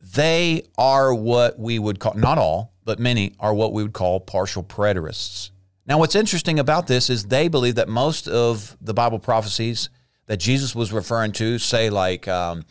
they 0.00 0.62
are 0.78 1.12
what 1.12 1.58
we 1.58 1.78
would 1.78 1.98
call, 1.98 2.14
not 2.14 2.38
all, 2.38 2.71
but 2.84 2.98
many 2.98 3.34
are 3.38 3.54
what 3.54 3.72
we 3.72 3.82
would 3.82 3.92
call 3.92 4.20
partial 4.20 4.62
preterists. 4.62 5.50
Now, 5.86 5.98
what's 5.98 6.14
interesting 6.14 6.58
about 6.58 6.86
this 6.86 7.10
is 7.10 7.24
they 7.24 7.48
believe 7.48 7.74
that 7.74 7.88
most 7.88 8.28
of 8.28 8.76
the 8.80 8.94
Bible 8.94 9.18
prophecies 9.18 9.90
that 10.26 10.38
Jesus 10.38 10.74
was 10.74 10.92
referring 10.92 11.32
to, 11.32 11.58
say 11.58 11.90
like 11.90 12.28
um, 12.28 12.64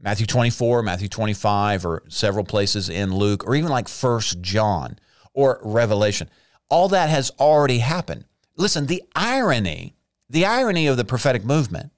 Matthew 0.00 0.26
24, 0.26 0.82
Matthew 0.82 1.08
25, 1.08 1.86
or 1.86 2.02
several 2.08 2.44
places 2.44 2.88
in 2.88 3.14
Luke, 3.14 3.46
or 3.46 3.54
even 3.54 3.70
like 3.70 3.88
First 3.88 4.40
John 4.40 4.98
or 5.32 5.60
Revelation, 5.62 6.28
all 6.68 6.88
that 6.88 7.08
has 7.08 7.30
already 7.38 7.78
happened. 7.78 8.24
Listen, 8.56 8.86
the 8.86 9.02
irony, 9.14 9.94
the 10.28 10.44
irony 10.44 10.88
of 10.88 10.96
the 10.96 11.04
prophetic 11.04 11.44
movement 11.44 11.92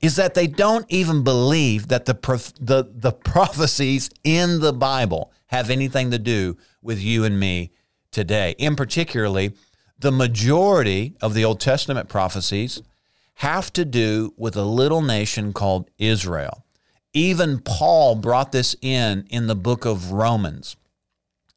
is 0.00 0.16
that 0.16 0.34
they 0.34 0.46
don't 0.46 0.86
even 0.88 1.24
believe 1.24 1.88
that 1.88 2.04
the, 2.04 2.14
the, 2.60 2.88
the 2.94 3.12
prophecies 3.12 4.10
in 4.22 4.60
the 4.60 4.72
Bible 4.72 5.32
have 5.48 5.70
anything 5.70 6.10
to 6.10 6.18
do 6.18 6.56
with 6.80 7.00
you 7.00 7.24
and 7.24 7.38
me 7.38 7.72
today. 8.10 8.54
In 8.58 8.76
particularly, 8.76 9.52
the 9.98 10.12
majority 10.12 11.14
of 11.20 11.34
the 11.34 11.44
Old 11.44 11.60
Testament 11.60 12.08
prophecies 12.08 12.82
have 13.34 13.72
to 13.72 13.84
do 13.84 14.32
with 14.36 14.56
a 14.56 14.62
little 14.62 15.02
nation 15.02 15.52
called 15.52 15.90
Israel. 15.98 16.64
Even 17.12 17.60
Paul 17.60 18.16
brought 18.16 18.52
this 18.52 18.76
in 18.80 19.26
in 19.30 19.46
the 19.46 19.54
book 19.54 19.84
of 19.84 20.12
Romans. 20.12 20.76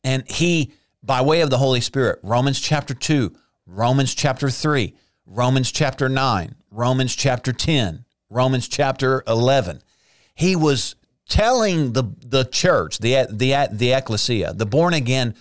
And 0.03 0.29
he, 0.29 0.71
by 1.03 1.21
way 1.21 1.41
of 1.41 1.49
the 1.49 1.57
Holy 1.57 1.81
Spirit, 1.81 2.19
Romans 2.23 2.59
chapter 2.59 2.93
2, 2.93 3.33
Romans 3.65 4.15
chapter 4.15 4.49
3, 4.49 4.93
Romans 5.25 5.71
chapter 5.71 6.09
9, 6.09 6.55
Romans 6.71 7.15
chapter 7.15 7.53
10, 7.53 8.05
Romans 8.29 8.67
chapter 8.67 9.23
11, 9.27 9.81
he 10.35 10.55
was 10.55 10.95
telling 11.31 11.93
the, 11.93 12.03
the 12.19 12.43
church, 12.43 12.99
the, 12.99 13.25
the, 13.29 13.69
the 13.71 13.93
ecclesia, 13.93 14.53
the 14.53 14.65
born 14.65 14.93
again 14.93 15.33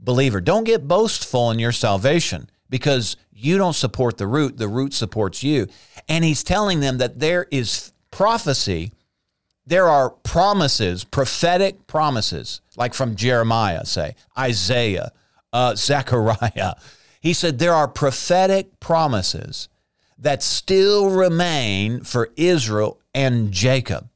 believer, 0.00 0.40
don't 0.40 0.64
get 0.64 0.88
boastful 0.88 1.50
in 1.50 1.58
your 1.58 1.70
salvation 1.70 2.48
because 2.70 3.16
you 3.30 3.58
don't 3.58 3.74
support 3.74 4.16
the 4.16 4.26
root, 4.26 4.56
the 4.56 4.68
root 4.68 4.94
supports 4.94 5.42
you. 5.42 5.68
And 6.08 6.24
he's 6.24 6.42
telling 6.42 6.80
them 6.80 6.96
that 6.96 7.20
there 7.20 7.46
is 7.50 7.92
prophecy, 8.10 8.92
there 9.66 9.86
are 9.86 10.08
promises, 10.08 11.04
prophetic 11.04 11.86
promises, 11.86 12.62
like 12.78 12.94
from 12.94 13.14
Jeremiah, 13.14 13.84
say, 13.84 14.16
Isaiah, 14.38 15.12
uh, 15.52 15.74
Zechariah. 15.76 16.74
He 17.20 17.34
said 17.34 17.58
there 17.58 17.74
are 17.74 17.86
prophetic 17.86 18.80
promises 18.80 19.68
that 20.18 20.42
still 20.42 21.10
remain 21.10 22.02
for 22.02 22.30
Israel 22.36 22.98
and 23.14 23.52
Jacob. 23.52 24.08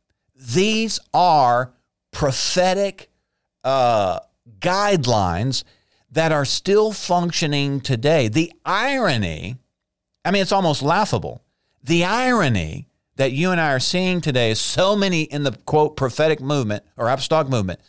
These 0.54 0.98
are 1.12 1.72
prophetic 2.11 3.11
uh, 3.64 4.20
guidelines 4.61 5.64
that 6.11 6.32
are 6.32 6.44
still 6.44 6.92
functioning 6.92 7.80
today. 7.80 8.28
The 8.28 8.52
irony, 8.64 9.56
I 10.24 10.30
mean, 10.30 10.42
it's 10.42 10.52
almost 10.52 10.82
laughable. 10.82 11.42
The 11.82 12.04
irony 12.04 12.87
that 13.16 13.32
you 13.32 13.50
and 13.50 13.61
I 13.61 13.72
are 13.72 13.80
seeing 13.80 14.20
today 14.20 14.50
is 14.50 14.61
so 14.61 14.96
many 14.96 15.22
in 15.22 15.42
the 15.42 15.52
quote 15.66 15.96
prophetic 15.96 16.40
movement 16.40 16.82
or 16.96 17.08
apostolic 17.08 17.48
movement 17.48 17.80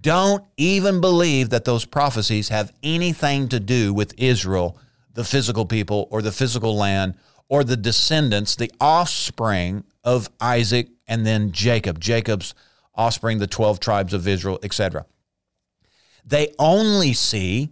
don't 0.00 0.44
even 0.58 1.00
believe 1.00 1.48
that 1.50 1.64
those 1.64 1.86
prophecies 1.86 2.50
have 2.50 2.72
anything 2.82 3.48
to 3.48 3.58
do 3.58 3.94
with 3.94 4.12
Israel, 4.18 4.76
the 5.14 5.24
physical 5.24 5.64
people, 5.64 6.08
or 6.10 6.20
the 6.20 6.30
physical 6.30 6.76
land, 6.76 7.14
or 7.48 7.64
the 7.64 7.76
descendants, 7.76 8.54
the 8.54 8.70
offspring 8.80 9.82
of 10.04 10.30
Isaac 10.40 10.88
and 11.06 11.26
then 11.26 11.52
Jacob, 11.52 11.98
Jacob's 11.98 12.54
offspring, 12.94 13.38
the 13.38 13.46
12 13.46 13.80
tribes 13.80 14.14
of 14.14 14.28
Israel, 14.28 14.58
etc. 14.62 15.06
They 16.24 16.54
only 16.58 17.12
see 17.12 17.70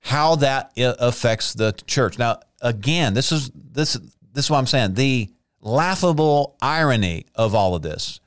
how 0.00 0.36
that 0.36 0.72
uh, 0.78 0.94
affects 0.98 1.52
the 1.54 1.72
church. 1.86 2.18
Now, 2.18 2.40
again, 2.62 3.14
this 3.14 3.32
is 3.32 3.50
this 3.54 3.94
this 4.32 4.46
is 4.46 4.50
what 4.50 4.58
I'm 4.58 4.66
saying. 4.66 4.94
The 4.94 5.28
laughable 5.60 6.56
irony 6.60 7.26
of 7.34 7.54
all 7.54 7.74
of 7.74 7.82
this. 7.82 8.20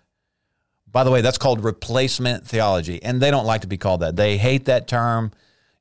By 0.88 1.04
the 1.06 1.12
way, 1.12 1.22
that's 1.22 1.38
called 1.38 1.63
replacement 1.63 2.46
theology, 2.46 3.02
and 3.02 3.22
they 3.22 3.32
don't 3.32 3.46
like 3.46 3.62
to 3.62 3.67
be 3.67 3.78
called 3.78 4.02
that. 4.02 4.17
They 4.17 4.38
hate 4.38 4.65
that 4.65 4.88
term. 4.88 5.32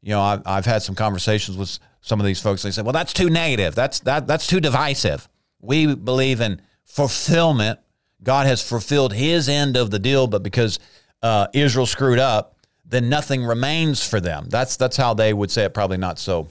You 0.03 0.11
know, 0.11 0.21
I've, 0.21 0.43
I've 0.47 0.67
had 0.67 0.83
some 0.83 0.95
conversations 0.95 1.57
with 1.57 1.79
some 2.01 2.21
of 2.21 2.27
these 2.27 2.41
folks. 2.41 2.63
They 2.63 2.71
say, 2.71 2.83
"Well, 2.83 2.93
that's 2.93 3.13
too 3.13 3.29
negative. 3.29 3.75
That's 3.75 4.01
that 4.01 4.27
that's 4.27 4.47
too 4.47 4.61
divisive." 4.61 5.29
We 5.61 5.95
believe 5.95 6.41
in 6.41 6.63
fulfillment. 6.91 7.79
God 8.23 8.47
has 8.47 8.63
fulfilled 8.63 9.13
His 9.13 9.49
end 9.49 9.77
of 9.77 9.91
the 9.91 9.99
deal, 9.99 10.27
but 10.27 10.43
because 10.43 10.79
uh, 11.23 11.47
Israel 11.55 11.87
screwed 11.87 12.19
up, 12.19 12.57
then 12.85 13.09
nothing 13.09 13.45
remains 13.45 14.07
for 14.07 14.21
them. 14.21 14.47
That's 14.49 14.77
that's 14.77 14.97
how 14.97 15.15
they 15.15 15.33
would 15.33 15.51
say 15.51 15.65
it. 15.65 15.75
Probably 15.75 15.97
not 15.97 16.19
so 16.19 16.49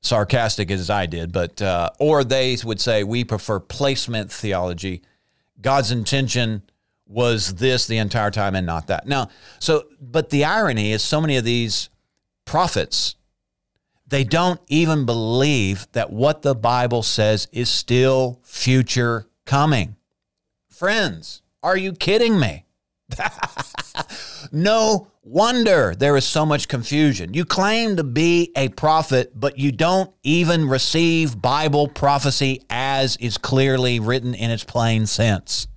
sarcastic 0.00 0.70
as 0.70 0.88
I 0.88 1.06
did, 1.06 1.32
but 1.32 1.60
uh, 1.60 1.90
or 1.98 2.24
they 2.24 2.56
would 2.64 2.80
say 2.80 3.02
we 3.02 3.24
prefer 3.24 3.58
placement 3.58 4.30
theology. 4.30 5.02
God's 5.60 5.90
intention 5.90 6.62
was 7.06 7.56
this 7.56 7.86
the 7.86 7.98
entire 7.98 8.30
time 8.30 8.54
and 8.54 8.66
not 8.66 8.86
that. 8.86 9.06
Now, 9.06 9.28
so 9.58 9.84
but 10.00 10.30
the 10.30 10.44
irony 10.44 10.92
is 10.92 11.02
so 11.02 11.20
many 11.20 11.36
of 11.36 11.44
these 11.44 11.90
prophets 12.44 13.16
they 14.12 14.24
don't 14.24 14.60
even 14.68 15.06
believe 15.06 15.88
that 15.92 16.12
what 16.12 16.42
the 16.42 16.54
Bible 16.54 17.02
says 17.02 17.48
is 17.50 17.70
still 17.70 18.40
future 18.44 19.26
coming. 19.46 19.96
Friends, 20.68 21.40
are 21.62 21.78
you 21.78 21.94
kidding 21.94 22.38
me? 22.38 22.66
no 24.52 25.08
wonder 25.22 25.94
there 25.94 26.14
is 26.18 26.26
so 26.26 26.44
much 26.44 26.68
confusion. 26.68 27.32
You 27.32 27.46
claim 27.46 27.96
to 27.96 28.04
be 28.04 28.52
a 28.54 28.68
prophet, 28.68 29.32
but 29.34 29.58
you 29.58 29.72
don't 29.72 30.12
even 30.22 30.68
receive 30.68 31.40
Bible 31.40 31.88
prophecy 31.88 32.60
as 32.68 33.16
is 33.16 33.38
clearly 33.38 33.98
written 33.98 34.34
in 34.34 34.50
its 34.50 34.62
plain 34.62 35.06
sense. 35.06 35.68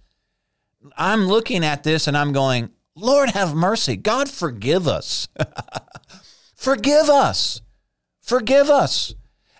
I'm 0.97 1.27
looking 1.27 1.63
at 1.63 1.83
this 1.83 2.05
and 2.05 2.17
I'm 2.17 2.33
going, 2.33 2.69
Lord 2.95 3.29
have 3.29 3.55
mercy. 3.55 3.95
God 3.95 4.29
forgive 4.29 4.89
us. 4.89 5.29
forgive 6.57 7.09
us. 7.09 7.61
Forgive 8.25 8.71
us. 8.71 9.13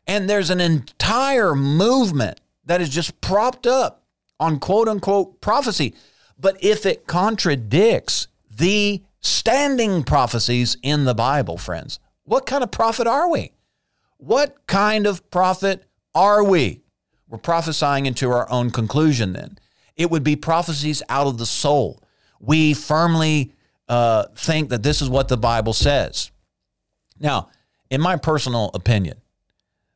And 0.07 0.27
there's 0.27 0.49
an 0.49 0.59
entire 0.59 1.53
movement 1.53 2.41
that 2.65 2.81
is 2.81 2.89
just 2.89 3.21
propped 3.21 3.67
up 3.67 4.03
on 4.39 4.59
quote 4.59 4.87
unquote 4.87 5.39
prophecy. 5.39 5.93
But 6.39 6.63
if 6.63 6.85
it 6.85 7.05
contradicts 7.05 8.27
the 8.49 9.03
standing 9.21 10.03
prophecies 10.03 10.77
in 10.81 11.05
the 11.05 11.13
Bible, 11.13 11.57
friends, 11.57 11.99
what 12.23 12.47
kind 12.47 12.63
of 12.63 12.71
prophet 12.71 13.05
are 13.05 13.29
we? 13.29 13.51
What 14.17 14.65
kind 14.65 15.05
of 15.05 15.29
prophet 15.29 15.83
are 16.15 16.43
we? 16.43 16.81
We're 17.29 17.37
prophesying 17.37 18.07
into 18.07 18.31
our 18.31 18.49
own 18.49 18.71
conclusion 18.71 19.33
then. 19.33 19.59
It 19.95 20.09
would 20.09 20.23
be 20.23 20.35
prophecies 20.35 21.03
out 21.07 21.27
of 21.27 21.37
the 21.37 21.45
soul. 21.45 22.01
We 22.39 22.73
firmly 22.73 23.53
uh, 23.87 24.25
think 24.35 24.69
that 24.69 24.81
this 24.81 25.01
is 25.01 25.09
what 25.09 25.27
the 25.27 25.37
Bible 25.37 25.73
says. 25.73 26.31
Now, 27.19 27.49
in 27.95 28.01
my 28.01 28.17
personal 28.17 28.71
opinion, 28.73 29.21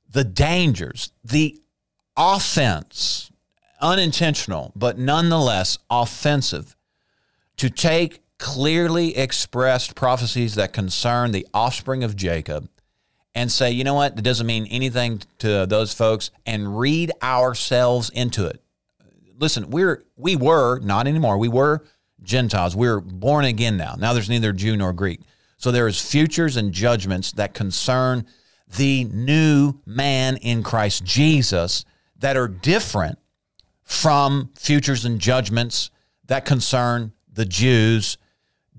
the 0.09 0.23
dangers, 0.23 1.11
the 1.21 1.61
offense 2.15 3.29
unintentional, 3.81 4.71
but 4.73 4.97
nonetheless 4.97 5.77
offensive, 5.89 6.77
to 7.57 7.69
take 7.69 8.21
clearly 8.37 9.17
expressed 9.17 9.95
prophecies 9.95 10.55
that 10.55 10.71
concern 10.71 11.33
the 11.33 11.45
offspring 11.53 12.01
of 12.05 12.15
Jacob 12.15 12.69
and 13.35 13.51
say, 13.51 13.69
you 13.69 13.83
know 13.83 13.95
what, 13.95 14.17
it 14.17 14.23
doesn't 14.23 14.47
mean 14.47 14.65
anything 14.67 15.21
to 15.39 15.65
those 15.65 15.93
folks, 15.93 16.31
and 16.45 16.79
read 16.79 17.11
ourselves 17.21 18.09
into 18.11 18.47
it. 18.47 18.61
Listen, 19.37 19.69
we're 19.69 20.05
we 20.15 20.37
were 20.37 20.79
not 20.79 21.05
anymore. 21.05 21.37
We 21.37 21.49
were 21.49 21.83
Gentiles. 22.23 22.77
We're 22.77 23.01
born 23.01 23.43
again 23.43 23.75
now. 23.75 23.95
Now 23.99 24.13
there's 24.13 24.29
neither 24.29 24.53
Jew 24.53 24.77
nor 24.77 24.93
Greek. 24.93 25.19
So 25.59 25.71
there 25.71 25.89
is 25.89 25.99
futures 25.99 26.55
and 26.55 26.71
judgments 26.71 27.33
that 27.33 27.53
concern 27.53 28.25
the 28.77 29.03
new 29.03 29.73
man 29.85 30.37
in 30.37 30.63
Christ 30.63 31.03
Jesus 31.03 31.83
that 32.17 32.37
are 32.37 32.47
different 32.47 33.19
from 33.83 34.51
futures 34.55 35.03
and 35.03 35.19
judgments 35.19 35.91
that 36.27 36.45
concern 36.45 37.11
the 37.31 37.43
Jews, 37.43 38.17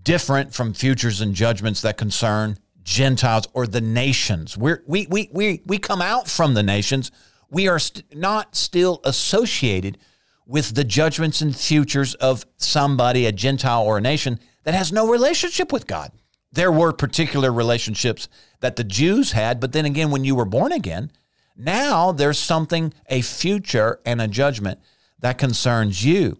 different 0.02 0.54
from 0.54 0.72
futures 0.72 1.20
and 1.20 1.34
judgments 1.34 1.82
that 1.82 1.98
concern 1.98 2.56
Gentiles 2.82 3.46
or 3.52 3.66
the 3.66 3.82
nations. 3.82 4.56
We're, 4.56 4.82
we, 4.86 5.06
we, 5.06 5.28
we, 5.32 5.62
we 5.66 5.76
come 5.76 6.00
out 6.00 6.28
from 6.28 6.54
the 6.54 6.62
nations. 6.62 7.10
We 7.50 7.68
are 7.68 7.78
st- 7.78 8.16
not 8.16 8.56
still 8.56 9.02
associated 9.04 9.98
with 10.46 10.74
the 10.74 10.84
judgments 10.84 11.42
and 11.42 11.54
futures 11.54 12.14
of 12.14 12.46
somebody, 12.56 13.26
a 13.26 13.32
Gentile 13.32 13.82
or 13.82 13.98
a 13.98 14.00
nation 14.00 14.40
that 14.64 14.72
has 14.72 14.90
no 14.92 15.10
relationship 15.10 15.72
with 15.72 15.86
God. 15.86 16.10
There 16.52 16.72
were 16.72 16.92
particular 16.92 17.52
relationships 17.52 18.28
that 18.60 18.76
the 18.76 18.84
Jews 18.84 19.32
had, 19.32 19.60
but 19.60 19.72
then 19.72 19.84
again, 19.84 20.10
when 20.10 20.24
you 20.24 20.34
were 20.34 20.44
born 20.44 20.72
again, 20.72 21.12
now 21.56 22.10
there's 22.12 22.38
something, 22.38 22.92
a 23.08 23.22
future 23.22 24.00
and 24.04 24.20
a 24.20 24.28
judgment 24.28 24.80
that 25.20 25.38
concerns 25.38 26.04
you. 26.04 26.38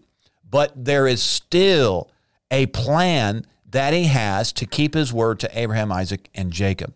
But 0.49 0.73
there 0.75 1.07
is 1.07 1.21
still 1.23 2.09
a 2.49 2.65
plan 2.67 3.45
that 3.69 3.93
he 3.93 4.05
has 4.05 4.51
to 4.53 4.65
keep 4.65 4.93
his 4.93 5.13
word 5.13 5.39
to 5.39 5.57
Abraham, 5.57 5.91
Isaac, 5.91 6.29
and 6.35 6.51
Jacob. 6.51 6.93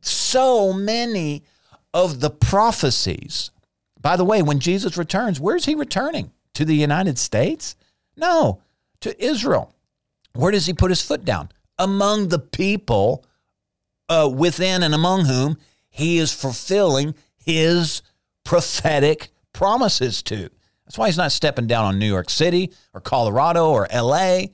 So 0.00 0.72
many 0.72 1.44
of 1.94 2.20
the 2.20 2.30
prophecies, 2.30 3.50
By 4.00 4.16
the 4.16 4.24
way, 4.24 4.42
when 4.42 4.60
Jesus 4.60 4.96
returns, 4.96 5.40
where's 5.40 5.64
he 5.64 5.74
returning? 5.74 6.30
To 6.54 6.64
the 6.64 6.74
United 6.74 7.18
States? 7.18 7.76
No, 8.16 8.60
to 9.00 9.22
Israel. 9.22 9.74
Where 10.34 10.52
does 10.52 10.66
he 10.66 10.72
put 10.72 10.90
his 10.90 11.02
foot 11.02 11.24
down? 11.24 11.50
Among 11.78 12.28
the 12.28 12.38
people 12.38 13.24
uh, 14.08 14.30
within 14.32 14.82
and 14.82 14.94
among 14.94 15.26
whom 15.26 15.58
he 15.88 16.18
is 16.18 16.32
fulfilling 16.32 17.14
his 17.36 18.02
prophetic 18.44 19.30
promises 19.52 20.22
to. 20.22 20.50
That's 20.84 20.96
why 20.96 21.06
he's 21.06 21.18
not 21.18 21.32
stepping 21.32 21.66
down 21.66 21.84
on 21.84 21.98
New 21.98 22.06
York 22.06 22.30
City 22.30 22.72
or 22.94 23.00
Colorado 23.00 23.70
or 23.70 23.86
LA 23.94 24.46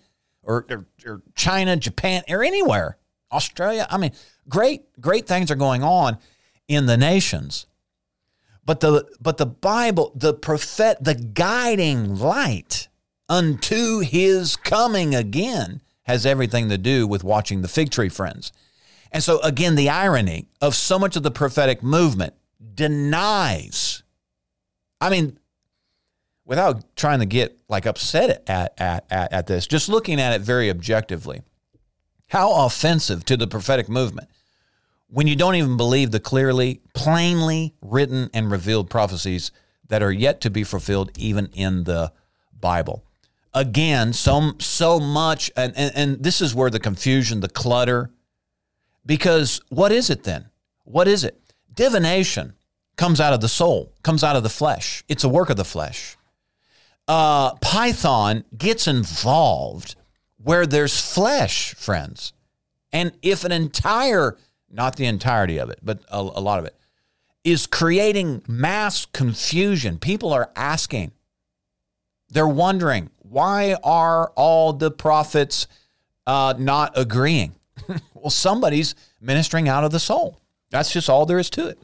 or, 0.43 0.67
or, 0.69 0.87
or 1.07 1.23
China, 1.35 1.77
Japan, 1.77 2.23
or 2.29 2.43
anywhere. 2.43 2.99
Australia. 3.35 3.87
I 3.91 3.99
mean, 3.99 4.13
great, 4.49 4.83
great 5.01 5.27
things 5.27 5.51
are 5.51 5.57
going 5.57 5.83
on 5.83 6.19
in 6.69 6.87
the 6.87 6.97
nations. 6.97 7.67
But 8.65 8.81
the 8.81 9.07
but 9.21 9.37
the 9.37 9.47
Bible, 9.47 10.13
the 10.15 10.33
prophet, 10.33 10.97
the 11.01 11.15
guiding 11.15 12.17
light 12.17 12.89
unto 13.29 13.99
his 13.99 14.57
coming 14.57 15.15
again 15.15 15.83
has 16.05 16.25
everything 16.25 16.69
to 16.69 16.79
do 16.79 17.07
with 17.07 17.25
watching 17.25 17.63
the 17.63 17.69
fig 17.69 17.91
tree 17.91 18.09
friends. 18.09 18.53
And 19.13 19.23
so 19.23 19.41
again, 19.41 19.75
the 19.75 19.91
irony 19.91 20.49
of 20.61 20.75
so 20.75 20.99
much 20.99 21.17
of 21.17 21.23
the 21.23 21.31
prophetic 21.31 21.83
movement 21.83 22.35
denies. 22.75 24.03
I 25.01 25.11
mean, 25.11 25.39
without 26.45 26.97
trying 26.97 27.21
to 27.21 27.27
get 27.27 27.59
like 27.69 27.87
upset 27.87 28.43
at, 28.49 28.75
at, 28.79 29.07
at, 29.11 29.33
at 29.33 29.47
this, 29.47 29.67
just 29.67 29.89
looking 29.89 30.21
at 30.21 30.35
it 30.35 30.43
very 30.43 30.71
objectively, 30.71 31.43
how 32.29 32.65
offensive 32.67 33.25
to 33.27 33.37
the 33.37 33.47
prophetic 33.47 33.89
movement 33.89 34.29
when 35.15 35.29
you 35.29 35.37
don't 35.37 35.55
even 35.55 35.77
believe 35.77 36.11
the 36.11 36.19
clearly, 36.19 36.81
plainly 36.93 37.73
written 37.81 38.29
and 38.35 38.51
revealed 38.51 38.91
prophecies 38.91 39.53
that 39.89 40.03
are 40.03 40.11
yet 40.11 40.41
to 40.41 40.51
be 40.51 40.65
fulfilled 40.65 41.11
even 41.17 41.47
in 41.53 41.85
the 41.85 42.13
Bible. 42.59 43.05
Again, 43.55 44.13
so 44.13 44.53
so 44.59 44.99
much 44.99 45.51
and, 45.57 45.73
and, 45.77 45.93
and 45.95 46.23
this 46.23 46.41
is 46.41 46.55
where 46.55 46.71
the 46.71 46.81
confusion, 46.81 47.41
the 47.41 47.49
clutter, 47.49 48.11
because 49.07 49.61
what 49.69 49.93
is 49.93 50.11
it 50.11 50.25
then? 50.25 50.51
What 50.85 51.07
is 51.07 51.23
it? 51.25 51.41
Divination 51.73 52.55
comes 52.97 53.21
out 53.21 53.33
of 53.33 53.41
the 53.41 53.49
soul, 53.49 53.93
comes 54.03 54.25
out 54.25 54.37
of 54.37 54.43
the 54.43 54.49
flesh. 54.49 55.05
It's 55.09 55.25
a 55.25 55.29
work 55.29 55.51
of 55.51 55.57
the 55.57 55.65
flesh. 55.65 56.17
Uh, 57.07 57.55
Python 57.57 58.45
gets 58.57 58.89
involved 58.89 59.95
where 60.43 60.67
there's 60.67 61.01
flesh, 61.01 61.75
friends. 61.75 62.33
And 62.93 63.13
if 63.23 63.45
an 63.45 63.53
entire 63.53 64.37
not 64.75 64.97
the 64.97 65.07
entirety 65.07 65.59
of 65.59 65.71
it, 65.71 65.79
but 65.83 66.01
a, 66.11 66.19
a 66.19 66.43
lot 66.43 66.59
of 66.59 66.65
it, 66.67 66.77
is 67.45 67.67
creating 67.67 68.43
mass 68.49 69.07
confusion. 69.07 69.99
People 69.99 70.33
are 70.33 70.51
asking, 70.57 71.13
they're 72.35 72.47
wondering, 72.49 73.11
why 73.23 73.77
are 73.85 74.33
all 74.35 74.73
the 74.73 74.91
prophets 74.91 75.69
uh, 76.27 76.55
not 76.59 76.93
agreeing? 76.97 77.55
well, 78.15 78.31
somebody's 78.31 78.95
ministering 79.21 79.69
out 79.69 79.85
of 79.85 79.93
the 79.93 80.01
soul. 80.01 80.41
That's 80.71 80.93
just 80.93 81.09
all 81.09 81.27
there 81.27 81.39
is 81.39 81.49
to 81.51 81.69
it. 81.69 81.79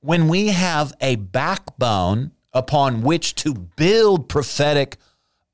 When 0.00 0.28
we 0.28 0.48
have 0.48 0.92
a 1.00 1.16
backbone 1.16 2.30
upon 2.52 3.02
which 3.02 3.34
to 3.36 3.54
build 3.54 4.28
prophetic 4.28 4.98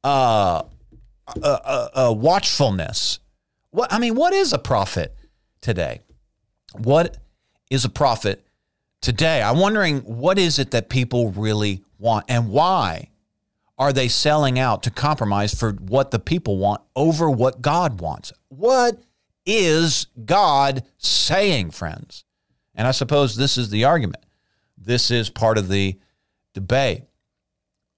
uh, 0.05 0.65
uh, 1.43 1.59
uh, 1.65 1.89
uh 1.95 2.13
watchfulness, 2.13 3.19
what 3.71 3.91
I 3.91 3.99
mean, 3.99 4.15
what 4.15 4.35
is 4.35 4.53
a 4.53 4.59
prophet 4.59 5.17
today? 5.63 6.01
What 6.77 7.17
is 7.71 7.87
a 7.87 7.89
prophet 7.89 8.45
today? 9.01 9.41
I'm 9.41 9.59
wondering 9.59 10.01
what 10.01 10.39
is 10.39 10.59
it 10.59 10.73
that 10.73 10.91
people 10.91 11.31
really 11.31 11.83
want 11.99 12.27
and 12.29 12.51
why 12.51 13.09
are 13.83 13.93
they 13.93 14.07
selling 14.07 14.61
out 14.61 14.85
to 14.85 14.93
compromise 14.93 15.53
for 15.53 15.73
what 15.73 16.13
the 16.13 16.21
people 16.21 16.57
want 16.57 16.81
over 16.95 17.29
what 17.29 17.61
God 17.61 18.01
wants? 18.01 18.33
What 18.49 19.03
is 19.45 20.07
God 20.25 20.85
saying, 20.99 21.73
friends? 21.73 22.25
And 22.77 22.87
I 22.87 22.93
suppose 22.93 23.35
this 23.35 23.59
is 23.59 23.71
the 23.71 23.85
argument. 23.85 24.25
This 24.79 25.11
is 25.11 25.31
part 25.31 25.59
of 25.59 25.69
the 25.69 25.99
debate 26.55 27.03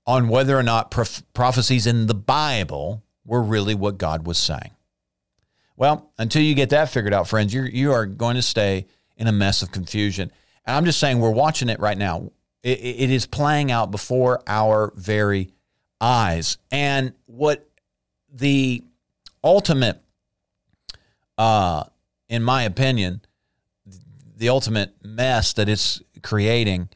on 0.06 0.28
whether 0.28 0.58
or 0.58 0.62
not 0.62 0.90
prof- 0.90 1.22
prophecies 1.34 1.86
in 1.86 2.06
the 2.06 2.14
Bible 2.14 3.02
were 3.26 3.42
really 3.42 3.74
what 3.74 3.98
God 3.98 4.26
was 4.26 4.38
saying. 4.38 4.70
Well, 5.76 6.10
until 6.16 6.40
you 6.40 6.54
get 6.54 6.70
that 6.70 6.88
figured 6.88 7.12
out, 7.12 7.28
friends, 7.28 7.52
you're, 7.52 7.68
you 7.68 7.92
are 7.92 8.06
going 8.06 8.36
to 8.36 8.42
stay 8.42 8.86
in 9.18 9.26
a 9.26 9.32
mess 9.32 9.60
of 9.60 9.70
confusion. 9.70 10.32
And 10.64 10.76
I'm 10.76 10.86
just 10.86 10.98
saying, 10.98 11.20
we're 11.20 11.30
watching 11.30 11.68
it 11.68 11.78
right 11.78 11.98
now. 11.98 12.30
it, 12.62 12.78
it 12.80 13.10
is 13.10 13.26
playing 13.26 13.70
out 13.70 13.90
before 13.90 14.42
our 14.46 14.94
very 14.96 15.53
eyes. 16.04 16.58
And 16.70 17.14
what 17.26 17.66
the 18.32 18.84
ultimate, 19.42 20.00
uh, 21.38 21.84
in 22.28 22.42
my 22.42 22.64
opinion, 22.64 23.22
the 24.36 24.50
ultimate 24.50 24.94
mess 25.02 25.54
that 25.54 25.68
it's 25.68 26.02
creating 26.22 26.90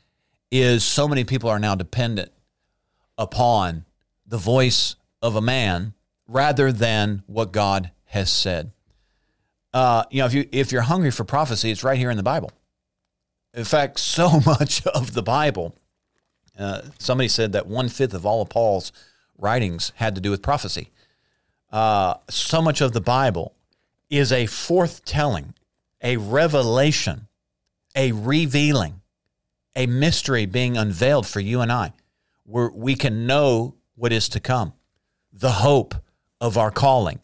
is 0.51 0.85
so 0.85 1.09
many 1.09 1.25
people 1.25 1.49
are 1.49 1.59
now 1.59 1.75
dependent 1.75 2.31
upon 3.17 3.85
the 4.27 4.39
voice 4.39 4.97
of 5.23 5.37
a 5.37 5.41
man 5.41 5.95
rather 6.27 6.71
than 6.71 7.23
what 7.27 7.53
God 7.53 7.91
has 8.07 8.31
said. 8.31 8.73
Uh, 9.73 10.05
you 10.11 10.21
know, 10.21 10.27
if 10.27 10.35
you 10.35 10.49
if 10.53 10.73
you're 10.73 10.83
hungry 10.83 11.11
for 11.11 11.25
prophecy, 11.25 11.71
it's 11.71 11.85
right 11.85 11.99
here 11.99 12.11
in 12.11 12.17
the 12.17 12.23
Bible. 12.23 12.51
In 13.55 13.65
fact, 13.65 14.01
so 14.19 14.41
much 14.45 14.87
of 14.87 15.15
the 15.15 15.23
Bible, 15.23 15.75
uh, 16.59 16.83
somebody 16.99 17.29
said 17.29 17.53
that 17.53 17.67
one 17.67 17.89
fifth 17.89 18.15
of 18.15 18.27
all 18.27 18.43
of 18.43 18.49
Paul's 18.49 18.93
writings 19.39 19.93
had 19.97 20.15
to 20.15 20.21
do 20.21 20.31
with 20.31 20.43
prophecy. 20.43 20.91
Uh, 21.71 22.15
so 22.29 22.61
much 22.61 22.81
of 22.81 22.93
the 22.93 23.01
Bible 23.01 23.55
is 24.11 24.33
a 24.33 24.47
forthtelling, 24.47 25.55
a 26.03 26.17
revelation, 26.17 27.29
a 27.95 28.13
revealing, 28.13 29.01
a 29.77 29.87
mystery 29.87 30.47
being 30.47 30.77
unveiled 30.77 31.27
for 31.27 31.41
you 31.41 31.61
and 31.61 31.71
I, 31.71 31.93
where 32.45 32.71
we 32.71 32.95
can 32.95 33.27
know 33.27 33.75
what 33.95 34.13
is 34.13 34.29
to 34.31 34.41
come, 34.41 34.73
the 35.33 35.53
hope 35.53 35.95
of 36.41 36.57
our 36.57 36.71
calling, 36.71 37.21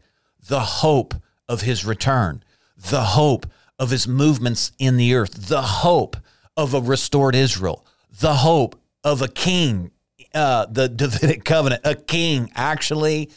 the 0.47 0.61
hope 0.61 1.15
of 1.49 1.63
his 1.63 1.85
return, 1.85 2.43
the 2.77 3.03
hope 3.03 3.47
of 3.79 3.91
his 3.91 4.07
movements 4.07 4.73
in 4.79 4.97
the 4.97 5.15
earth, 5.15 5.49
the 5.49 5.63
hope 5.63 6.17
of 6.57 6.75
a 6.75 6.81
restored 6.81 7.35
Israel, 7.35 7.85
the 8.21 8.35
hope 8.35 8.79
of 9.05 9.23
a 9.23 9.29
king, 9.29 9.91
uh, 10.35 10.67
the 10.67 10.89
Davidic 10.97 11.45
covenant, 11.45 11.83
a 11.85 11.95
king 11.95 12.51
actually 12.55 13.31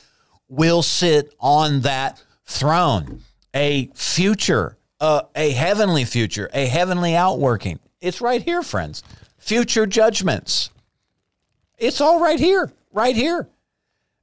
will 0.47 0.81
sit 0.81 1.35
on 1.39 1.81
that 1.81 2.23
throne, 2.45 3.21
a 3.53 3.89
future, 3.93 4.77
uh, 4.99 5.23
a 5.35 5.51
heavenly 5.51 6.05
future, 6.05 6.49
a 6.53 6.65
heavenly 6.65 7.15
outworking. 7.15 7.79
It's 8.01 8.21
right 8.21 8.41
here, 8.41 8.63
friends. 8.63 9.03
Future 9.37 9.85
judgments. 9.85 10.69
It's 11.77 12.01
all 12.01 12.19
right 12.19 12.39
here, 12.39 12.71
right 12.91 13.15
here. 13.15 13.49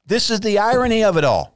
This 0.07 0.31
is 0.31 0.41
the 0.41 0.59
irony 0.59 1.05
of 1.05 1.17
it 1.17 1.25
all 1.25 1.55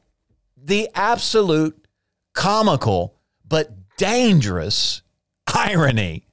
the 0.68 0.88
absolute 0.94 1.87
comical 2.35 3.14
but 3.46 3.70
dangerous 3.96 5.03
irony 5.55 6.27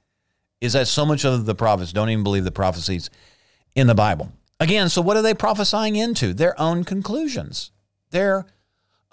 is 0.61 0.73
that 0.73 0.87
so 0.87 1.05
much 1.05 1.25
of 1.25 1.45
the 1.45 1.55
prophets 1.55 1.93
don't 1.93 2.09
even 2.09 2.23
believe 2.23 2.43
the 2.43 2.51
prophecies 2.51 3.09
in 3.75 3.87
the 3.87 3.95
Bible. 3.95 4.31
Again, 4.59 4.89
so 4.89 5.01
what 5.01 5.17
are 5.17 5.21
they 5.21 5.33
prophesying 5.33 5.95
into? 5.95 6.33
Their 6.33 6.59
own 6.59 6.83
conclusions. 6.83 7.71
Their 8.11 8.45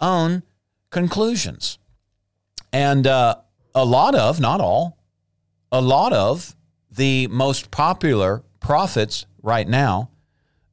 own 0.01 0.45
conclusions. 0.91 1.79
And 2.73 3.07
uh, 3.07 3.37
a 3.75 3.85
lot 3.85 4.15
of, 4.15 4.41
not 4.41 4.61
all, 4.61 4.99
a 5.71 5.81
lot 5.81 6.13
of 6.13 6.55
the 6.91 7.27
most 7.29 7.71
popular 7.71 8.45
prophets 8.61 9.27
right 9.43 9.67
now 9.67 10.11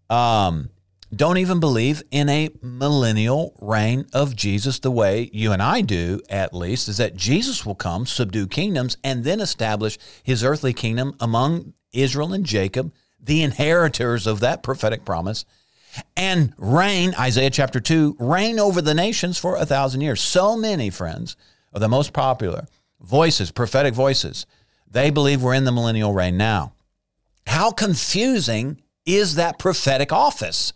um, 0.10 0.70
don't 1.16 1.38
even 1.38 1.60
believe 1.60 2.04
in 2.12 2.30
a 2.30 2.50
millennial 2.62 3.56
reign 3.60 4.06
of 4.14 4.36
Jesus 4.36 4.80
the 4.80 4.92
way 4.92 5.30
you 5.34 5.52
and 5.52 5.62
I 5.62 5.82
do, 5.82 6.22
at 6.30 6.54
least, 6.54 6.88
is 6.88 6.98
that 6.98 7.16
Jesus 7.16 7.66
will 7.66 7.76
come, 7.76 8.06
subdue 8.06 8.48
kingdoms, 8.48 8.98
and 9.04 9.24
then 9.24 9.40
establish 9.40 9.98
his 10.24 10.44
earthly 10.44 10.74
kingdom 10.74 11.16
among 11.20 11.74
Israel 11.92 12.34
and 12.34 12.46
Jacob, 12.46 12.94
the 13.22 13.44
inheritors 13.44 14.28
of 14.28 14.40
that 14.40 14.64
prophetic 14.64 15.06
promise, 15.06 15.46
and 16.16 16.54
reign, 16.58 17.14
Isaiah 17.20 17.50
chapter 17.50 17.80
2, 17.80 18.18
reign 18.20 18.60
over 18.60 18.82
the 18.82 18.94
nations 18.94 19.38
for 19.38 19.56
a 19.56 19.66
thousand 19.66 20.02
years. 20.02 20.22
So 20.22 20.56
many, 20.56 20.90
friends, 20.90 21.36
are 21.74 21.80
the 21.80 21.90
most 21.90 22.14
popular 22.14 22.68
voices, 23.02 23.52
prophetic 23.52 23.94
voices. 23.94 24.46
They 24.90 25.10
believe 25.10 25.42
we're 25.42 25.54
in 25.54 25.66
the 25.66 25.72
millennial 25.72 26.14
reign 26.14 26.38
now. 26.38 26.74
How 27.48 27.72
confusing 27.72 28.82
is 29.06 29.36
that 29.36 29.60
prophetic 29.60 30.12
office? 30.12 30.74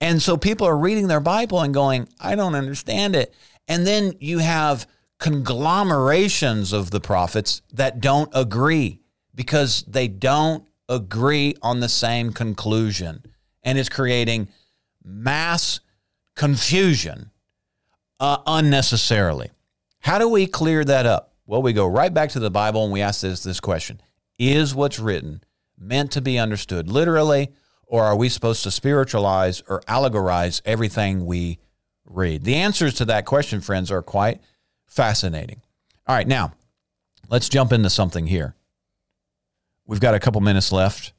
And 0.00 0.22
so 0.22 0.36
people 0.36 0.66
are 0.66 0.76
reading 0.76 1.08
their 1.08 1.20
Bible 1.20 1.60
and 1.60 1.72
going, 1.72 2.08
I 2.20 2.36
don't 2.36 2.54
understand 2.54 3.16
it. 3.16 3.34
And 3.66 3.86
then 3.86 4.12
you 4.20 4.38
have 4.38 4.86
conglomerations 5.18 6.72
of 6.72 6.90
the 6.90 7.00
prophets 7.00 7.62
that 7.72 8.00
don't 8.00 8.30
agree 8.34 9.00
because 9.34 9.82
they 9.88 10.06
don't 10.08 10.66
agree 10.88 11.54
on 11.62 11.80
the 11.80 11.88
same 11.88 12.32
conclusion 12.32 13.24
and 13.62 13.78
is 13.78 13.88
creating 13.88 14.48
mass 15.02 15.80
confusion 16.36 17.30
uh, 18.20 18.38
unnecessarily. 18.46 19.50
How 20.00 20.18
do 20.18 20.28
we 20.28 20.46
clear 20.46 20.84
that 20.84 21.06
up? 21.06 21.32
Well, 21.46 21.62
we 21.62 21.72
go 21.72 21.86
right 21.86 22.12
back 22.12 22.30
to 22.30 22.40
the 22.40 22.50
Bible 22.50 22.84
and 22.84 22.92
we 22.92 23.00
ask 23.00 23.20
this, 23.20 23.42
this 23.42 23.60
question 23.60 24.00
Is 24.38 24.74
what's 24.74 24.98
written 24.98 25.42
meant 25.78 26.12
to 26.12 26.20
be 26.20 26.38
understood 26.38 26.88
literally, 26.88 27.52
or 27.86 28.04
are 28.04 28.16
we 28.16 28.28
supposed 28.28 28.62
to 28.64 28.70
spiritualize 28.70 29.62
or 29.68 29.80
allegorize 29.82 30.60
everything 30.64 31.26
we 31.26 31.58
read? 32.04 32.44
The 32.44 32.56
answers 32.56 32.94
to 32.94 33.04
that 33.06 33.26
question, 33.26 33.60
friends, 33.60 33.90
are 33.90 34.02
quite 34.02 34.40
fascinating. 34.86 35.60
All 36.06 36.14
right, 36.14 36.28
now 36.28 36.52
let's 37.28 37.48
jump 37.48 37.72
into 37.72 37.90
something 37.90 38.26
here. 38.26 38.54
We've 39.86 40.00
got 40.00 40.14
a 40.14 40.20
couple 40.20 40.40
minutes 40.40 40.72
left. 40.72 41.12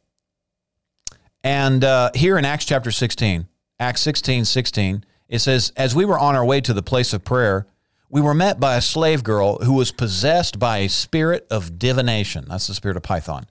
And 1.43 1.84
uh, 1.84 2.11
here 2.16 2.38
in 2.38 2.45
Acts 2.45 2.66
chapter 2.66 2.91
16, 2.91 3.47
Acts 3.80 4.01
16 4.01 4.45
16, 4.45 5.05
it 5.30 5.39
says, 5.39 5.72
As 5.78 5.93
we 5.93 6.05
were 6.05 6.18
on 6.18 6.36
our 6.36 6.45
way 6.45 6.61
to 6.61 6.74
the 6.74 6.82
place 6.82 7.13
of 7.13 7.24
prayer, 7.24 7.68
we 8.09 8.22
were 8.22 8.34
met 8.34 8.59
by 8.59 8.76
a 8.76 8.82
slave 8.82 9.24
girl 9.24 9.57
who 9.59 9.74
was 9.74 9.91
possessed 9.91 10.57
by 10.57 10.80
a 10.80 10.89
spirit 10.89 11.45
of 11.51 11.78
divination. 11.78 12.45
That's 12.47 12.68
the 12.68 12.74
spirit 12.74 12.97
of 12.97 13.03
Python, 13.03 13.45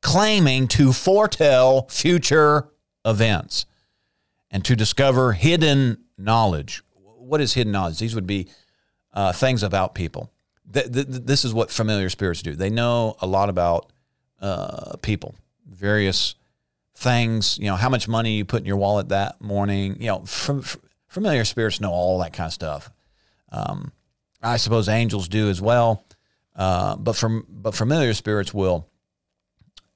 claiming 0.00 0.66
to 0.68 0.92
foretell 0.92 1.86
future 1.88 2.68
events 3.04 3.66
and 4.50 4.64
to 4.64 4.74
discover 4.74 5.32
hidden 5.32 5.98
knowledge. 6.16 6.82
What 6.94 7.40
is 7.40 7.54
hidden 7.54 7.72
knowledge? 7.72 7.98
These 7.98 8.14
would 8.14 8.26
be 8.26 8.48
uh, 9.12 9.32
things 9.32 9.62
about 9.62 9.94
people. 9.94 10.32
Th- 10.72 10.90
th- 10.90 11.06
this 11.08 11.44
is 11.44 11.54
what 11.54 11.70
familiar 11.70 12.08
spirits 12.08 12.42
do. 12.42 12.54
They 12.54 12.70
know 12.70 13.16
a 13.20 13.26
lot 13.26 13.48
about 13.48 13.92
uh, 14.40 14.96
people, 15.02 15.34
various 15.66 16.34
things. 16.94 17.58
You 17.58 17.66
know, 17.66 17.76
how 17.76 17.88
much 17.88 18.08
money 18.08 18.36
you 18.36 18.44
put 18.44 18.60
in 18.60 18.66
your 18.66 18.76
wallet 18.76 19.08
that 19.10 19.40
morning. 19.40 19.96
You 20.00 20.08
know, 20.08 20.24
familiar 21.08 21.44
spirits 21.44 21.80
know 21.80 21.90
all 21.90 22.18
that 22.20 22.32
kind 22.32 22.48
of 22.48 22.52
stuff. 22.52 22.90
Um, 23.50 23.92
I 24.42 24.56
suppose 24.56 24.88
angels 24.88 25.28
do 25.28 25.48
as 25.48 25.60
well. 25.60 26.04
Uh, 26.54 26.96
but 26.96 27.14
from 27.16 27.46
but 27.48 27.74
familiar 27.74 28.14
spirits 28.14 28.52
will 28.52 28.88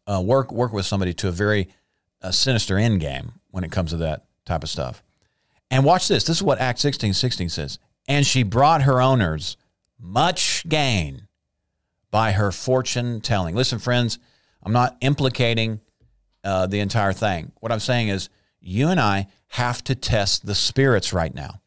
uh, 0.06 0.22
work 0.24 0.52
work 0.52 0.72
with 0.72 0.86
somebody 0.86 1.12
to 1.14 1.28
a 1.28 1.32
very 1.32 1.68
uh, 2.22 2.30
sinister 2.30 2.78
end 2.78 3.00
game 3.00 3.32
when 3.50 3.64
it 3.64 3.72
comes 3.72 3.90
to 3.90 3.96
that 3.98 4.24
type 4.44 4.62
of 4.62 4.68
stuff. 4.68 5.02
And 5.70 5.84
watch 5.84 6.06
this. 6.06 6.24
This 6.24 6.36
is 6.36 6.42
what 6.42 6.60
Acts 6.60 6.82
16, 6.82 7.14
16 7.14 7.48
says. 7.48 7.78
And 8.06 8.26
she 8.26 8.42
brought 8.42 8.82
her 8.82 9.00
owners 9.00 9.56
much 9.98 10.68
gain 10.68 11.28
by 12.10 12.32
her 12.32 12.52
fortune 12.52 13.20
telling. 13.20 13.56
Listen, 13.56 13.78
friends, 13.78 14.18
I'm 14.62 14.72
not 14.72 14.96
implicating 15.00 15.80
uh, 16.44 16.66
the 16.66 16.80
entire 16.80 17.12
thing. 17.12 17.52
What 17.60 17.72
I'm 17.72 17.80
saying 17.80 18.08
is, 18.08 18.28
you 18.60 18.88
and 18.88 19.00
I 19.00 19.26
have 19.48 19.82
to 19.84 19.94
test 19.94 20.46
the 20.46 20.54
spirits 20.54 21.12
right 21.12 21.34
now. 21.34 21.60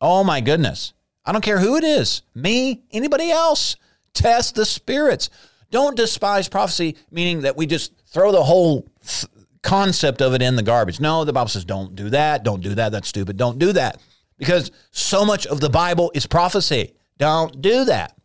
Oh 0.00 0.24
my 0.24 0.40
goodness. 0.40 0.92
I 1.24 1.32
don't 1.32 1.42
care 1.42 1.58
who 1.58 1.76
it 1.76 1.84
is 1.84 2.22
me, 2.34 2.82
anybody 2.92 3.30
else. 3.30 3.76
Test 4.14 4.54
the 4.54 4.64
spirits. 4.64 5.28
Don't 5.70 5.96
despise 5.96 6.48
prophecy, 6.48 6.96
meaning 7.10 7.42
that 7.42 7.56
we 7.56 7.66
just 7.66 7.92
throw 8.06 8.30
the 8.30 8.42
whole 8.42 8.88
th- 9.04 9.26
concept 9.62 10.22
of 10.22 10.32
it 10.32 10.40
in 10.40 10.56
the 10.56 10.62
garbage. 10.62 11.00
No, 11.00 11.24
the 11.24 11.32
Bible 11.32 11.48
says 11.48 11.64
don't 11.64 11.96
do 11.96 12.10
that. 12.10 12.44
Don't 12.44 12.62
do 12.62 12.74
that. 12.76 12.92
That's 12.92 13.08
stupid. 13.08 13.36
Don't 13.36 13.58
do 13.58 13.72
that. 13.72 14.00
Because 14.38 14.70
so 14.92 15.24
much 15.24 15.46
of 15.46 15.60
the 15.60 15.68
Bible 15.68 16.12
is 16.14 16.26
prophecy. 16.26 16.94
Don't 17.18 17.60
do 17.60 17.84
that. 17.86 18.16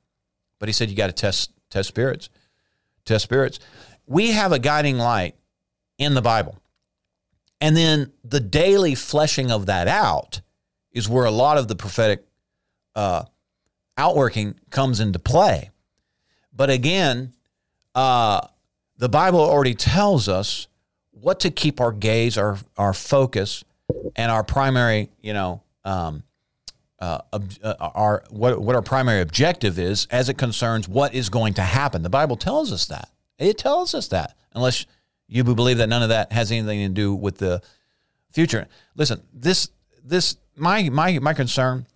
But 0.60 0.70
he 0.70 0.74
said 0.74 0.90
you 0.90 0.96
got 0.96 1.08
to 1.08 1.14
test 1.14 1.52
test 1.70 1.90
spirits. 1.90 2.30
Test 3.06 3.24
spirits. 3.24 3.60
We 4.12 4.32
have 4.32 4.52
a 4.52 4.60
guiding 4.60 4.98
light 4.98 5.36
in 5.98 6.16
the 6.16 6.22
Bible. 6.22 6.58
And 7.62 7.78
then 7.78 8.12
the 8.26 8.42
daily 8.42 8.94
fleshing 8.94 9.52
of 9.52 9.68
that 9.68 9.88
out 9.88 10.42
is 10.92 11.08
where 11.08 11.24
a 11.24 11.32
lot 11.32 11.58
of 11.58 11.70
the 11.70 11.78
prophetic 11.78 12.26
uh, 12.94 13.24
outworking 13.98 14.56
comes 14.70 15.00
into 15.00 15.18
play. 15.18 15.70
But 16.52 16.70
again, 16.70 17.32
uh, 17.96 18.42
the 18.98 19.08
Bible 19.08 19.40
already 19.40 19.76
tells 19.76 20.28
us 20.28 20.68
what 21.12 21.40
to 21.40 21.50
keep 21.50 21.80
our 21.80 21.94
gaze, 21.94 22.38
our 22.38 22.58
our 22.76 22.94
focus, 22.94 23.64
and 24.18 24.30
our 24.30 24.44
primary, 24.44 25.10
you 25.22 25.32
know, 25.32 25.62
um, 25.86 26.24
uh, 27.00 27.20
uh, 27.32 27.74
our 27.80 28.24
what 28.30 28.62
what 28.62 28.76
our 28.76 28.82
primary 28.82 29.22
objective 29.22 29.80
is 29.80 30.06
as 30.12 30.28
it 30.28 30.38
concerns 30.38 30.90
what 30.90 31.14
is 31.14 31.30
going 31.30 31.54
to 31.54 31.62
happen. 31.62 32.04
The 32.04 32.10
Bible 32.10 32.36
tells 32.36 32.74
us 32.74 32.88
that. 32.88 33.08
It 33.42 33.58
tells 33.58 33.94
us 33.94 34.08
that. 34.10 34.38
Unless 34.54 34.86
you 35.28 35.44
believe 35.44 35.78
that 35.78 35.90
none 35.90 36.04
of 36.04 36.10
that 36.10 36.32
has 36.32 36.52
anything 36.52 36.88
to 36.88 36.94
do 36.94 37.16
with 37.16 37.38
the 37.38 37.62
future. 38.32 38.68
Listen, 38.96 39.22
this 39.34 39.70
this 40.04 40.38
my 40.56 40.90
my 40.90 41.20
my 41.20 41.34
concern 41.34 41.88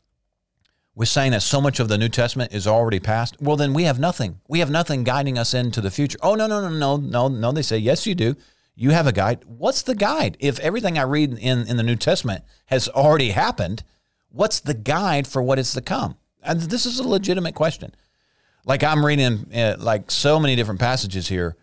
with 0.96 1.10
saying 1.10 1.32
that 1.32 1.42
so 1.42 1.60
much 1.60 1.80
of 1.80 1.90
the 1.90 1.98
New 1.98 2.10
Testament 2.10 2.54
is 2.54 2.66
already 2.66 3.00
past. 3.00 3.36
Well, 3.42 3.58
then 3.58 3.74
we 3.74 3.84
have 3.84 4.00
nothing. 4.00 4.40
We 4.48 4.60
have 4.60 4.72
nothing 4.72 5.04
guiding 5.04 5.38
us 5.38 5.54
into 5.54 5.82
the 5.82 5.92
future. 5.92 6.18
Oh 6.22 6.36
no 6.36 6.48
no 6.48 6.62
no 6.62 6.70
no 6.70 6.98
no 6.98 7.28
no. 7.28 7.52
They 7.52 7.62
say 7.62 7.78
yes, 7.78 8.08
you 8.08 8.16
do. 8.16 8.36
You 8.74 8.92
have 8.92 9.08
a 9.08 9.14
guide. 9.14 9.44
What's 9.46 9.82
the 9.82 9.96
guide? 9.96 10.38
If 10.40 10.60
everything 10.60 10.98
I 10.98 11.04
read 11.04 11.38
in 11.38 11.68
in 11.68 11.78
the 11.78 11.84
New 11.84 11.96
Testament 11.96 12.44
has 12.68 12.88
already 12.90 13.32
happened, 13.32 13.84
what's 14.30 14.60
the 14.60 14.74
guide 14.74 15.28
for 15.28 15.42
what 15.44 15.60
is 15.60 15.74
to 15.74 15.82
come? 15.82 16.18
And 16.42 16.62
this 16.62 16.86
is 16.86 17.00
a 17.00 17.08
legitimate 17.08 17.56
question. 17.56 17.94
Like 18.66 18.84
I'm 18.84 19.06
reading 19.06 19.46
uh, 19.54 19.76
like 19.80 20.12
so 20.12 20.40
many 20.40 20.56
different 20.56 20.80
passages 20.80 21.28
here 21.28 21.56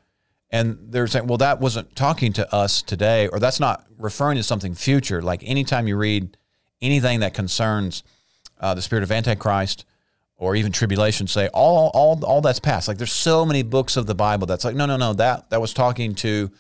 and 0.53 0.79
they're 0.91 1.07
saying, 1.07 1.27
well, 1.27 1.39
that 1.39 1.61
wasn't 1.61 1.97
talking 1.97 2.35
to 2.35 2.55
us 2.55 2.83
today, 2.83 3.27
or 3.29 3.41
that's 3.41 3.59
not 3.59 3.87
referring 3.99 4.37
to 4.37 4.43
something 4.43 4.75
future. 4.75 5.23
Like 5.23 5.43
anytime 5.45 5.89
you 5.89 5.97
read 5.97 6.37
anything 6.83 7.21
that 7.21 7.33
concerns 7.33 8.03
uh, 8.61 8.75
the 8.75 8.83
spirit 8.83 9.03
of 9.03 9.11
Antichrist 9.11 9.87
or 10.37 10.55
even 10.55 10.71
tribulation, 10.71 11.27
say 11.27 11.49
all 11.49 11.91
all 11.95 12.23
all 12.25 12.43
that's 12.43 12.61
past. 12.61 12.87
Like 12.87 12.99
there's 12.99 13.13
so 13.13 13.47
many 13.47 13.63
books 13.63 13.97
of 13.97 14.07
the 14.07 14.15
Bible 14.15 14.47
that's 14.47 14.65
like, 14.65 14.77
no, 14.77 14.85
no, 14.85 14.99
no, 14.99 15.15
that 15.15 15.49
that 15.51 15.61
was 15.61 15.73
talking 15.73 16.15
to 16.17 16.51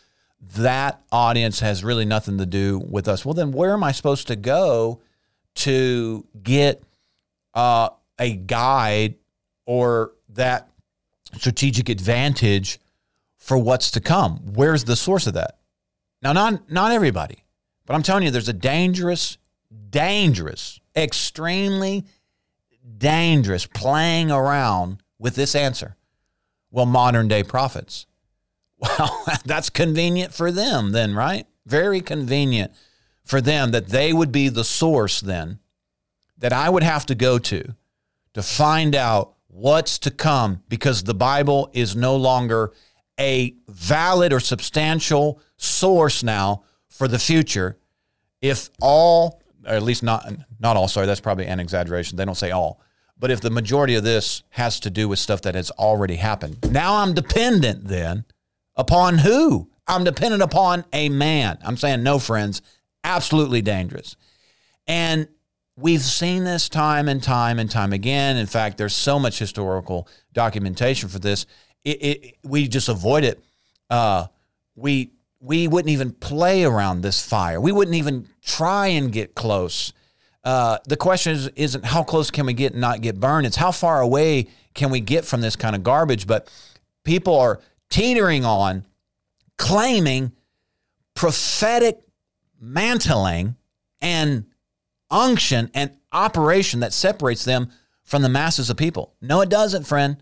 that 0.56 1.02
audience 1.12 1.60
has 1.60 1.84
really 1.84 2.06
nothing 2.06 2.38
to 2.38 2.46
do 2.46 2.80
with 2.88 3.08
us. 3.08 3.26
Well, 3.26 3.34
then 3.34 3.52
where 3.52 3.74
am 3.74 3.84
I 3.84 3.92
supposed 3.92 4.26
to 4.28 4.36
go 4.36 5.02
to 5.56 6.26
get 6.42 6.82
uh, 7.52 7.90
a 8.18 8.34
guide 8.34 9.16
or 9.66 10.12
that 10.34 10.68
strategic 11.34 11.88
advantage? 11.88 12.78
for 13.42 13.58
what's 13.58 13.90
to 13.90 14.00
come. 14.00 14.36
Where's 14.54 14.84
the 14.84 14.94
source 14.94 15.26
of 15.26 15.34
that? 15.34 15.58
Now, 16.22 16.32
not 16.32 16.70
not 16.70 16.92
everybody, 16.92 17.42
but 17.84 17.94
I'm 17.94 18.04
telling 18.04 18.22
you, 18.22 18.30
there's 18.30 18.48
a 18.48 18.52
dangerous, 18.52 19.36
dangerous, 19.90 20.78
extremely 20.94 22.04
dangerous 22.98 23.66
playing 23.66 24.30
around 24.30 25.02
with 25.18 25.34
this 25.34 25.56
answer. 25.56 25.96
Well, 26.70 26.86
modern 26.86 27.26
day 27.26 27.42
prophets. 27.42 28.06
Well, 28.78 29.24
that's 29.44 29.70
convenient 29.70 30.32
for 30.32 30.52
them, 30.52 30.92
then, 30.92 31.16
right? 31.16 31.46
Very 31.66 32.00
convenient 32.00 32.72
for 33.24 33.40
them 33.40 33.72
that 33.72 33.88
they 33.88 34.12
would 34.12 34.30
be 34.30 34.48
the 34.48 34.64
source, 34.64 35.20
then, 35.20 35.58
that 36.38 36.52
I 36.52 36.70
would 36.70 36.84
have 36.84 37.06
to 37.06 37.16
go 37.16 37.40
to 37.40 37.74
to 38.34 38.42
find 38.42 38.94
out 38.94 39.34
what's 39.52 39.98
to 40.00 40.10
come 40.10 40.62
because 40.68 41.04
the 41.04 41.14
Bible 41.14 41.70
is 41.72 41.94
no 41.94 42.16
longer 42.16 42.72
a 43.20 43.54
valid 43.68 44.32
or 44.32 44.40
substantial 44.40 45.40
source 45.56 46.22
now 46.22 46.64
for 46.88 47.06
the 47.06 47.18
future. 47.18 47.78
If 48.40 48.70
all 48.80 49.40
or 49.64 49.74
at 49.74 49.82
least 49.82 50.02
not 50.02 50.28
not 50.58 50.76
all 50.76 50.88
sorry 50.88 51.06
that's 51.06 51.20
probably 51.20 51.46
an 51.46 51.60
exaggeration. 51.60 52.16
They 52.16 52.24
don't 52.24 52.34
say 52.34 52.50
all. 52.50 52.80
But 53.16 53.30
if 53.30 53.40
the 53.40 53.50
majority 53.50 53.94
of 53.94 54.02
this 54.02 54.42
has 54.50 54.80
to 54.80 54.90
do 54.90 55.08
with 55.08 55.20
stuff 55.20 55.42
that 55.42 55.54
has 55.54 55.70
already 55.72 56.16
happened 56.16 56.58
now 56.72 56.96
i'm 56.96 57.14
dependent 57.14 57.84
then 57.86 58.24
upon 58.76 59.18
who? 59.18 59.68
I'm 59.86 60.04
dependent 60.04 60.42
upon 60.42 60.84
a 60.92 61.08
man. 61.08 61.58
I'm 61.64 61.76
saying 61.76 62.02
no 62.02 62.18
friends 62.18 62.62
absolutely 63.04 63.62
dangerous. 63.62 64.16
And 64.86 65.28
we've 65.76 66.02
seen 66.02 66.44
this 66.44 66.68
time 66.68 67.08
and 67.08 67.22
time 67.22 67.58
and 67.58 67.70
time 67.70 67.92
again 67.92 68.36
in 68.36 68.46
fact 68.46 68.76
there's 68.78 68.94
so 68.94 69.18
much 69.18 69.38
historical 69.38 70.06
documentation 70.34 71.08
for 71.08 71.18
this 71.18 71.46
it, 71.84 72.02
it, 72.02 72.36
we 72.44 72.68
just 72.68 72.88
avoid 72.88 73.24
it. 73.24 73.42
Uh, 73.90 74.26
we 74.74 75.10
we 75.40 75.66
wouldn't 75.66 75.90
even 75.90 76.12
play 76.12 76.64
around 76.64 77.00
this 77.00 77.24
fire. 77.24 77.60
We 77.60 77.72
wouldn't 77.72 77.96
even 77.96 78.28
try 78.42 78.88
and 78.88 79.12
get 79.12 79.34
close. 79.34 79.92
Uh, 80.44 80.78
the 80.86 80.96
question 80.96 81.32
is, 81.32 81.48
isn't 81.48 81.84
how 81.84 82.04
close 82.04 82.30
can 82.30 82.46
we 82.46 82.52
get 82.52 82.72
and 82.72 82.80
not 82.80 83.00
get 83.00 83.18
burned? 83.18 83.46
It's 83.46 83.56
how 83.56 83.72
far 83.72 84.00
away 84.00 84.48
can 84.74 84.90
we 84.90 85.00
get 85.00 85.24
from 85.24 85.40
this 85.40 85.56
kind 85.56 85.74
of 85.74 85.82
garbage? 85.82 86.26
But 86.28 86.48
people 87.04 87.38
are 87.38 87.60
teetering 87.90 88.44
on 88.44 88.86
claiming 89.58 90.32
prophetic 91.14 92.00
mantling 92.60 93.56
and 94.00 94.46
unction 95.12 95.70
and 95.74 95.92
operation 96.10 96.80
that 96.80 96.92
separates 96.92 97.44
them 97.44 97.70
from 98.02 98.22
the 98.22 98.28
masses 98.28 98.68
of 98.68 98.76
people. 98.76 99.14
No, 99.20 99.40
it 99.42 99.48
doesn't, 99.48 99.84
friend 99.84 100.16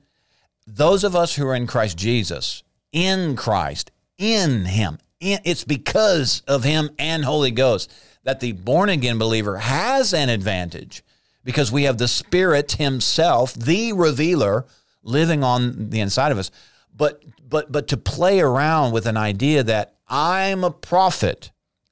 those 0.77 1.05
of 1.05 1.17
us 1.17 1.35
who 1.35 1.47
are 1.47 1.55
in 1.55 1.67
Christ 1.67 1.97
Jesus, 1.97 2.63
in 2.93 3.37
Christ, 3.37 3.91
in 4.19 4.67
him. 4.67 4.99
It's 5.21 5.65
because 5.65 6.43
of 6.47 6.65
him 6.65 6.91
and 6.99 7.25
Holy 7.25 7.51
Ghost 7.51 7.93
that 8.25 8.41
the 8.41 8.53
born 8.53 8.89
again 8.89 9.19
believer 9.19 9.59
has 9.59 10.15
an 10.15 10.29
advantage 10.29 11.03
because 11.45 11.73
we 11.73 11.85
have 11.85 11.99
the 11.99 12.09
Spirit 12.09 12.73
Himself, 12.73 13.55
the 13.55 13.93
revealer, 13.93 14.67
living 15.03 15.43
on 15.43 15.91
the 15.91 16.01
inside 16.01 16.33
of 16.33 16.39
us. 16.39 16.51
But 16.95 17.23
but 17.47 17.73
but 17.73 17.89
to 17.89 17.97
play 17.97 18.41
around 18.41 18.93
with 18.93 19.07
an 19.07 19.17
idea 19.17 19.63
that 19.63 19.95
I'm 20.09 20.65
a 20.65 20.71
prophet, 20.71 21.51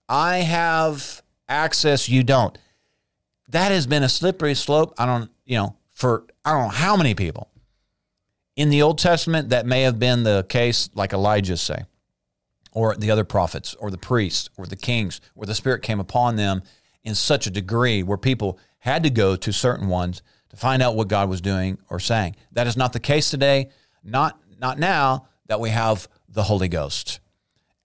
I 0.09 0.39
have 0.39 1.23
access, 1.49 2.09
you 2.09 2.23
don't. 2.23 2.57
That 3.49 3.73
has 3.73 3.87
been 3.87 4.03
a 4.03 4.09
slippery 4.09 4.55
slope. 4.55 4.95
I 4.99 5.07
don't, 5.07 5.31
you 5.45 5.57
know, 5.57 5.77
for 5.91 6.25
I 6.45 6.53
don't 6.53 6.65
know 6.65 6.69
how 6.69 6.97
many 6.97 7.15
people. 7.15 7.49
In 8.57 8.71
the 8.71 8.83
Old 8.83 8.99
Testament, 8.99 9.51
that 9.51 9.67
may 9.67 9.83
have 9.83 9.99
been 9.99 10.25
the 10.25 10.45
case, 10.49 10.91
like 10.95 11.13
Elijah 11.13 11.57
say, 11.57 11.85
or 12.73 12.95
the 12.97 13.11
other 13.11 13.25
prophets, 13.25 13.75
or 13.75 13.91
the 13.91 13.99
priests, 13.99 14.51
or 14.57 14.67
the 14.67 14.77
kings, 14.77 15.21
where 15.35 15.47
the 15.47 15.55
Spirit 15.55 15.83
came 15.83 16.01
upon 16.01 16.37
them 16.37 16.63
in 17.05 17.15
such 17.15 17.47
a 17.47 17.51
degree 17.51 18.03
where 18.03 18.19
people 18.19 18.59
had 18.81 19.03
to 19.05 19.11
go 19.11 19.37
to 19.37 19.53
certain 19.53 19.89
ones 19.89 20.23
to 20.51 20.57
find 20.57 20.83
out 20.83 20.97
what 20.97 21.09
God 21.09 21.29
was 21.29 21.41
doing 21.41 21.79
or 21.89 22.01
saying. 22.01 22.37
That 22.53 22.67
is 22.67 22.77
not 22.77 22.93
the 22.93 23.01
case 23.01 23.31
today. 23.31 23.71
Not 24.03 24.39
not 24.59 24.79
now 24.79 25.29
that 25.47 25.61
we 25.61 25.71
have 25.71 26.09
the 26.29 26.43
Holy 26.43 26.69
Ghost, 26.69 27.21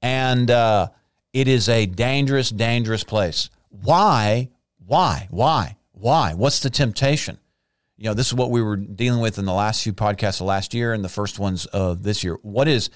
and 0.02 0.50
uh, 0.50 0.90
it 1.32 1.48
is 1.48 1.70
a 1.70 1.86
dangerous, 1.86 2.50
dangerous 2.50 3.04
place. 3.04 3.50
Why? 3.70 4.50
Why? 4.86 5.28
Why? 5.30 5.78
Why? 5.92 6.34
What's 6.34 6.60
the 6.60 6.70
temptation? 6.70 7.40
You 7.98 8.06
know, 8.06 8.14
this 8.14 8.28
is 8.28 8.34
what 8.34 8.52
we 8.52 8.62
were 8.62 8.76
dealing 8.76 9.22
with 9.22 9.38
in 9.38 9.46
the 9.46 9.54
last 9.54 9.84
few 9.84 9.94
podcasts 9.94 10.42
of 10.42 10.48
last 10.48 10.74
year 10.74 10.94
and 10.94 11.04
the 11.04 11.10
first 11.10 11.40
ones 11.40 11.66
of 11.68 12.04
this 12.04 12.24
year. 12.24 12.38
What 12.42 12.68
is, 12.68 12.90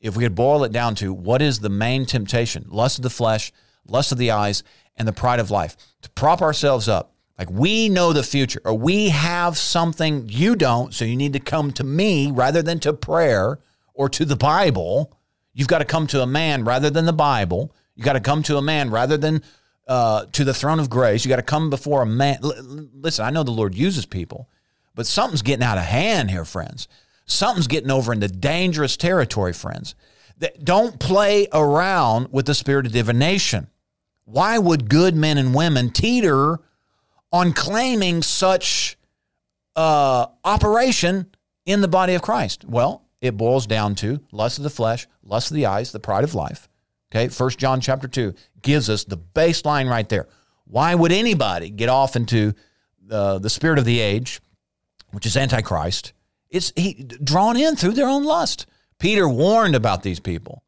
if 0.00 0.16
we 0.16 0.22
could 0.22 0.34
boil 0.34 0.62
it 0.64 0.72
down 0.72 0.94
to, 0.96 1.12
what 1.12 1.42
is 1.42 1.58
the 1.58 1.68
main 1.68 2.06
temptation? 2.06 2.66
Lust 2.68 2.98
of 2.98 3.02
the 3.02 3.10
flesh, 3.10 3.52
lust 3.88 4.12
of 4.12 4.18
the 4.18 4.30
eyes, 4.30 4.62
and 4.96 5.08
the 5.08 5.12
pride 5.12 5.40
of 5.40 5.50
life. 5.50 5.76
To 6.02 6.10
prop 6.10 6.42
ourselves 6.42 6.88
up 6.88 7.14
like 7.38 7.50
we 7.50 7.88
know 7.88 8.12
the 8.12 8.22
future, 8.22 8.60
or 8.64 8.74
we 8.74 9.08
have 9.08 9.58
something 9.58 10.28
you 10.28 10.54
don't, 10.54 10.94
so 10.94 11.04
you 11.04 11.16
need 11.16 11.32
to 11.32 11.40
come 11.40 11.72
to 11.72 11.84
me 11.84 12.30
rather 12.30 12.62
than 12.62 12.78
to 12.80 12.92
prayer 12.92 13.58
or 13.94 14.08
to 14.10 14.24
the 14.24 14.36
Bible. 14.36 15.18
You've 15.52 15.68
got 15.68 15.78
to 15.78 15.84
come 15.84 16.06
to 16.08 16.22
a 16.22 16.26
man 16.26 16.64
rather 16.64 16.88
than 16.88 17.04
the 17.04 17.12
Bible. 17.12 17.74
You've 17.94 18.04
got 18.04 18.12
to 18.12 18.20
come 18.20 18.42
to 18.44 18.58
a 18.58 18.62
man 18.62 18.90
rather 18.90 19.16
than 19.16 19.42
uh, 19.86 20.26
to 20.32 20.44
the 20.44 20.54
throne 20.54 20.80
of 20.80 20.90
grace. 20.90 21.24
You 21.24 21.28
got 21.28 21.36
to 21.36 21.42
come 21.42 21.70
before 21.70 22.02
a 22.02 22.06
man. 22.06 22.38
L- 22.42 22.88
listen, 22.94 23.24
I 23.24 23.30
know 23.30 23.42
the 23.42 23.50
Lord 23.50 23.74
uses 23.74 24.06
people, 24.06 24.48
but 24.94 25.06
something's 25.06 25.42
getting 25.42 25.64
out 25.64 25.78
of 25.78 25.84
hand 25.84 26.30
here, 26.30 26.44
friends. 26.44 26.88
Something's 27.26 27.66
getting 27.66 27.90
over 27.90 28.12
into 28.12 28.28
dangerous 28.28 28.96
territory, 28.96 29.52
friends. 29.52 29.94
That 30.38 30.64
don't 30.64 31.00
play 31.00 31.48
around 31.52 32.28
with 32.30 32.46
the 32.46 32.54
spirit 32.54 32.86
of 32.86 32.92
divination. 32.92 33.68
Why 34.24 34.58
would 34.58 34.90
good 34.90 35.14
men 35.14 35.38
and 35.38 35.54
women 35.54 35.90
teeter 35.90 36.58
on 37.32 37.52
claiming 37.52 38.22
such 38.22 38.98
uh, 39.74 40.26
operation 40.44 41.26
in 41.64 41.80
the 41.80 41.88
body 41.88 42.14
of 42.14 42.22
Christ? 42.22 42.64
Well, 42.64 43.02
it 43.20 43.36
boils 43.36 43.66
down 43.66 43.94
to 43.96 44.20
lust 44.30 44.58
of 44.58 44.64
the 44.64 44.70
flesh, 44.70 45.06
lust 45.22 45.50
of 45.50 45.54
the 45.54 45.66
eyes, 45.66 45.92
the 45.92 46.00
pride 46.00 46.24
of 46.24 46.34
life. 46.34 46.68
Okay, 47.12 47.28
First 47.28 47.58
John 47.58 47.80
chapter 47.80 48.08
2 48.08 48.34
gives 48.62 48.90
us 48.90 49.04
the 49.04 49.18
baseline 49.18 49.88
right 49.88 50.08
there. 50.08 50.26
Why 50.64 50.94
would 50.94 51.12
anybody 51.12 51.70
get 51.70 51.88
off 51.88 52.16
into 52.16 52.52
the, 53.00 53.38
the 53.38 53.50
spirit 53.50 53.78
of 53.78 53.84
the 53.84 54.00
age, 54.00 54.40
which 55.12 55.26
is 55.26 55.36
Antichrist? 55.36 56.12
It's 56.50 56.72
he, 56.74 56.94
drawn 57.22 57.56
in 57.56 57.76
through 57.76 57.92
their 57.92 58.08
own 58.08 58.24
lust. 58.24 58.66
Peter 58.98 59.28
warned 59.28 59.76
about 59.76 60.02
these 60.02 60.20
people 60.20 60.64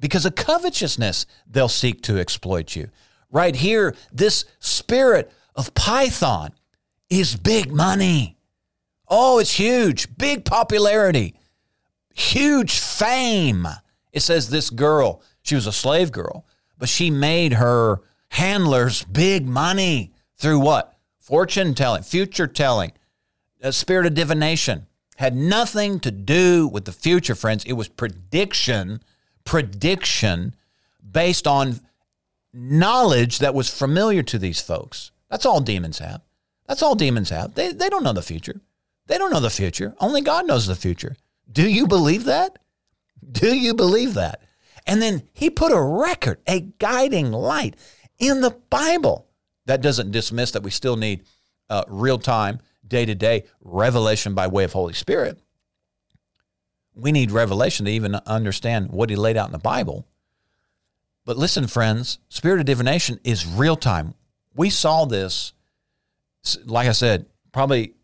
because 0.00 0.24
of 0.24 0.34
covetousness, 0.34 1.26
they'll 1.46 1.68
seek 1.68 2.02
to 2.02 2.18
exploit 2.18 2.76
you. 2.76 2.90
Right 3.30 3.54
here, 3.54 3.94
this 4.12 4.44
spirit 4.60 5.32
of 5.54 5.74
Python 5.74 6.52
is 7.10 7.36
big 7.36 7.72
money. 7.72 8.36
Oh, 9.08 9.38
it's 9.38 9.54
huge, 9.54 10.16
big 10.16 10.44
popularity, 10.44 11.34
huge 12.14 12.78
fame. 12.78 13.66
It 14.12 14.20
says 14.20 14.50
this 14.50 14.70
girl, 14.70 15.22
she 15.48 15.54
was 15.54 15.66
a 15.66 15.72
slave 15.72 16.12
girl, 16.12 16.44
but 16.76 16.88
she 16.88 17.10
made 17.10 17.54
her 17.54 18.02
handlers 18.30 19.04
big 19.04 19.46
money 19.46 20.12
through 20.36 20.60
what? 20.60 20.96
Fortune 21.18 21.74
telling, 21.74 22.02
future 22.02 22.46
telling, 22.46 22.92
a 23.60 23.72
spirit 23.72 24.06
of 24.06 24.14
divination. 24.14 24.86
Had 25.16 25.34
nothing 25.34 25.98
to 26.00 26.10
do 26.10 26.68
with 26.68 26.84
the 26.84 26.92
future, 26.92 27.34
friends. 27.34 27.64
It 27.64 27.72
was 27.72 27.88
prediction, 27.88 29.02
prediction 29.44 30.54
based 31.10 31.46
on 31.46 31.80
knowledge 32.52 33.38
that 33.38 33.54
was 33.54 33.68
familiar 33.68 34.22
to 34.24 34.38
these 34.38 34.60
folks. 34.60 35.10
That's 35.28 35.44
all 35.44 35.60
demons 35.60 35.98
have. 35.98 36.20
That's 36.66 36.82
all 36.82 36.94
demons 36.94 37.30
have. 37.30 37.54
They, 37.54 37.72
they 37.72 37.88
don't 37.88 38.04
know 38.04 38.12
the 38.12 38.22
future. 38.22 38.60
They 39.06 39.18
don't 39.18 39.32
know 39.32 39.40
the 39.40 39.50
future. 39.50 39.94
Only 39.98 40.20
God 40.20 40.46
knows 40.46 40.66
the 40.66 40.76
future. 40.76 41.16
Do 41.50 41.68
you 41.68 41.86
believe 41.86 42.24
that? 42.24 42.58
Do 43.32 43.56
you 43.56 43.74
believe 43.74 44.14
that? 44.14 44.42
And 44.88 45.00
then 45.00 45.22
he 45.32 45.50
put 45.50 45.70
a 45.70 45.80
record, 45.80 46.40
a 46.48 46.60
guiding 46.60 47.30
light 47.30 47.76
in 48.18 48.40
the 48.40 48.50
Bible. 48.70 49.28
That 49.66 49.82
doesn't 49.82 50.10
dismiss 50.10 50.50
that 50.52 50.64
we 50.64 50.70
still 50.70 50.96
need 50.96 51.22
uh, 51.70 51.84
real 51.86 52.18
time, 52.18 52.58
day 52.86 53.04
to 53.04 53.14
day 53.14 53.44
revelation 53.60 54.34
by 54.34 54.48
way 54.48 54.64
of 54.64 54.72
Holy 54.72 54.94
Spirit. 54.94 55.38
We 56.94 57.12
need 57.12 57.30
revelation 57.30 57.86
to 57.86 57.92
even 57.92 58.16
understand 58.26 58.90
what 58.90 59.10
he 59.10 59.14
laid 59.14 59.36
out 59.36 59.46
in 59.46 59.52
the 59.52 59.58
Bible. 59.58 60.08
But 61.24 61.36
listen, 61.36 61.68
friends, 61.68 62.18
spirit 62.28 62.58
of 62.58 62.66
divination 62.66 63.20
is 63.22 63.46
real 63.46 63.76
time 63.76 64.14
we 64.58 64.70
saw 64.70 65.04
this, 65.04 65.52
like 66.64 66.88
I 66.88 66.92
said, 66.92 67.26
probably 67.52 67.94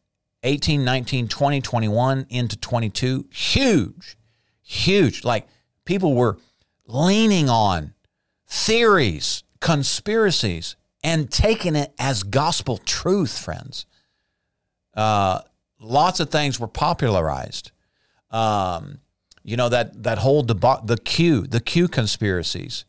18, 0.44 0.84
19, 0.84 1.26
20, 1.26 1.60
21 1.60 2.26
into 2.30 2.56
22. 2.56 3.26
Huge, 3.30 4.16
huge. 4.62 5.24
Like 5.24 5.48
people 5.84 6.14
were 6.14 6.38
leaning 6.86 7.48
on 7.48 7.94
theories, 8.46 9.42
conspiracies, 9.60 10.76
and 11.02 11.30
taking 11.30 11.76
it 11.76 11.92
as 11.98 12.22
gospel 12.22 12.78
truth, 12.78 13.38
friends. 13.38 13.86
Uh, 14.94 15.40
lots 15.80 16.20
of 16.20 16.30
things 16.30 16.58
were 16.58 16.68
popularized. 16.68 17.70
Um, 18.30 19.00
you 19.42 19.56
know 19.56 19.68
that 19.68 20.02
that 20.04 20.18
whole 20.18 20.42
deba- 20.42 20.86
the 20.86 20.96
Q, 20.96 21.46
the 21.46 21.60
Q 21.60 21.88
conspiracies 21.88 22.84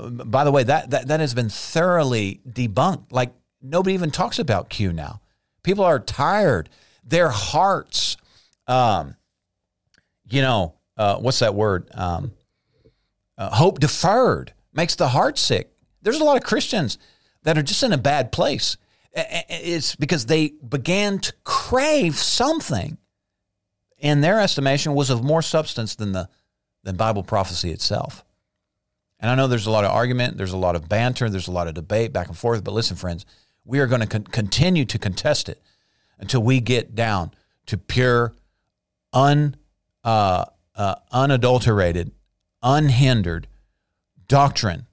by 0.00 0.44
the 0.44 0.50
way, 0.52 0.62
that, 0.64 0.90
that 0.90 1.08
that 1.08 1.20
has 1.20 1.34
been 1.34 1.48
thoroughly 1.48 2.40
debunked. 2.48 3.06
Like 3.10 3.32
nobody 3.62 3.94
even 3.94 4.10
talks 4.10 4.38
about 4.38 4.68
Q 4.68 4.92
now. 4.92 5.20
People 5.62 5.84
are 5.84 5.98
tired. 5.98 6.68
Their 7.04 7.30
hearts, 7.30 8.16
um, 8.66 9.16
you 10.28 10.42
know, 10.42 10.74
uh, 10.96 11.16
what's 11.16 11.38
that 11.40 11.54
word? 11.54 11.88
Um, 11.94 12.32
uh, 13.38 13.50
hope 13.50 13.80
deferred 13.80 14.52
makes 14.72 14.94
the 14.94 15.08
heart 15.08 15.38
sick. 15.38 15.72
There's 16.02 16.20
a 16.20 16.24
lot 16.24 16.36
of 16.36 16.42
Christians 16.42 16.98
that 17.42 17.56
are 17.56 17.62
just 17.62 17.82
in 17.82 17.92
a 17.92 17.98
bad 17.98 18.32
place. 18.32 18.76
It's 19.12 19.96
because 19.96 20.26
they 20.26 20.52
began 20.68 21.18
to 21.20 21.32
crave 21.44 22.16
something, 22.16 22.98
in 23.98 24.20
their 24.20 24.40
estimation, 24.40 24.94
was 24.94 25.08
of 25.08 25.24
more 25.24 25.42
substance 25.42 25.94
than 25.96 26.12
the 26.12 26.28
than 26.82 26.96
Bible 26.96 27.22
prophecy 27.22 27.70
itself. 27.70 28.24
And 29.18 29.30
I 29.30 29.34
know 29.34 29.48
there's 29.48 29.66
a 29.66 29.70
lot 29.70 29.84
of 29.84 29.90
argument, 29.90 30.36
there's 30.36 30.52
a 30.52 30.58
lot 30.58 30.76
of 30.76 30.88
banter, 30.88 31.28
there's 31.30 31.48
a 31.48 31.52
lot 31.52 31.66
of 31.66 31.74
debate 31.74 32.12
back 32.12 32.28
and 32.28 32.36
forth. 32.36 32.62
But 32.62 32.74
listen, 32.74 32.96
friends, 32.96 33.24
we 33.64 33.80
are 33.80 33.86
going 33.86 34.02
to 34.02 34.06
con- 34.06 34.24
continue 34.24 34.84
to 34.84 34.98
contest 34.98 35.48
it 35.48 35.60
until 36.18 36.42
we 36.42 36.60
get 36.60 36.94
down 36.94 37.32
to 37.66 37.76
pure, 37.76 38.34
un, 39.12 39.56
uh, 40.04 40.44
uh, 40.74 40.94
unadulterated, 41.10 42.12
unhindered 42.66 43.46
doctrine 44.26 44.86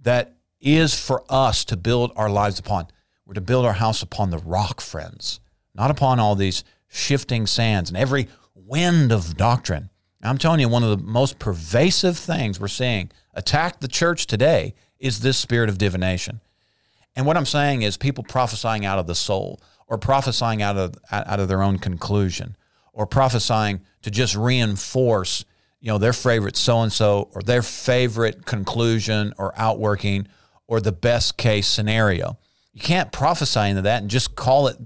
that 0.00 0.36
is 0.60 0.98
for 0.98 1.24
us 1.28 1.64
to 1.66 1.76
build 1.76 2.12
our 2.16 2.30
lives 2.30 2.58
upon. 2.58 2.86
We're 3.26 3.34
to 3.34 3.40
build 3.40 3.66
our 3.66 3.74
house 3.74 4.00
upon 4.00 4.30
the 4.30 4.38
rock, 4.38 4.80
friends, 4.80 5.40
not 5.74 5.90
upon 5.90 6.20
all 6.20 6.36
these 6.36 6.62
shifting 6.88 7.46
sands 7.46 7.90
and 7.90 7.98
every 7.98 8.28
wind 8.54 9.10
of 9.10 9.36
doctrine. 9.36 9.90
I'm 10.22 10.38
telling 10.38 10.60
you, 10.60 10.68
one 10.68 10.82
of 10.82 10.90
the 10.90 11.04
most 11.04 11.38
pervasive 11.38 12.16
things 12.16 12.58
we're 12.58 12.68
seeing 12.68 13.10
attack 13.34 13.80
the 13.80 13.88
church 13.88 14.26
today 14.26 14.74
is 14.98 15.20
this 15.20 15.36
spirit 15.36 15.68
of 15.68 15.78
divination. 15.78 16.40
And 17.14 17.26
what 17.26 17.36
I'm 17.36 17.46
saying 17.46 17.82
is 17.82 17.96
people 17.96 18.24
prophesying 18.24 18.84
out 18.84 18.98
of 18.98 19.06
the 19.06 19.14
soul 19.14 19.60
or 19.86 19.98
prophesying 19.98 20.62
out 20.62 20.76
of 20.76 20.94
out 21.10 21.40
of 21.40 21.48
their 21.48 21.62
own 21.62 21.78
conclusion 21.78 22.56
or 22.92 23.06
prophesying 23.06 23.82
to 24.02 24.10
just 24.10 24.34
reinforce, 24.34 25.44
you 25.86 25.92
know, 25.92 25.98
their 25.98 26.12
favorite 26.12 26.56
so 26.56 26.80
and 26.82 26.92
so 26.92 27.30
or 27.34 27.42
their 27.42 27.62
favorite 27.62 28.44
conclusion 28.44 29.32
or 29.38 29.52
outworking 29.56 30.26
or 30.66 30.80
the 30.80 30.92
best 30.92 31.36
case 31.36 31.68
scenario. 31.68 32.38
You 32.72 32.80
can't 32.80 33.12
prophesy 33.12 33.60
into 33.60 33.82
that 33.82 34.02
and 34.02 34.10
just 34.10 34.34
call 34.34 34.66
it 34.66 34.76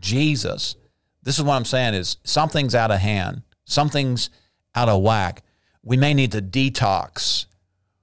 Jesus. 0.00 0.76
This 1.22 1.38
is 1.38 1.44
what 1.44 1.54
I'm 1.54 1.64
saying 1.64 1.94
is 1.94 2.16
something's 2.24 2.74
out 2.74 2.90
of 2.90 2.98
hand. 2.98 3.42
Something's 3.64 4.28
out 4.74 4.88
of 4.88 5.00
whack 5.00 5.42
we 5.82 5.96
may 5.96 6.14
need 6.14 6.32
to 6.32 6.40
detox 6.40 7.46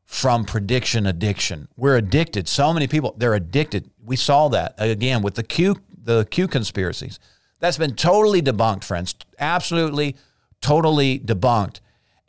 from 0.05 0.43
prediction 0.43 1.05
addiction. 1.05 1.67
We're 1.77 1.97
addicted. 1.97 2.47
So 2.47 2.73
many 2.73 2.87
people, 2.87 3.15
they're 3.17 3.35
addicted. 3.35 3.89
We 4.03 4.15
saw 4.15 4.49
that 4.49 4.75
again 4.77 5.21
with 5.21 5.35
the 5.35 5.43
Q 5.43 5.77
the 6.01 6.25
Q 6.29 6.47
conspiracies. 6.47 7.19
That's 7.59 7.77
been 7.77 7.95
totally 7.95 8.41
debunked, 8.41 8.83
friends. 8.83 9.15
Absolutely, 9.37 10.15
totally 10.61 11.19
debunked. 11.19 11.79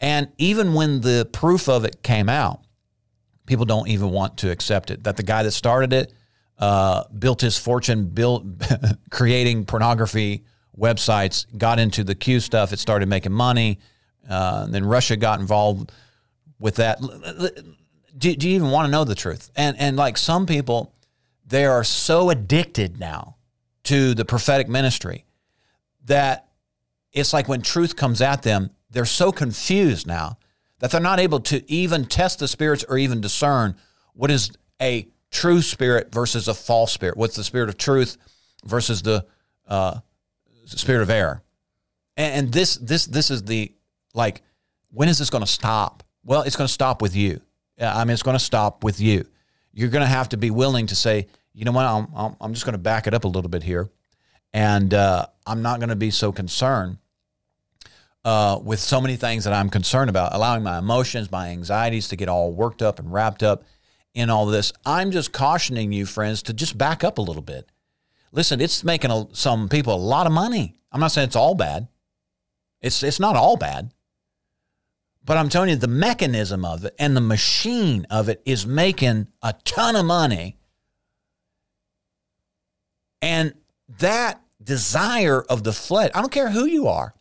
And 0.01 0.29
even 0.39 0.75
when 0.75 1.03
the 1.03 1.29
proof 1.31 1.69
of 1.69 1.85
it 1.85 2.03
came 2.03 2.29
out, 2.29 2.63
people 3.47 3.65
don't 3.65 3.89
even 3.89 4.11
want 4.11 4.39
to 4.39 4.51
accept 4.51 4.91
it. 4.91 5.05
That 5.05 5.17
the 5.17 5.23
guy 5.23 5.43
that 5.43 5.51
started 5.51 5.93
it 5.93 6.13
uh, 6.59 7.05
built 7.19 7.41
his 7.41 7.59
fortune 7.59 8.07
built 8.07 8.45
creating 9.11 9.67
pornography 9.67 10.45
websites, 10.79 11.47
got 11.57 11.79
into 11.79 12.05
the 12.05 12.15
Q 12.15 12.41
stuff. 12.41 12.73
It 12.73 12.79
started 12.79 13.09
making 13.09 13.33
money. 13.33 13.79
Uh, 14.29 14.67
then 14.67 14.85
Russia 14.85 15.17
got 15.17 15.41
involved 15.41 15.93
with 16.59 16.77
that. 16.77 17.01
Do, 18.17 18.35
do 18.35 18.49
you 18.49 18.55
even 18.55 18.71
want 18.71 18.87
to 18.87 18.91
know 18.91 19.05
the 19.05 19.15
truth? 19.15 19.51
And 19.57 19.77
and 19.79 19.97
like 19.97 20.17
some 20.17 20.47
people, 20.47 20.95
they 21.47 21.65
are 21.65 21.85
so 21.85 22.31
addicted 22.31 22.99
now 22.99 23.37
to 23.85 24.15
the 24.15 24.25
prophetic 24.25 24.69
ministry 24.69 25.25
that 26.05 26.49
it's 27.13 27.33
like 27.33 27.49
when 27.49 27.63
truth 27.63 27.97
comes 27.97 28.21
at 28.21 28.43
them, 28.43 28.71
they're 28.91 29.05
so 29.05 29.33
confused 29.33 30.07
now 30.07 30.39
that 30.81 30.91
they're 30.91 31.01
not 31.01 31.21
able 31.21 31.41
to 31.41 31.71
even 31.71 32.05
test 32.05 32.39
the 32.39 32.49
spirits 32.49 32.85
or 32.89 32.99
even 32.99 33.21
discern 33.21 33.77
what 34.15 34.31
is 34.31 34.51
a 34.81 35.09
true 35.31 35.63
spirit 35.63 36.13
versus 36.13 36.49
a 36.49 36.55
false 36.55 36.93
spirit. 36.93 37.17
What's 37.17 37.37
the 37.37 37.45
spirit 37.45 37.69
of 37.69 37.77
truth 37.77 38.17
versus 38.65 39.03
the 39.03 39.25
uh, 39.69 40.01
spirit 40.67 41.03
of 41.03 41.11
error? 41.11 41.43
And, 42.17 42.35
and 42.35 42.53
this 42.53 42.77
this 42.77 43.07
this 43.07 43.31
is 43.31 43.45
the 43.45 43.73
like 44.15 44.43
when 44.91 45.09
is 45.09 45.19
this 45.19 45.31
going 45.31 45.45
to 45.45 45.51
stop? 45.51 46.03
Well, 46.25 46.43
it's 46.43 46.57
going 46.57 46.67
to 46.67 46.73
stop 46.73 47.01
with 47.01 47.15
you. 47.15 47.41
I 47.81 48.05
mean, 48.05 48.13
it's 48.13 48.23
going 48.23 48.37
to 48.37 48.45
stop 48.45 48.85
with 48.85 49.01
you. 49.01 49.27
You're 49.73 49.89
going 49.89 50.03
to 50.03 50.09
have 50.09 50.29
to 50.31 50.37
be 50.37 50.51
willing 50.51 50.89
to 50.89 50.97
say, 50.97 51.29
you 51.55 51.65
know 51.65 51.73
what, 51.73 51.87
I'm, 51.87 52.37
I'm 52.41 52.53
just 52.53 52.67
going 52.67 52.75
to 52.75 52.79
back 52.79 53.07
it 53.07 53.15
up 53.15 53.25
a 53.25 53.29
little 53.29 53.49
bit 53.49 53.63
here. 53.63 53.89
And 54.53 54.93
uh, 54.93 55.27
I'm 55.47 55.63
not 55.63 55.79
going 55.79 55.89
to 55.89 55.97
be 55.97 56.11
so 56.11 56.33
concerned 56.33 56.99
uh, 58.25 58.59
with 58.63 58.81
so 58.81 59.01
many 59.01 59.17
things 59.17 59.45
that 59.45 59.53
I'm 59.53 59.71
concerned 59.71 60.11
about, 60.11 60.35
allowing 60.35 60.63
my 60.63 60.79
emotions, 60.79 61.31
my 61.31 61.49
anxieties 61.49 62.09
to 62.09 62.17
get 62.17 62.29
all 62.29 62.53
worked 62.53 62.83
up 62.83 62.99
and 62.99 63.13
wrapped 63.13 63.43
up 63.43 63.65
in 64.15 64.31
all 64.31 64.47
this. 64.47 64.73
I'm 64.85 65.11
just 65.11 65.33
cautioning 65.33 65.93
you, 65.93 66.07
friends, 66.07 66.43
to 66.45 66.53
just 66.53 66.77
back 66.77 67.03
up 67.05 67.19
a 67.19 67.23
little 67.23 67.43
bit. 67.43 67.71
Listen, 68.33 68.61
it's 68.61 68.85
making 68.85 69.11
a, 69.11 69.27
some 69.33 69.69
people 69.69 69.95
a 69.95 69.97
lot 69.97 70.27
of 70.27 70.33
money. 70.33 70.75
I'm 70.93 71.01
not 71.01 71.13
saying 71.13 71.29
it's 71.29 71.37
all 71.37 71.55
bad. 71.55 71.89
It's 72.81 73.03
it's 73.03 73.21
not 73.21 73.37
all 73.37 73.57
bad. 73.57 73.93
But 75.25 75.37
I'm 75.37 75.49
telling 75.49 75.71
you, 75.71 75.77
the 75.77 75.87
mechanism 75.87 76.65
of 76.65 76.85
it 76.85 76.95
and 76.99 77.17
the 77.17 77.21
machine 77.21 78.07
of 78.11 78.29
it 78.29 78.41
is 78.45 78.67
making 78.67 79.29
a 79.43 79.55
ton 79.65 79.95
of 79.95 80.07
money. 80.07 80.57
And 83.21 83.55
that 83.99 84.41
desire 84.63 85.43
of 85.43 85.63
the 85.63 85.73
flesh, 85.73 86.11
I 86.15 86.21
don't 86.21 86.33
care 86.33 86.51
who 86.51 86.65
you 86.65 86.89
are, 86.89 87.15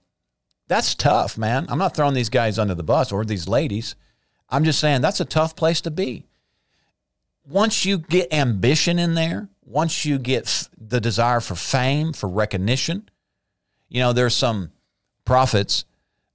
that's 0.69 0.95
tough, 0.95 1.37
man. 1.37 1.65
I'm 1.67 1.79
not 1.79 1.95
throwing 1.95 2.13
these 2.13 2.29
guys 2.29 2.59
under 2.59 2.75
the 2.75 2.83
bus 2.83 3.11
or 3.11 3.25
these 3.25 3.47
ladies. 3.47 3.95
I'm 4.49 4.63
just 4.63 4.79
saying 4.79 5.01
that's 5.01 5.19
a 5.19 5.25
tough 5.25 5.55
place 5.55 5.81
to 5.81 5.91
be. 5.91 6.27
Once 7.45 7.85
you 7.85 7.97
get 7.97 8.31
ambition 8.31 8.99
in 8.99 9.15
there, 9.15 9.49
once 9.65 10.05
you 10.05 10.19
get 10.19 10.69
the 10.77 11.01
desire 11.01 11.39
for 11.39 11.55
fame, 11.55 12.13
for 12.13 12.29
recognition, 12.29 13.09
you 13.89 13.99
know, 13.99 14.13
there's 14.13 14.35
some 14.35 14.71
prophets 15.25 15.85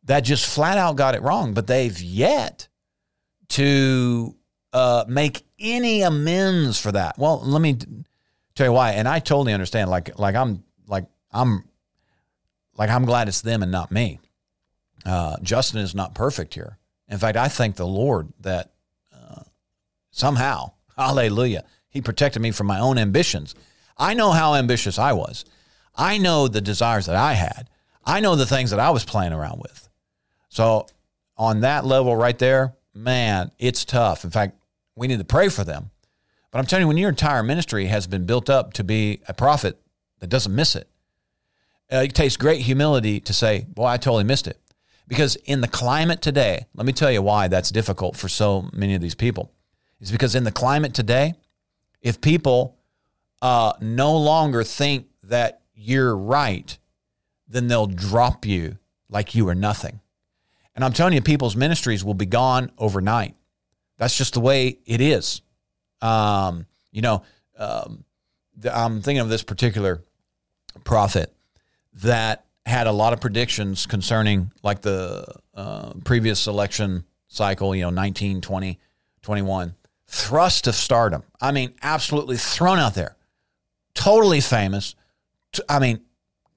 that 0.02 0.20
just 0.20 0.52
flat 0.52 0.78
out 0.78 0.96
got 0.96 1.14
it 1.14 1.22
wrong, 1.22 1.54
but 1.54 1.68
they've 1.68 2.00
yet 2.00 2.66
to 3.50 4.34
uh, 4.72 5.04
make 5.06 5.44
any 5.60 6.02
amends 6.02 6.80
for 6.80 6.90
that. 6.90 7.16
Well, 7.18 7.40
let 7.40 7.62
me 7.62 7.78
tell 8.56 8.66
you 8.66 8.72
why. 8.72 8.92
And 8.92 9.06
I 9.06 9.20
totally 9.20 9.52
understand. 9.52 9.90
Like, 9.90 10.18
like 10.18 10.34
I'm, 10.34 10.64
like 10.88 11.06
I'm, 11.30 11.64
like 12.76 12.90
I'm 12.90 13.04
glad 13.04 13.28
it's 13.28 13.40
them 13.40 13.62
and 13.62 13.70
not 13.70 13.92
me. 13.92 14.18
Uh, 15.04 15.36
Justin 15.42 15.80
is 15.80 15.94
not 15.94 16.14
perfect 16.14 16.54
here. 16.54 16.78
In 17.08 17.18
fact, 17.18 17.36
I 17.36 17.48
thank 17.48 17.76
the 17.76 17.86
Lord 17.86 18.32
that 18.40 18.72
uh, 19.12 19.42
somehow, 20.10 20.72
Hallelujah, 20.96 21.64
He 21.88 22.00
protected 22.00 22.40
me 22.40 22.50
from 22.50 22.66
my 22.66 22.80
own 22.80 22.98
ambitions. 22.98 23.54
I 23.96 24.14
know 24.14 24.32
how 24.32 24.54
ambitious 24.54 24.98
I 24.98 25.12
was. 25.12 25.44
I 25.94 26.18
know 26.18 26.48
the 26.48 26.60
desires 26.60 27.06
that 27.06 27.16
I 27.16 27.34
had. 27.34 27.68
I 28.04 28.20
know 28.20 28.34
the 28.34 28.46
things 28.46 28.70
that 28.70 28.80
I 28.80 28.90
was 28.90 29.04
playing 29.04 29.32
around 29.32 29.60
with. 29.60 29.88
So 30.48 30.86
on 31.36 31.60
that 31.60 31.84
level 31.84 32.16
right 32.16 32.38
there, 32.38 32.74
man, 32.92 33.50
it's 33.58 33.84
tough. 33.84 34.24
In 34.24 34.30
fact, 34.30 34.56
we 34.96 35.06
need 35.06 35.18
to 35.18 35.24
pray 35.24 35.48
for 35.48 35.64
them. 35.64 35.90
But 36.50 36.58
I'm 36.58 36.66
telling 36.66 36.82
you, 36.82 36.88
when 36.88 36.96
your 36.96 37.10
entire 37.10 37.42
ministry 37.42 37.86
has 37.86 38.06
been 38.06 38.26
built 38.26 38.48
up 38.48 38.72
to 38.74 38.84
be 38.84 39.20
a 39.26 39.34
prophet 39.34 39.80
that 40.20 40.28
doesn't 40.28 40.54
miss 40.54 40.76
it, 40.76 40.88
uh, 41.92 42.02
it 42.04 42.14
takes 42.14 42.36
great 42.36 42.62
humility 42.62 43.20
to 43.20 43.32
say, 43.32 43.66
Boy, 43.68 43.86
I 43.86 43.96
totally 43.96 44.24
missed 44.24 44.46
it. 44.46 44.60
Because 45.06 45.36
in 45.36 45.60
the 45.60 45.68
climate 45.68 46.22
today, 46.22 46.66
let 46.74 46.86
me 46.86 46.92
tell 46.92 47.10
you 47.10 47.22
why 47.22 47.48
that's 47.48 47.70
difficult 47.70 48.16
for 48.16 48.28
so 48.28 48.68
many 48.72 48.94
of 48.94 49.02
these 49.02 49.14
people. 49.14 49.52
It's 50.00 50.10
because 50.10 50.34
in 50.34 50.44
the 50.44 50.52
climate 50.52 50.94
today, 50.94 51.34
if 52.00 52.20
people 52.20 52.76
uh, 53.42 53.74
no 53.80 54.16
longer 54.16 54.64
think 54.64 55.06
that 55.24 55.62
you're 55.74 56.16
right, 56.16 56.78
then 57.48 57.68
they'll 57.68 57.86
drop 57.86 58.46
you 58.46 58.78
like 59.08 59.34
you 59.34 59.48
are 59.48 59.54
nothing. 59.54 60.00
And 60.74 60.84
I'm 60.84 60.92
telling 60.92 61.14
you, 61.14 61.22
people's 61.22 61.54
ministries 61.54 62.04
will 62.04 62.14
be 62.14 62.26
gone 62.26 62.70
overnight. 62.78 63.34
That's 63.98 64.16
just 64.16 64.34
the 64.34 64.40
way 64.40 64.78
it 64.86 65.00
is. 65.00 65.42
Um, 66.00 66.66
you 66.90 67.02
know, 67.02 67.22
um, 67.58 68.04
I'm 68.72 69.00
thinking 69.00 69.20
of 69.20 69.28
this 69.28 69.42
particular 69.42 70.02
prophet 70.84 71.32
that 72.02 72.43
had 72.66 72.86
a 72.86 72.92
lot 72.92 73.12
of 73.12 73.20
predictions 73.20 73.86
concerning 73.86 74.50
like 74.62 74.80
the 74.80 75.26
uh, 75.54 75.92
previous 76.04 76.46
election 76.46 77.04
cycle, 77.28 77.74
you 77.74 77.82
know, 77.82 77.90
19, 77.90 78.40
20, 78.40 78.78
21. 79.22 79.74
Thrust 80.06 80.66
of 80.66 80.74
stardom. 80.74 81.24
I 81.40 81.52
mean, 81.52 81.74
absolutely 81.82 82.36
thrown 82.36 82.78
out 82.78 82.94
there. 82.94 83.16
Totally 83.94 84.40
famous. 84.40 84.94
I 85.68 85.78
mean, 85.78 86.00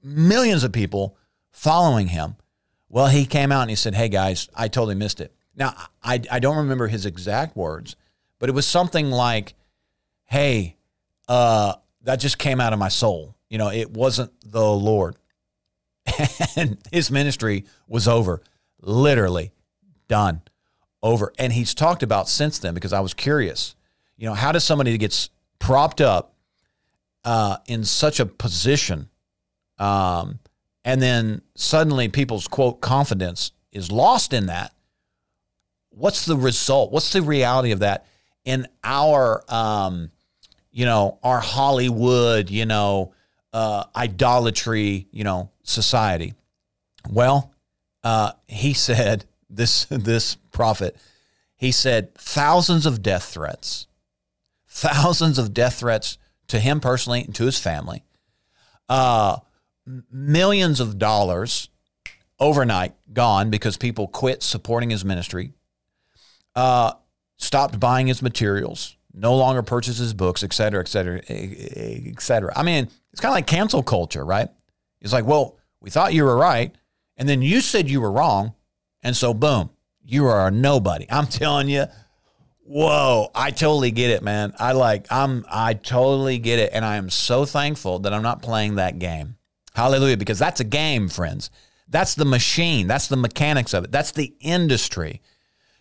millions 0.02 0.64
of 0.64 0.72
people 0.72 1.16
following 1.50 2.08
him. 2.08 2.36
Well, 2.88 3.08
he 3.08 3.26
came 3.26 3.52
out 3.52 3.62
and 3.62 3.70
he 3.70 3.76
said, 3.76 3.94
Hey 3.94 4.08
guys, 4.08 4.48
I 4.54 4.68
totally 4.68 4.94
missed 4.94 5.20
it. 5.20 5.34
Now, 5.54 5.74
I, 6.02 6.22
I 6.30 6.38
don't 6.38 6.56
remember 6.56 6.86
his 6.86 7.04
exact 7.04 7.56
words, 7.56 7.96
but 8.38 8.48
it 8.48 8.52
was 8.52 8.66
something 8.66 9.10
like, 9.10 9.54
Hey, 10.24 10.76
uh, 11.26 11.74
that 12.02 12.20
just 12.20 12.38
came 12.38 12.60
out 12.60 12.72
of 12.72 12.78
my 12.78 12.88
soul. 12.88 13.34
You 13.48 13.58
know, 13.58 13.70
it 13.70 13.90
wasn't 13.90 14.32
the 14.44 14.66
Lord. 14.66 15.16
and 16.56 16.78
his 16.92 17.10
ministry 17.10 17.64
was 17.86 18.08
over, 18.08 18.42
literally 18.80 19.52
done, 20.08 20.42
over. 21.02 21.32
And 21.38 21.52
he's 21.52 21.74
talked 21.74 22.02
about 22.02 22.28
since 22.28 22.58
then 22.58 22.74
because 22.74 22.92
I 22.92 23.00
was 23.00 23.14
curious. 23.14 23.74
You 24.16 24.26
know, 24.26 24.34
how 24.34 24.52
does 24.52 24.64
somebody 24.64 24.92
that 24.92 24.98
gets 24.98 25.30
propped 25.58 26.00
up 26.00 26.34
uh, 27.24 27.58
in 27.66 27.84
such 27.84 28.20
a 28.20 28.26
position 28.26 29.08
um, 29.78 30.40
and 30.84 31.00
then 31.00 31.42
suddenly 31.54 32.08
people's 32.08 32.48
quote 32.48 32.80
confidence 32.80 33.52
is 33.72 33.90
lost 33.92 34.32
in 34.32 34.46
that 34.46 34.72
what's 35.90 36.24
the 36.24 36.36
result 36.36 36.92
what's 36.92 37.12
the 37.12 37.22
reality 37.22 37.70
of 37.72 37.80
that 37.80 38.06
in 38.44 38.66
our 38.82 39.42
um, 39.48 40.10
you 40.70 40.84
know 40.84 41.18
our 41.22 41.40
hollywood 41.40 42.50
you 42.50 42.64
know 42.64 43.12
uh, 43.58 43.84
idolatry 43.96 45.08
you 45.10 45.24
know 45.24 45.50
society 45.62 46.34
well 47.10 47.52
uh, 48.04 48.32
he 48.46 48.72
said 48.72 49.24
this 49.50 49.84
this 49.90 50.36
prophet 50.52 50.96
he 51.56 51.72
said 51.72 52.14
thousands 52.14 52.86
of 52.86 53.02
death 53.02 53.24
threats 53.24 53.86
thousands 54.68 55.38
of 55.38 55.52
death 55.52 55.80
threats 55.80 56.18
to 56.46 56.58
him 56.60 56.80
personally 56.80 57.22
and 57.22 57.34
to 57.34 57.44
his 57.44 57.58
family 57.58 58.02
uh, 58.88 59.36
millions 60.10 60.80
of 60.80 60.98
dollars 60.98 61.68
overnight 62.40 62.94
gone 63.12 63.50
because 63.50 63.76
people 63.76 64.06
quit 64.06 64.42
supporting 64.42 64.90
his 64.90 65.04
ministry, 65.04 65.52
uh, 66.54 66.92
stopped 67.36 67.78
buying 67.80 68.06
his 68.06 68.22
materials, 68.22 68.96
no 69.12 69.34
longer 69.36 69.62
purchase 69.62 69.98
his 69.98 70.14
books, 70.14 70.42
et 70.42 70.52
cetera, 70.52 70.80
et 70.80 70.88
cetera, 70.88 71.20
et 71.28 72.20
cetera. 72.20 72.52
I 72.56 72.62
mean, 72.62 72.88
it's 73.12 73.20
kind 73.20 73.32
of 73.32 73.36
like 73.36 73.46
cancel 73.46 73.82
culture, 73.82 74.24
right? 74.24 74.48
It's 75.00 75.12
like, 75.12 75.26
well, 75.26 75.58
we 75.80 75.90
thought 75.90 76.14
you 76.14 76.24
were 76.24 76.36
right, 76.36 76.74
and 77.16 77.28
then 77.28 77.42
you 77.42 77.60
said 77.60 77.88
you 77.88 78.00
were 78.00 78.12
wrong, 78.12 78.54
and 79.02 79.16
so 79.16 79.32
boom, 79.32 79.70
you 80.04 80.26
are 80.26 80.48
a 80.48 80.50
nobody. 80.50 81.06
I'm 81.10 81.26
telling 81.28 81.68
you, 81.68 81.86
whoa, 82.60 83.30
I 83.34 83.50
totally 83.50 83.90
get 83.90 84.10
it, 84.10 84.22
man. 84.22 84.52
I 84.58 84.72
like, 84.72 85.06
I'm, 85.10 85.44
I 85.50 85.74
totally 85.74 86.38
get 86.38 86.58
it, 86.58 86.70
and 86.72 86.84
I 86.84 86.96
am 86.96 87.10
so 87.10 87.44
thankful 87.44 88.00
that 88.00 88.12
I'm 88.12 88.22
not 88.22 88.42
playing 88.42 88.76
that 88.76 88.98
game. 88.98 89.36
Hallelujah. 89.74 90.16
Because 90.16 90.40
that's 90.40 90.60
a 90.60 90.64
game, 90.64 91.08
friends. 91.08 91.50
That's 91.88 92.14
the 92.14 92.24
machine. 92.24 92.88
That's 92.88 93.06
the 93.06 93.16
mechanics 93.16 93.72
of 93.72 93.84
it. 93.84 93.92
That's 93.92 94.10
the 94.10 94.34
industry. 94.40 95.22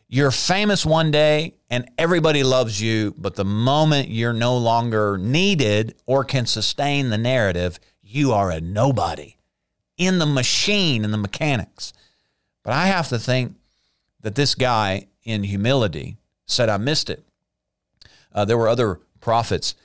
You're 0.09 0.31
famous 0.31 0.85
one 0.85 1.11
day 1.11 1.55
and 1.69 1.89
everybody 1.97 2.43
loves 2.43 2.81
you, 2.81 3.13
but 3.17 3.35
the 3.35 3.43
moment 3.43 4.07
you're 4.07 4.31
no 4.31 4.57
longer 4.57 5.17
needed 5.17 5.95
or 6.05 6.23
can 6.23 6.45
sustain 6.45 7.09
the 7.09 7.17
narrative, 7.17 7.77
you 8.01 8.31
are 8.31 8.49
a 8.49 8.61
nobody 8.61 9.35
in 9.97 10.19
the 10.19 10.25
machine 10.25 11.03
and 11.03 11.13
the 11.13 11.17
mechanics. 11.17 11.91
But 12.63 12.73
I 12.73 12.87
have 12.87 13.09
to 13.09 13.19
think 13.19 13.55
that 14.21 14.35
this 14.35 14.55
guy, 14.55 15.07
in 15.23 15.43
humility, 15.43 16.15
said, 16.45 16.69
I 16.69 16.77
missed 16.77 17.09
it. 17.09 17.25
Uh, 18.33 18.45
there 18.45 18.57
were 18.57 18.69
other 18.69 19.01
prophets 19.19 19.75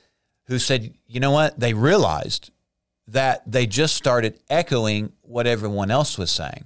who 0.45 0.57
said, 0.57 0.93
you 1.05 1.19
know 1.19 1.31
what? 1.31 1.59
They 1.59 1.73
realized 1.73 2.51
that 3.07 3.43
they 3.45 3.65
just 3.65 3.95
started 3.95 4.39
echoing 4.49 5.11
what 5.21 5.47
everyone 5.47 5.91
else 5.91 6.17
was 6.17 6.31
saying 6.31 6.65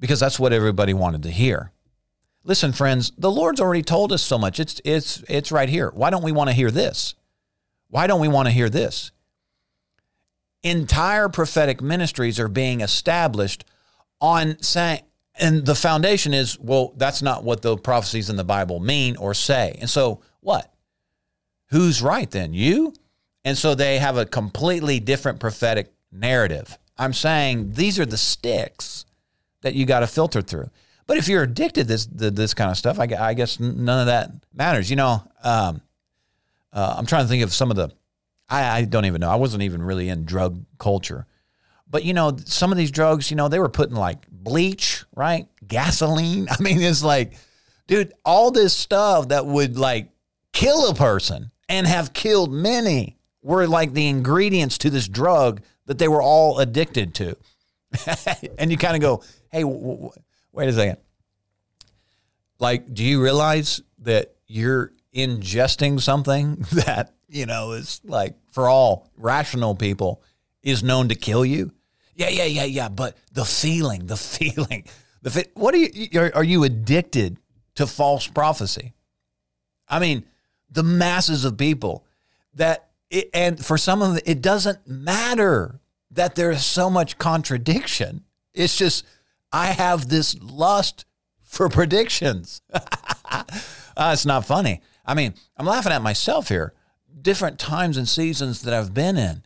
because 0.00 0.18
that's 0.18 0.40
what 0.40 0.52
everybody 0.52 0.94
wanted 0.94 1.22
to 1.22 1.30
hear. 1.30 1.70
Listen, 2.46 2.72
friends, 2.72 3.10
the 3.18 3.30
Lord's 3.30 3.60
already 3.60 3.82
told 3.82 4.12
us 4.12 4.22
so 4.22 4.38
much. 4.38 4.60
It's 4.60 4.80
it's 4.84 5.24
it's 5.28 5.50
right 5.50 5.68
here. 5.68 5.90
Why 5.92 6.10
don't 6.10 6.22
we 6.22 6.30
want 6.30 6.48
to 6.48 6.54
hear 6.54 6.70
this? 6.70 7.16
Why 7.88 8.06
don't 8.06 8.20
we 8.20 8.28
want 8.28 8.46
to 8.46 8.52
hear 8.52 8.70
this? 8.70 9.10
Entire 10.62 11.28
prophetic 11.28 11.82
ministries 11.82 12.38
are 12.38 12.48
being 12.48 12.82
established 12.82 13.64
on 14.20 14.62
saying 14.62 15.00
and 15.34 15.66
the 15.66 15.74
foundation 15.74 16.32
is 16.32 16.56
well 16.60 16.94
that's 16.96 17.20
not 17.20 17.42
what 17.42 17.62
the 17.62 17.76
prophecies 17.76 18.30
in 18.30 18.36
the 18.36 18.44
Bible 18.44 18.78
mean 18.78 19.16
or 19.16 19.34
say. 19.34 19.76
And 19.80 19.90
so 19.90 20.20
what? 20.38 20.72
Who's 21.70 22.00
right 22.00 22.30
then? 22.30 22.54
You? 22.54 22.94
And 23.44 23.58
so 23.58 23.74
they 23.74 23.98
have 23.98 24.16
a 24.16 24.24
completely 24.24 25.00
different 25.00 25.40
prophetic 25.40 25.92
narrative. 26.12 26.78
I'm 26.96 27.12
saying 27.12 27.72
these 27.72 27.98
are 27.98 28.06
the 28.06 28.16
sticks 28.16 29.04
that 29.62 29.74
you 29.74 29.84
got 29.84 30.00
to 30.00 30.06
filter 30.06 30.42
through. 30.42 30.70
But 31.06 31.18
if 31.18 31.28
you're 31.28 31.42
addicted 31.42 31.82
to 31.82 31.88
this 31.88 32.06
to 32.06 32.30
this 32.30 32.54
kind 32.54 32.70
of 32.70 32.76
stuff, 32.76 32.98
I, 32.98 33.08
I, 33.18 33.34
guess 33.34 33.60
none 33.60 34.00
of 34.00 34.06
that 34.06 34.30
matters. 34.52 34.90
You 34.90 34.96
know, 34.96 35.22
um, 35.42 35.80
uh, 36.72 36.94
I'm 36.98 37.06
trying 37.06 37.24
to 37.24 37.28
think 37.28 37.44
of 37.44 37.52
some 37.52 37.70
of 37.70 37.76
the. 37.76 37.90
I, 38.48 38.78
I 38.78 38.84
don't 38.84 39.04
even 39.04 39.20
know. 39.20 39.30
I 39.30 39.36
wasn't 39.36 39.62
even 39.62 39.82
really 39.82 40.08
in 40.08 40.24
drug 40.24 40.64
culture, 40.78 41.26
but 41.88 42.04
you 42.04 42.14
know, 42.14 42.36
some 42.44 42.72
of 42.72 42.78
these 42.78 42.90
drugs, 42.90 43.30
you 43.30 43.36
know, 43.36 43.48
they 43.48 43.58
were 43.58 43.68
putting 43.68 43.96
like 43.96 44.28
bleach, 44.30 45.04
right? 45.14 45.46
Gasoline. 45.66 46.48
I 46.50 46.60
mean, 46.60 46.80
it's 46.80 47.04
like, 47.04 47.34
dude, 47.86 48.12
all 48.24 48.50
this 48.50 48.76
stuff 48.76 49.28
that 49.28 49.46
would 49.46 49.78
like 49.78 50.08
kill 50.52 50.88
a 50.88 50.94
person 50.94 51.50
and 51.68 51.86
have 51.86 52.12
killed 52.12 52.52
many 52.52 53.16
were 53.42 53.66
like 53.66 53.92
the 53.92 54.08
ingredients 54.08 54.78
to 54.78 54.90
this 54.90 55.06
drug 55.06 55.60
that 55.86 55.98
they 55.98 56.08
were 56.08 56.22
all 56.22 56.58
addicted 56.58 57.14
to. 57.14 57.36
and 58.58 58.70
you 58.70 58.76
kind 58.76 58.96
of 58.96 59.00
go, 59.00 59.22
hey, 59.50 59.62
w- 59.62 60.10
wait 60.56 60.68
a 60.68 60.72
second. 60.72 60.96
Like, 62.58 62.92
do 62.92 63.04
you 63.04 63.22
realize 63.22 63.82
that 63.98 64.34
you're 64.46 64.92
ingesting 65.14 66.00
something 66.00 66.56
that, 66.72 67.14
you 67.28 67.46
know, 67.46 67.72
is 67.72 68.00
like 68.04 68.34
for 68.50 68.68
all 68.68 69.10
rational 69.16 69.74
people 69.74 70.22
is 70.62 70.82
known 70.82 71.08
to 71.10 71.14
kill 71.14 71.44
you? 71.44 71.72
Yeah, 72.14 72.30
yeah, 72.30 72.44
yeah, 72.44 72.64
yeah. 72.64 72.88
But 72.88 73.16
the 73.32 73.44
feeling, 73.44 74.06
the 74.06 74.16
feeling, 74.16 74.86
the 75.22 75.30
fi- 75.30 75.50
what 75.54 75.74
are 75.74 75.78
you, 75.78 76.08
are, 76.18 76.34
are 76.34 76.44
you 76.44 76.64
addicted 76.64 77.36
to 77.74 77.86
false 77.86 78.26
prophecy? 78.26 78.94
I 79.88 79.98
mean, 79.98 80.24
the 80.70 80.82
masses 80.82 81.44
of 81.44 81.58
people 81.58 82.06
that 82.54 82.88
it, 83.10 83.28
and 83.34 83.62
for 83.62 83.76
some 83.76 84.00
of 84.00 84.14
them, 84.14 84.22
it 84.24 84.40
doesn't 84.40 84.88
matter 84.88 85.80
that 86.10 86.34
there's 86.34 86.64
so 86.64 86.88
much 86.88 87.18
contradiction. 87.18 88.24
It's 88.54 88.76
just, 88.76 89.04
I 89.52 89.66
have 89.68 90.08
this 90.08 90.36
lust 90.40 91.04
for 91.42 91.68
predictions. 91.68 92.60
uh, 92.72 93.42
it's 93.98 94.26
not 94.26 94.44
funny. 94.44 94.82
I 95.04 95.14
mean, 95.14 95.34
I'm 95.56 95.66
laughing 95.66 95.92
at 95.92 96.02
myself 96.02 96.48
here. 96.48 96.74
Different 97.20 97.58
times 97.58 97.96
and 97.96 98.08
seasons 98.08 98.62
that 98.62 98.74
I've 98.74 98.92
been 98.92 99.16
in, 99.16 99.42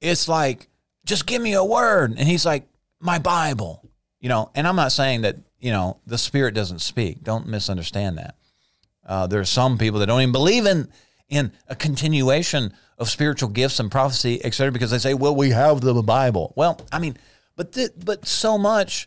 it's 0.00 0.28
like, 0.28 0.68
just 1.04 1.26
give 1.26 1.40
me 1.40 1.54
a 1.54 1.64
word. 1.64 2.10
And 2.18 2.28
he's 2.28 2.44
like, 2.44 2.68
my 3.00 3.18
Bible, 3.18 3.88
you 4.20 4.28
know, 4.28 4.50
and 4.54 4.66
I'm 4.66 4.76
not 4.76 4.92
saying 4.92 5.22
that, 5.22 5.36
you 5.60 5.70
know, 5.70 5.98
the 6.06 6.18
Spirit 6.18 6.54
doesn't 6.54 6.80
speak. 6.80 7.22
Don't 7.22 7.46
misunderstand 7.46 8.18
that. 8.18 8.34
Uh, 9.04 9.26
there 9.26 9.40
are 9.40 9.44
some 9.44 9.78
people 9.78 10.00
that 10.00 10.06
don't 10.06 10.20
even 10.20 10.32
believe 10.32 10.66
in 10.66 10.88
in 11.28 11.52
a 11.68 11.74
continuation 11.74 12.72
of 12.98 13.10
spiritual 13.10 13.48
gifts 13.48 13.80
and 13.80 13.90
prophecy, 13.90 14.44
etc., 14.44 14.70
because 14.72 14.90
they 14.90 14.98
say, 14.98 15.14
well, 15.14 15.34
we 15.34 15.50
have 15.50 15.80
the 15.80 15.94
Bible. 16.02 16.52
Well, 16.56 16.80
I 16.92 16.98
mean, 16.98 17.16
but 17.56 17.72
th- 17.72 17.90
but 18.04 18.26
so 18.26 18.56
much, 18.58 19.06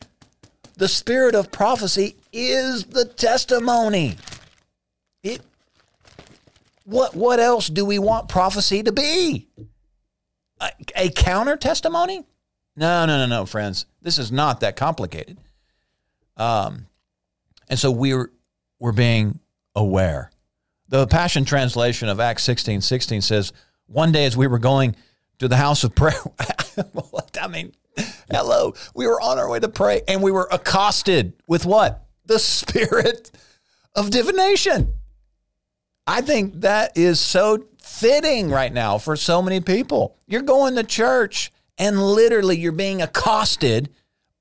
the 0.80 0.88
spirit 0.88 1.36
of 1.36 1.52
prophecy 1.52 2.16
is 2.32 2.86
the 2.86 3.04
testimony. 3.04 4.16
It. 5.22 5.42
What 6.86 7.14
what 7.14 7.40
else 7.40 7.68
do 7.68 7.86
we 7.86 8.00
want 8.00 8.30
prophecy 8.30 8.82
to 8.84 8.92
be? 8.94 9.48
A, 10.62 10.70
a 10.96 11.10
counter 11.10 11.58
testimony? 11.58 12.24
No, 12.78 13.06
no, 13.06 13.18
no, 13.18 13.26
no, 13.26 13.46
friends. 13.46 13.86
This 14.02 14.18
is 14.18 14.32
not 14.32 14.62
that 14.62 14.78
complicated. 14.78 15.38
Um, 16.38 16.88
and 17.68 17.78
so 17.78 17.92
we're 17.92 18.32
we're 18.80 18.94
being 18.94 19.40
aware. 19.76 20.32
The 20.88 21.08
Passion 21.08 21.44
Translation 21.44 22.08
of 22.08 22.22
Acts 22.22 22.44
16 22.44 22.80
16 22.80 23.22
says, 23.22 23.52
One 23.88 24.14
day 24.14 24.26
as 24.26 24.38
we 24.38 24.48
were 24.48 24.60
going 24.60 24.96
to 25.40 25.50
the 25.50 25.58
house 25.58 25.84
of 25.84 25.94
prayer, 25.94 26.22
I 27.42 27.48
mean, 27.50 27.74
hello, 28.32 28.74
we 28.96 29.08
were 29.08 29.22
on 29.22 29.40
our 29.40 29.50
way 29.50 29.60
to 29.60 29.70
pray 29.70 30.02
and 30.08 30.22
we 30.22 30.32
were 30.32 30.48
accosted 30.52 31.34
with 31.48 31.66
what? 31.66 32.06
The 32.26 32.40
spirit 32.40 33.32
of 33.96 34.10
divination. 34.10 34.94
I 36.06 36.22
think 36.22 36.62
that 36.62 36.98
is 36.98 37.20
so 37.20 37.66
fitting 37.82 38.50
right 38.50 38.74
now 38.74 38.98
for 38.98 39.16
so 39.16 39.42
many 39.42 39.60
people. 39.60 40.18
You're 40.28 40.42
going 40.42 40.76
to 40.76 40.84
church 40.84 41.52
and 41.78 42.02
literally 42.02 42.58
you're 42.58 42.72
being 42.72 43.02
accosted 43.02 43.90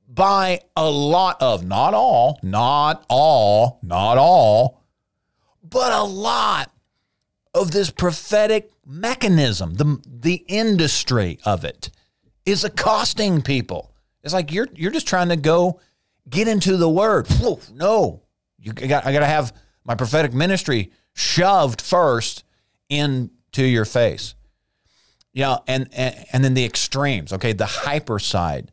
by 0.09 0.61
a 0.77 0.91
lot 0.91 1.41
of, 1.41 1.65
not 1.65 1.95
all, 1.95 2.39
not 2.43 3.05
all, 3.09 3.79
not 3.83 4.19
all, 4.19 4.83
but 5.63 5.93
a 5.93 6.03
lot 6.03 6.73
of 7.55 7.71
this 7.71 7.91
prophetic 7.91 8.71
mechanism, 8.87 9.75
the, 9.75 10.01
the 10.07 10.45
industry 10.49 11.39
of 11.45 11.65
it 11.65 11.91
is 12.49 12.65
accosting 12.65 13.43
people. 13.43 13.93
It's 14.23 14.35
like 14.35 14.53
you're 14.53 14.69
you're 14.75 14.91
just 14.91 15.07
trying 15.07 15.29
to 15.29 15.37
go 15.37 15.81
get 16.29 16.49
into 16.49 16.77
the 16.77 16.89
word. 16.89 17.29
No, 17.73 18.23
you 18.59 18.73
got 18.73 19.07
I 19.07 19.13
got 19.13 19.21
to 19.21 19.27
have 19.27 19.55
my 19.85 19.95
prophetic 19.95 20.33
ministry 20.33 20.93
shoved 21.15 21.81
first 21.81 22.45
into 22.89 23.65
your 23.65 23.85
face. 23.85 24.35
Yeah, 25.33 25.59
and, 25.67 25.89
and 25.93 26.25
and 26.33 26.45
then 26.45 26.55
the 26.55 26.65
extremes. 26.65 27.33
Okay, 27.33 27.53
the 27.53 27.67
hyper 27.67 28.19
side 28.19 28.73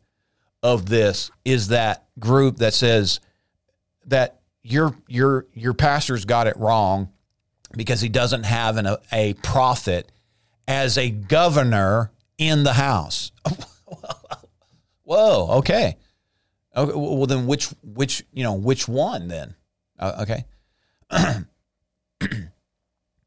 of 0.62 0.86
this 0.86 1.30
is 1.44 1.68
that 1.68 2.06
group 2.18 2.56
that 2.56 2.74
says 2.74 3.20
that 4.06 4.40
your 4.62 4.96
your 5.06 5.46
your 5.52 5.74
pastor's 5.74 6.24
got 6.24 6.46
it 6.46 6.56
wrong 6.56 7.10
because 7.76 8.00
he 8.00 8.08
doesn't 8.08 8.44
have 8.44 8.78
an, 8.78 8.86
a, 8.86 8.98
a 9.12 9.34
prophet 9.34 10.10
as 10.66 10.96
a 10.98 11.10
governor 11.10 12.10
in 12.38 12.64
the 12.64 12.72
house. 12.72 13.32
Whoa, 15.06 15.58
okay. 15.58 15.96
okay. 16.76 16.92
Well, 16.94 17.26
then 17.26 17.46
which 17.46 17.68
which 17.84 18.24
you 18.32 18.42
know 18.42 18.54
which 18.54 18.88
one 18.88 19.28
then? 19.28 19.54
Uh, 19.96 20.24
okay. 20.26 20.44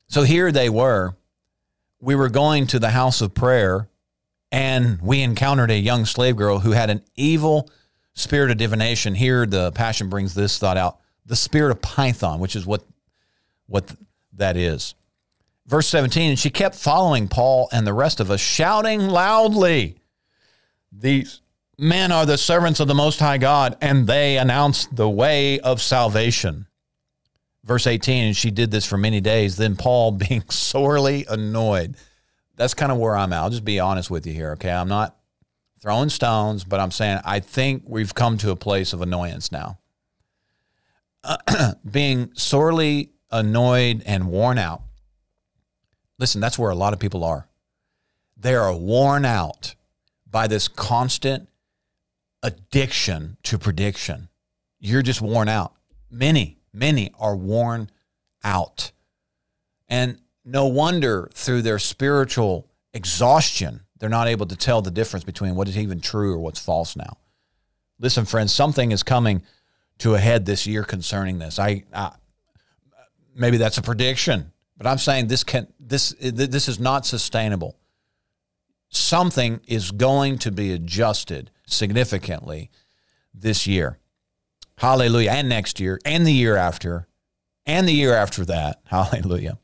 so 0.10 0.24
here 0.24 0.52
they 0.52 0.70
were. 0.70 1.16
We 2.02 2.16
were 2.16 2.28
going 2.28 2.68
to 2.68 2.80
the 2.80 2.90
house 2.90 3.22
of 3.22 3.34
prayer, 3.34 3.88
and 4.52 5.02
we 5.02 5.22
encountered 5.22 5.72
a 5.72 5.80
young 5.80 6.04
slave 6.04 6.36
girl 6.36 6.60
who 6.60 6.72
had 6.72 6.90
an 6.90 7.02
evil 7.16 7.70
spirit 8.14 8.52
of 8.52 8.58
divination. 8.58 9.16
Here, 9.16 9.46
the 9.46 9.72
passion 9.72 10.10
brings 10.10 10.36
this 10.36 10.58
thought 10.58 10.76
out 10.76 11.00
the 11.26 11.38
spirit 11.38 11.72
of 11.72 11.82
Python, 11.82 12.40
which 12.40 12.58
is 12.58 12.66
what, 12.66 12.84
what 13.68 13.96
that 14.34 14.58
is. 14.58 14.96
Verse 15.66 15.88
17, 15.88 16.32
and 16.32 16.40
she 16.40 16.50
kept 16.50 16.76
following 16.76 17.30
Paul 17.30 17.70
and 17.72 17.88
the 17.88 17.94
rest 17.94 18.20
of 18.20 18.32
us, 18.32 18.42
shouting 18.42 19.08
loudly, 19.08 19.96
These 20.92 21.42
men 21.80 22.12
are 22.12 22.26
the 22.26 22.38
servants 22.38 22.80
of 22.80 22.88
the 22.88 22.96
Most 22.96 23.20
High 23.20 23.38
God, 23.38 23.78
and 23.82 24.06
they 24.06 24.38
announce 24.38 24.86
the 24.88 25.10
way 25.10 25.60
of 25.60 25.82
salvation. 25.82 26.68
Verse 27.64 27.88
18, 27.88 28.26
and 28.26 28.38
she 28.38 28.52
did 28.52 28.72
this 28.72 28.86
for 28.86 28.98
many 28.98 29.22
days. 29.22 29.58
Then 29.58 29.76
Paul, 29.76 30.12
being 30.30 30.44
sorely 30.50 31.26
annoyed, 31.30 31.96
that's 32.56 32.74
kind 32.74 32.92
of 32.92 32.98
where 32.98 33.16
I'm 33.16 33.32
at. 33.34 33.40
I'll 33.40 33.50
just 33.50 33.66
be 33.66 33.80
honest 33.80 34.12
with 34.12 34.28
you 34.28 34.34
here, 34.34 34.52
okay? 34.52 34.72
I'm 34.72 34.90
not 34.90 35.16
throwing 35.80 36.10
stones, 36.10 36.64
but 36.64 36.80
I'm 36.80 36.92
saying 36.92 37.20
I 37.24 37.40
think 37.40 37.84
we've 37.86 38.14
come 38.14 38.38
to 38.40 38.52
a 38.52 38.56
place 38.56 38.92
of 38.94 39.02
annoyance 39.02 39.52
now. 39.52 39.80
being 41.90 42.32
sorely 42.34 43.12
annoyed 43.32 44.04
and 44.06 44.28
worn 44.28 44.58
out. 44.58 44.82
Listen, 46.18 46.42
that's 46.42 46.60
where 46.60 46.72
a 46.72 46.76
lot 46.76 46.94
of 46.94 47.00
people 47.00 47.24
are. 47.24 47.48
They 48.36 48.56
are 48.56 48.76
worn 48.76 49.26
out 49.26 49.76
by 50.30 50.48
this 50.48 50.68
constant 50.68 51.49
addiction 52.44 53.38
to 53.44 53.58
prediction. 53.58 54.30
You're 54.80 55.02
just 55.02 55.22
worn 55.22 55.50
out. 55.50 55.74
Many, 56.10 56.60
many 56.74 57.12
are 57.20 57.36
worn 57.36 57.90
out. 58.44 58.92
And 59.88 60.20
no 60.46 60.66
wonder 60.68 61.30
through 61.34 61.64
their 61.64 61.80
spiritual 61.80 62.68
exhaustion, 62.94 63.82
they're 64.00 64.10
not 64.10 64.28
able 64.28 64.46
to 64.48 64.56
tell 64.56 64.82
the 64.82 64.92
difference 64.92 65.24
between 65.24 65.56
what 65.56 65.68
is 65.68 65.78
even 65.78 66.00
true 66.00 66.34
or 66.34 66.40
what's 66.40 66.60
false 66.60 66.96
now. 66.96 67.18
Listen, 68.00 68.26
friends, 68.26 68.54
something 68.54 68.92
is 68.92 69.04
coming 69.04 69.44
to 70.00 70.16
a 70.16 70.20
head 70.20 70.46
this 70.46 70.66
year 70.66 70.84
concerning 70.84 71.40
this. 71.40 71.60
I, 71.60 71.84
I 71.94 72.14
maybe 73.36 73.58
that's 73.58 73.78
a 73.78 73.82
prediction, 73.82 74.54
but 74.78 74.88
I'm 74.88 74.98
saying 74.98 75.28
this 75.28 75.44
can 75.44 75.68
this 75.80 76.16
this 76.20 76.70
is 76.70 76.80
not 76.80 77.06
sustainable. 77.06 77.76
Something 78.90 79.60
is 79.68 79.92
going 79.92 80.40
to 80.40 80.52
be 80.52 80.72
adjusted 80.72 81.52
significantly 81.72 82.70
this 83.34 83.68
year. 83.68 83.98
Hallelujah. 84.78 85.32
And 85.32 85.50
next 85.50 85.80
year 85.80 86.00
and 86.06 86.26
the 86.26 86.34
year 86.34 86.56
after 86.56 87.08
and 87.66 87.88
the 87.88 87.94
year 87.94 88.14
after 88.14 88.46
that. 88.46 88.82
Hallelujah. 88.86 89.58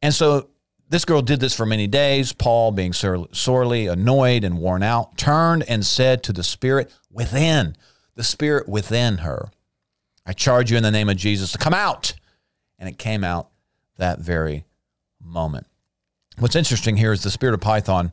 And 0.00 0.14
so 0.14 0.48
this 0.88 1.04
girl 1.04 1.22
did 1.22 1.40
this 1.40 1.54
for 1.54 1.66
many 1.66 1.86
days. 1.86 2.32
Paul, 2.32 2.70
being 2.72 2.92
sorely 2.92 3.86
annoyed 3.86 4.44
and 4.44 4.58
worn 4.58 4.82
out, 4.82 5.16
turned 5.16 5.64
and 5.68 5.84
said 5.84 6.22
to 6.24 6.32
the 6.32 6.42
spirit 6.42 6.92
within, 7.10 7.76
the 8.14 8.24
spirit 8.24 8.68
within 8.68 9.18
her, 9.18 9.50
I 10.26 10.32
charge 10.32 10.70
you 10.70 10.76
in 10.76 10.82
the 10.82 10.90
name 10.90 11.08
of 11.08 11.16
Jesus 11.16 11.52
to 11.52 11.58
come 11.58 11.74
out. 11.74 12.14
And 12.78 12.88
it 12.88 12.98
came 12.98 13.24
out 13.24 13.50
that 13.96 14.20
very 14.20 14.64
moment. 15.20 15.66
What's 16.38 16.56
interesting 16.56 16.96
here 16.96 17.12
is 17.12 17.22
the 17.22 17.30
spirit 17.30 17.54
of 17.54 17.60
Python 17.60 18.12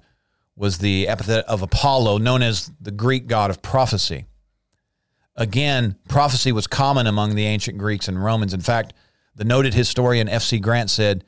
was 0.60 0.80
the 0.80 1.07
epithet 1.07 1.45
of 1.45 1.62
Apollo, 1.62 2.18
known 2.18 2.43
as 2.43 2.70
the 2.82 2.91
Greek 2.91 3.28
god 3.28 3.49
of 3.49 3.62
prophecy. 3.62 4.26
Again, 5.38 5.95
prophecy 6.10 6.51
was 6.51 6.68
common 6.68 7.07
among 7.07 7.34
the 7.34 7.45
ancient 7.45 7.78
Greeks 7.78 8.10
and 8.10 8.22
Romans. 8.22 8.53
In 8.53 8.60
fact, 8.60 8.91
the 9.34 9.45
noted 9.45 9.74
historian 9.74 10.28
F.C. 10.28 10.60
Grant 10.60 10.89
said 10.89 11.24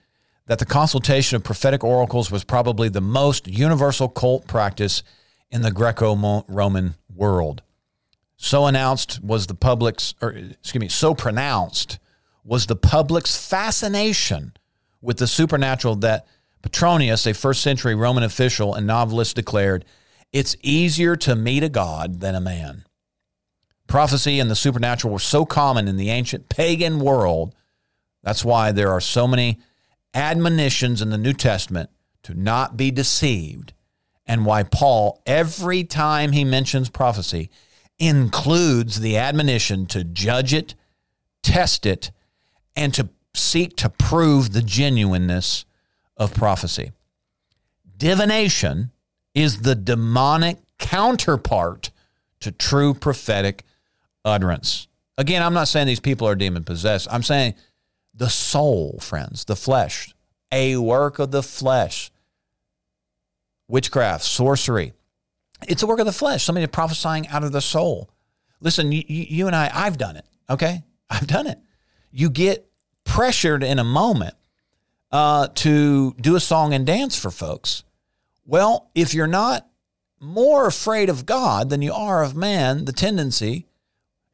that 0.47 0.59
the 0.59 0.65
consultation 0.65 1.37
of 1.37 1.45
prophetic 1.45 1.81
oracles 1.81 2.29
was 2.29 2.43
probably 2.43 2.89
the 2.89 2.99
most 2.99 3.47
universal 3.47 4.09
cult 4.09 4.47
practice 4.47 5.01
in 5.49 5.61
the 5.61 5.71
Greco 5.71 6.43
Roman 6.49 6.95
world. 7.15 7.61
So 8.35 8.65
announced 8.65 9.23
was 9.23 9.47
the 9.47 9.55
public's, 9.55 10.13
or 10.21 10.31
excuse 10.31 10.81
me, 10.81 10.89
so 10.89 11.15
pronounced 11.15 11.99
was 12.43 12.65
the 12.65 12.75
public's 12.75 13.47
fascination 13.47 14.51
with 14.99 15.19
the 15.19 15.27
supernatural 15.27 15.95
that 15.97 16.27
Petronius, 16.61 17.25
a 17.25 17.33
first 17.33 17.61
century 17.61 17.95
Roman 17.95 18.23
official 18.23 18.73
and 18.73 18.85
novelist, 18.85 19.35
declared 19.35 19.85
it's 20.31 20.55
easier 20.61 21.15
to 21.17 21.35
meet 21.35 21.63
a 21.63 21.69
god 21.69 22.19
than 22.19 22.35
a 22.35 22.41
man. 22.41 22.85
Prophecy 23.87 24.39
and 24.39 24.49
the 24.49 24.55
supernatural 24.55 25.11
were 25.11 25.19
so 25.19 25.45
common 25.45 25.87
in 25.87 25.97
the 25.97 26.09
ancient 26.09 26.47
pagan 26.47 26.99
world. 26.99 27.53
That's 28.23 28.45
why 28.45 28.71
there 28.71 28.91
are 28.91 29.01
so 29.01 29.27
many 29.27 29.59
admonitions 30.13 31.01
in 31.01 31.09
the 31.09 31.17
New 31.17 31.33
Testament 31.33 31.89
to 32.23 32.33
not 32.33 32.77
be 32.77 32.91
deceived, 32.91 33.73
and 34.25 34.45
why 34.45 34.63
Paul, 34.63 35.21
every 35.25 35.83
time 35.83 36.31
he 36.31 36.45
mentions 36.45 36.89
prophecy, 36.89 37.49
includes 37.99 38.99
the 38.99 39.17
admonition 39.17 39.85
to 39.87 40.03
judge 40.03 40.53
it, 40.53 40.75
test 41.43 41.85
it, 41.85 42.11
and 42.75 42.93
to 42.93 43.09
seek 43.33 43.75
to 43.77 43.89
prove 43.89 44.53
the 44.53 44.61
genuineness 44.61 45.65
of 46.21 46.35
prophecy. 46.35 46.91
Divination 47.97 48.91
is 49.33 49.63
the 49.63 49.73
demonic 49.73 50.59
counterpart 50.77 51.89
to 52.41 52.51
true 52.51 52.93
prophetic 52.93 53.63
utterance. 54.23 54.87
Again, 55.17 55.41
I'm 55.41 55.55
not 55.55 55.67
saying 55.67 55.87
these 55.87 55.99
people 55.99 56.27
are 56.27 56.35
demon 56.35 56.63
possessed. 56.63 57.07
I'm 57.11 57.23
saying 57.23 57.55
the 58.13 58.29
soul, 58.29 58.99
friends, 59.01 59.45
the 59.45 59.55
flesh, 59.55 60.13
a 60.51 60.77
work 60.77 61.17
of 61.17 61.31
the 61.31 61.41
flesh. 61.41 62.11
Witchcraft, 63.67 64.23
sorcery. 64.23 64.93
It's 65.67 65.81
a 65.81 65.87
work 65.87 65.99
of 65.99 66.05
the 66.05 66.11
flesh, 66.11 66.43
somebody 66.43 66.67
prophesying 66.67 67.27
out 67.29 67.43
of 67.43 67.51
the 67.51 67.61
soul. 67.61 68.11
Listen, 68.59 68.91
you, 68.91 69.03
you 69.07 69.47
and 69.47 69.55
I, 69.55 69.71
I've 69.73 69.97
done 69.97 70.17
it, 70.17 70.25
okay? 70.51 70.83
I've 71.09 71.25
done 71.25 71.47
it. 71.47 71.57
You 72.11 72.29
get 72.29 72.69
pressured 73.05 73.63
in 73.63 73.79
a 73.79 73.83
moment 73.83 74.35
uh, 75.11 75.47
to 75.55 76.13
do 76.19 76.35
a 76.35 76.39
song 76.39 76.73
and 76.73 76.85
dance 76.85 77.17
for 77.17 77.31
folks. 77.31 77.83
Well, 78.45 78.89
if 78.95 79.13
you're 79.13 79.27
not 79.27 79.67
more 80.19 80.67
afraid 80.67 81.09
of 81.09 81.25
God 81.25 81.69
than 81.69 81.81
you 81.81 81.93
are 81.93 82.23
of 82.23 82.35
man, 82.35 82.85
the 82.85 82.93
tendency 82.93 83.67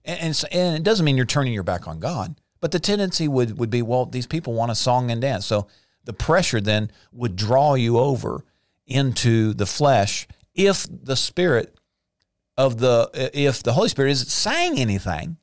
and, 0.07 0.45
and 0.51 0.77
it 0.77 0.83
doesn't 0.83 1.05
mean 1.05 1.17
you're 1.17 1.25
turning 1.25 1.53
your 1.53 1.63
back 1.63 1.87
on 1.87 1.99
God, 1.99 2.39
but 2.61 2.71
the 2.71 2.79
tendency 2.79 3.27
would, 3.27 3.59
would 3.59 3.69
be, 3.69 3.81
well, 3.81 4.05
these 4.05 4.25
people 4.25 4.53
want 4.53 4.71
a 4.71 4.75
song 4.75 5.11
and 5.11 5.21
dance. 5.21 5.45
So 5.45 5.67
the 6.05 6.13
pressure 6.13 6.61
then 6.61 6.89
would 7.11 7.35
draw 7.35 7.75
you 7.75 7.99
over 7.99 8.45
into 8.85 9.53
the 9.53 9.65
flesh 9.65 10.27
if 10.55 10.87
the 10.89 11.17
spirit 11.17 11.77
of 12.57 12.79
the 12.79 13.09
if 13.33 13.61
the 13.61 13.73
Holy 13.73 13.89
Spirit 13.89 14.11
isn't 14.11 14.29
saying 14.29 14.79
anything, 14.79 15.37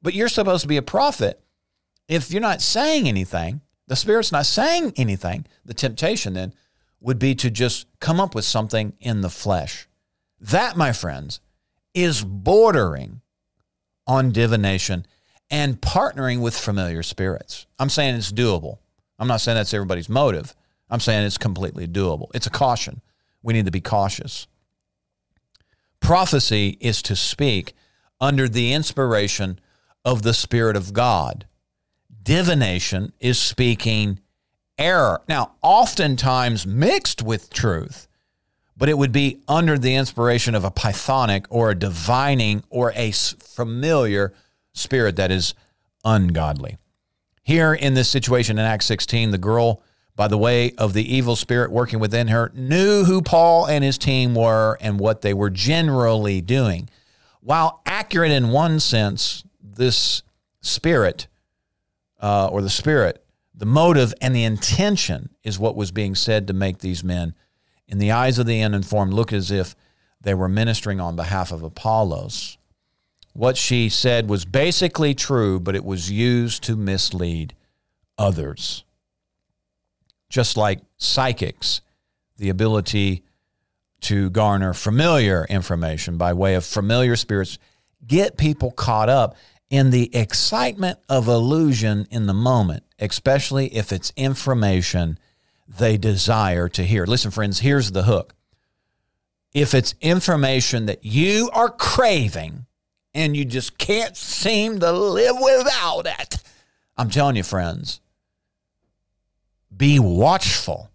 but 0.00 0.14
you're 0.14 0.28
supposed 0.28 0.62
to 0.62 0.68
be 0.68 0.78
a 0.78 0.82
prophet. 0.82 1.42
If 2.06 2.30
you're 2.30 2.40
not 2.40 2.62
saying 2.62 3.06
anything, 3.06 3.60
the 3.88 3.96
Spirit's 3.96 4.30
not 4.30 4.46
saying 4.46 4.92
anything, 4.96 5.46
the 5.64 5.74
temptation 5.74 6.34
then 6.34 6.54
would 7.00 7.18
be 7.18 7.34
to 7.34 7.50
just 7.50 7.86
come 8.00 8.20
up 8.20 8.34
with 8.34 8.44
something 8.44 8.92
in 9.00 9.22
the 9.22 9.30
flesh. 9.30 9.88
That, 10.40 10.76
my 10.76 10.92
friends, 10.92 11.40
is 11.94 12.22
bordering 12.22 13.22
on 14.06 14.30
divination 14.30 15.06
and 15.50 15.80
partnering 15.80 16.40
with 16.40 16.56
familiar 16.56 17.02
spirits. 17.02 17.66
I'm 17.78 17.88
saying 17.88 18.14
it's 18.14 18.30
doable. 18.30 18.78
I'm 19.18 19.28
not 19.28 19.40
saying 19.40 19.56
that's 19.56 19.74
everybody's 19.74 20.08
motive. 20.08 20.54
I'm 20.90 21.00
saying 21.00 21.24
it's 21.24 21.38
completely 21.38 21.88
doable. 21.88 22.28
It's 22.34 22.46
a 22.46 22.50
caution. 22.50 23.00
We 23.42 23.54
need 23.54 23.64
to 23.64 23.70
be 23.70 23.80
cautious. 23.80 24.46
Prophecy 26.00 26.76
is 26.80 27.02
to 27.02 27.16
speak 27.16 27.72
under 28.20 28.48
the 28.48 28.72
inspiration 28.72 29.58
of 30.04 30.22
the 30.22 30.34
Spirit 30.34 30.76
of 30.76 30.92
God. 30.92 31.46
Divination 32.28 33.14
is 33.20 33.38
speaking 33.38 34.20
error. 34.76 35.22
Now, 35.30 35.52
oftentimes 35.62 36.66
mixed 36.66 37.22
with 37.22 37.48
truth, 37.48 38.06
but 38.76 38.90
it 38.90 38.98
would 38.98 39.12
be 39.12 39.40
under 39.48 39.78
the 39.78 39.94
inspiration 39.94 40.54
of 40.54 40.62
a 40.62 40.70
pythonic 40.70 41.46
or 41.48 41.70
a 41.70 41.74
divining 41.74 42.64
or 42.68 42.92
a 42.94 43.12
familiar 43.12 44.34
spirit 44.74 45.16
that 45.16 45.30
is 45.30 45.54
ungodly. 46.04 46.76
Here 47.44 47.72
in 47.72 47.94
this 47.94 48.10
situation 48.10 48.58
in 48.58 48.64
Acts 48.66 48.84
16, 48.84 49.30
the 49.30 49.38
girl, 49.38 49.80
by 50.14 50.28
the 50.28 50.36
way 50.36 50.72
of 50.72 50.92
the 50.92 51.10
evil 51.10 51.34
spirit 51.34 51.70
working 51.70 51.98
within 51.98 52.28
her, 52.28 52.52
knew 52.54 53.04
who 53.04 53.22
Paul 53.22 53.64
and 53.64 53.82
his 53.82 53.96
team 53.96 54.34
were 54.34 54.76
and 54.82 55.00
what 55.00 55.22
they 55.22 55.32
were 55.32 55.48
generally 55.48 56.42
doing. 56.42 56.90
While 57.40 57.80
accurate 57.86 58.32
in 58.32 58.50
one 58.50 58.80
sense, 58.80 59.44
this 59.62 60.22
spirit 60.60 61.26
uh, 62.20 62.48
or 62.50 62.62
the 62.62 62.70
spirit, 62.70 63.24
the 63.54 63.66
motive 63.66 64.14
and 64.20 64.34
the 64.34 64.44
intention 64.44 65.30
is 65.42 65.58
what 65.58 65.76
was 65.76 65.90
being 65.90 66.14
said 66.14 66.46
to 66.46 66.52
make 66.52 66.78
these 66.78 67.02
men 67.02 67.34
in 67.88 67.98
the 67.98 68.12
eyes 68.12 68.38
of 68.38 68.46
the 68.46 68.62
uninformed, 68.62 69.12
look 69.12 69.32
as 69.32 69.50
if 69.50 69.74
they 70.20 70.34
were 70.34 70.48
ministering 70.48 71.00
on 71.00 71.16
behalf 71.16 71.50
of 71.50 71.62
Apollos. 71.62 72.58
What 73.32 73.56
she 73.56 73.88
said 73.88 74.28
was 74.28 74.44
basically 74.44 75.14
true, 75.14 75.58
but 75.58 75.74
it 75.74 75.84
was 75.84 76.10
used 76.10 76.62
to 76.64 76.76
mislead 76.76 77.54
others. 78.18 78.84
Just 80.28 80.56
like 80.56 80.80
psychics, 80.98 81.80
the 82.36 82.50
ability 82.50 83.22
to 84.02 84.30
garner 84.30 84.74
familiar 84.74 85.46
information 85.48 86.18
by 86.18 86.32
way 86.32 86.54
of 86.54 86.64
familiar 86.64 87.16
spirits, 87.16 87.58
get 88.06 88.36
people 88.36 88.70
caught 88.70 89.08
up 89.08 89.36
in 89.70 89.90
the 89.90 90.14
excitement 90.14 90.98
of 91.08 91.28
illusion 91.28 92.06
in 92.10 92.26
the 92.26 92.34
moment, 92.34 92.84
especially 92.98 93.74
if 93.74 93.92
it's 93.92 94.12
information 94.16 95.18
they 95.68 95.96
desire 95.96 96.68
to 96.70 96.82
hear. 96.82 97.04
Listen, 97.04 97.30
friends, 97.30 97.60
here's 97.60 97.92
the 97.92 98.04
hook. 98.04 98.34
If 99.52 99.74
it's 99.74 99.94
information 100.00 100.86
that 100.86 101.04
you 101.04 101.50
are 101.52 101.68
craving 101.68 102.66
and 103.14 103.36
you 103.36 103.44
just 103.44 103.76
can't 103.78 104.16
seem 104.16 104.80
to 104.80 104.92
live 104.92 105.36
without 105.40 106.06
it, 106.06 106.36
I'm 106.96 107.10
telling 107.10 107.36
you, 107.36 107.42
friends, 107.42 108.00
be 109.74 109.98
watchful 109.98 110.90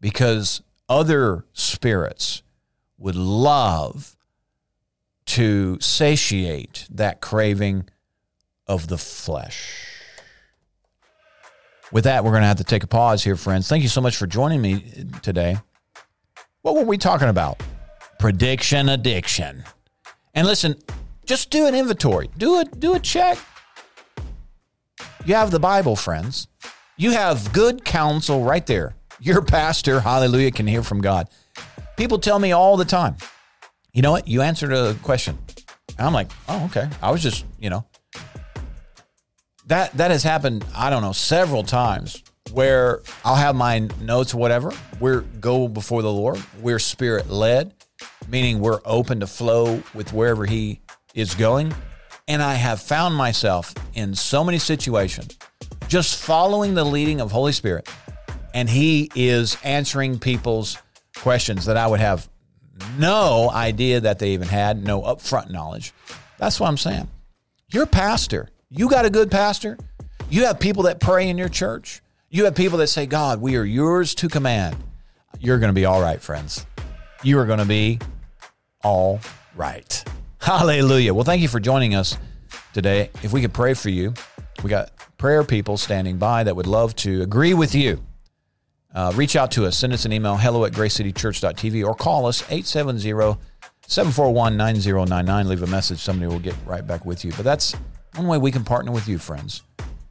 because 0.00 0.62
other 0.88 1.44
spirits 1.52 2.42
would 2.98 3.16
love 3.16 4.16
to 5.28 5.78
satiate 5.80 6.86
that 6.90 7.20
craving 7.20 7.88
of 8.66 8.88
the 8.88 8.98
flesh. 8.98 9.86
With 11.90 12.04
that, 12.04 12.24
we're 12.24 12.32
going 12.32 12.42
to 12.42 12.48
have 12.48 12.58
to 12.58 12.64
take 12.64 12.82
a 12.82 12.88
pause 12.88 13.24
here, 13.24 13.36
friends. 13.36 13.68
Thank 13.68 13.82
you 13.82 13.88
so 13.88 14.00
much 14.00 14.16
for 14.16 14.26
joining 14.26 14.60
me 14.60 15.04
today. 15.22 15.56
What 16.62 16.74
were 16.74 16.84
we 16.84 16.98
talking 16.98 17.28
about? 17.28 17.62
prediction 18.18 18.88
addiction. 18.88 19.64
And 20.34 20.46
listen, 20.46 20.76
just 21.24 21.50
do 21.50 21.66
an 21.66 21.74
inventory. 21.74 22.30
Do 22.36 22.60
a 22.60 22.64
do 22.64 22.94
a 22.94 23.00
check. 23.00 23.38
You 25.24 25.34
have 25.34 25.50
the 25.50 25.60
Bible, 25.60 25.96
friends. 25.96 26.48
You 26.96 27.12
have 27.12 27.52
good 27.52 27.84
counsel 27.84 28.42
right 28.42 28.66
there. 28.66 28.94
Your 29.20 29.42
pastor, 29.42 30.00
hallelujah, 30.00 30.50
can 30.50 30.66
hear 30.66 30.82
from 30.82 31.00
God. 31.00 31.28
People 31.96 32.18
tell 32.18 32.38
me 32.38 32.52
all 32.52 32.76
the 32.76 32.84
time, 32.84 33.16
you 33.92 34.02
know 34.02 34.12
what? 34.12 34.28
You 34.28 34.42
answered 34.42 34.72
a 34.72 34.94
question. 35.02 35.38
And 35.96 36.06
I'm 36.06 36.12
like, 36.12 36.30
oh, 36.48 36.64
okay. 36.66 36.88
I 37.02 37.10
was 37.10 37.22
just, 37.22 37.44
you 37.58 37.70
know, 37.70 37.84
that 39.66 39.92
that 39.94 40.10
has 40.10 40.22
happened. 40.22 40.64
I 40.74 40.90
don't 40.90 41.02
know 41.02 41.12
several 41.12 41.62
times 41.62 42.22
where 42.52 43.02
I'll 43.24 43.36
have 43.36 43.54
my 43.54 43.88
notes, 44.00 44.34
whatever. 44.34 44.72
We're 45.00 45.20
go 45.20 45.68
before 45.68 46.02
the 46.02 46.12
Lord. 46.12 46.42
We're 46.60 46.78
spirit 46.78 47.28
led, 47.28 47.74
meaning 48.28 48.60
we're 48.60 48.80
open 48.84 49.20
to 49.20 49.26
flow 49.26 49.82
with 49.94 50.12
wherever 50.12 50.46
He 50.46 50.80
is 51.14 51.34
going. 51.34 51.74
And 52.26 52.42
I 52.42 52.54
have 52.54 52.80
found 52.80 53.14
myself 53.14 53.74
in 53.94 54.14
so 54.14 54.44
many 54.44 54.58
situations 54.58 55.38
just 55.88 56.22
following 56.22 56.74
the 56.74 56.84
leading 56.84 57.20
of 57.20 57.32
Holy 57.32 57.52
Spirit, 57.52 57.88
and 58.54 58.68
He 58.68 59.10
is 59.14 59.56
answering 59.64 60.18
people's 60.18 60.78
questions 61.16 61.64
that 61.64 61.76
I 61.76 61.86
would 61.86 62.00
have 62.00 62.28
no 62.98 63.50
idea 63.50 64.00
that 64.00 64.18
they 64.18 64.30
even 64.30 64.48
had, 64.48 64.82
no 64.82 65.02
upfront 65.02 65.50
knowledge. 65.50 65.92
That's 66.38 66.60
what 66.60 66.68
I'm 66.68 66.76
saying. 66.76 67.08
You're 67.70 67.86
pastor. 67.86 68.48
You 68.70 68.88
got 68.88 69.04
a 69.04 69.10
good 69.10 69.30
pastor. 69.30 69.78
You 70.30 70.44
have 70.44 70.60
people 70.60 70.84
that 70.84 71.00
pray 71.00 71.28
in 71.28 71.38
your 71.38 71.48
church. 71.48 72.02
You 72.30 72.44
have 72.44 72.54
people 72.54 72.78
that 72.78 72.88
say, 72.88 73.06
God, 73.06 73.40
we 73.40 73.56
are 73.56 73.64
yours 73.64 74.14
to 74.16 74.28
command. 74.28 74.76
You're 75.40 75.58
going 75.58 75.70
to 75.70 75.74
be 75.74 75.84
all 75.84 76.00
right, 76.00 76.20
friends. 76.20 76.66
You 77.22 77.38
are 77.38 77.46
going 77.46 77.58
to 77.58 77.64
be 77.64 77.98
all 78.82 79.20
right. 79.56 80.04
Hallelujah. 80.40 81.14
Well, 81.14 81.24
thank 81.24 81.42
you 81.42 81.48
for 81.48 81.60
joining 81.60 81.94
us 81.94 82.16
today. 82.72 83.10
If 83.22 83.32
we 83.32 83.40
could 83.40 83.52
pray 83.52 83.74
for 83.74 83.88
you, 83.88 84.14
we 84.62 84.70
got 84.70 84.90
prayer 85.16 85.44
people 85.44 85.76
standing 85.76 86.18
by 86.18 86.44
that 86.44 86.54
would 86.54 86.66
love 86.66 86.94
to 86.96 87.22
agree 87.22 87.54
with 87.54 87.74
you. 87.74 88.04
Uh, 88.94 89.12
reach 89.14 89.36
out 89.36 89.50
to 89.52 89.66
us. 89.66 89.76
Send 89.76 89.92
us 89.92 90.04
an 90.04 90.12
email, 90.12 90.36
hello 90.36 90.64
at 90.64 90.72
gracecitychurch.tv, 90.72 91.86
or 91.86 91.94
call 91.94 92.26
us 92.26 92.42
870 92.50 93.38
741 93.86 94.56
9099. 94.56 95.48
Leave 95.48 95.62
a 95.62 95.66
message. 95.66 95.98
Somebody 95.98 96.26
will 96.30 96.40
get 96.40 96.54
right 96.66 96.86
back 96.86 97.04
with 97.04 97.24
you. 97.24 97.32
But 97.32 97.44
that's 97.44 97.74
one 98.16 98.26
way 98.26 98.38
we 98.38 98.50
can 98.50 98.64
partner 98.64 98.92
with 98.92 99.08
you, 99.08 99.18
friends. 99.18 99.62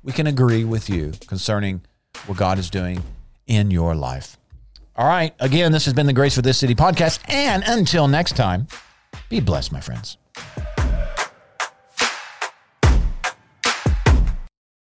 We 0.04 0.14
can 0.14 0.28
agree 0.28 0.64
with 0.64 0.90
you 0.90 1.14
concerning 1.28 1.82
what 2.26 2.38
God 2.38 2.58
is 2.60 2.70
doing 2.70 3.04
in 3.46 3.72
your 3.72 3.96
life. 3.96 4.38
All 4.96 5.08
right. 5.08 5.34
Again, 5.40 5.72
this 5.72 5.86
has 5.86 5.94
been 5.94 6.08
the 6.08 6.14
Grace 6.14 6.36
for 6.36 6.42
This 6.42 6.58
City 6.58 6.74
podcast. 6.74 7.20
And 7.30 7.64
until 7.68 8.08
next 8.08 8.36
time, 8.36 8.68
be 9.30 9.40
blessed, 9.40 9.72
my 9.72 9.82
friends. 9.82 10.18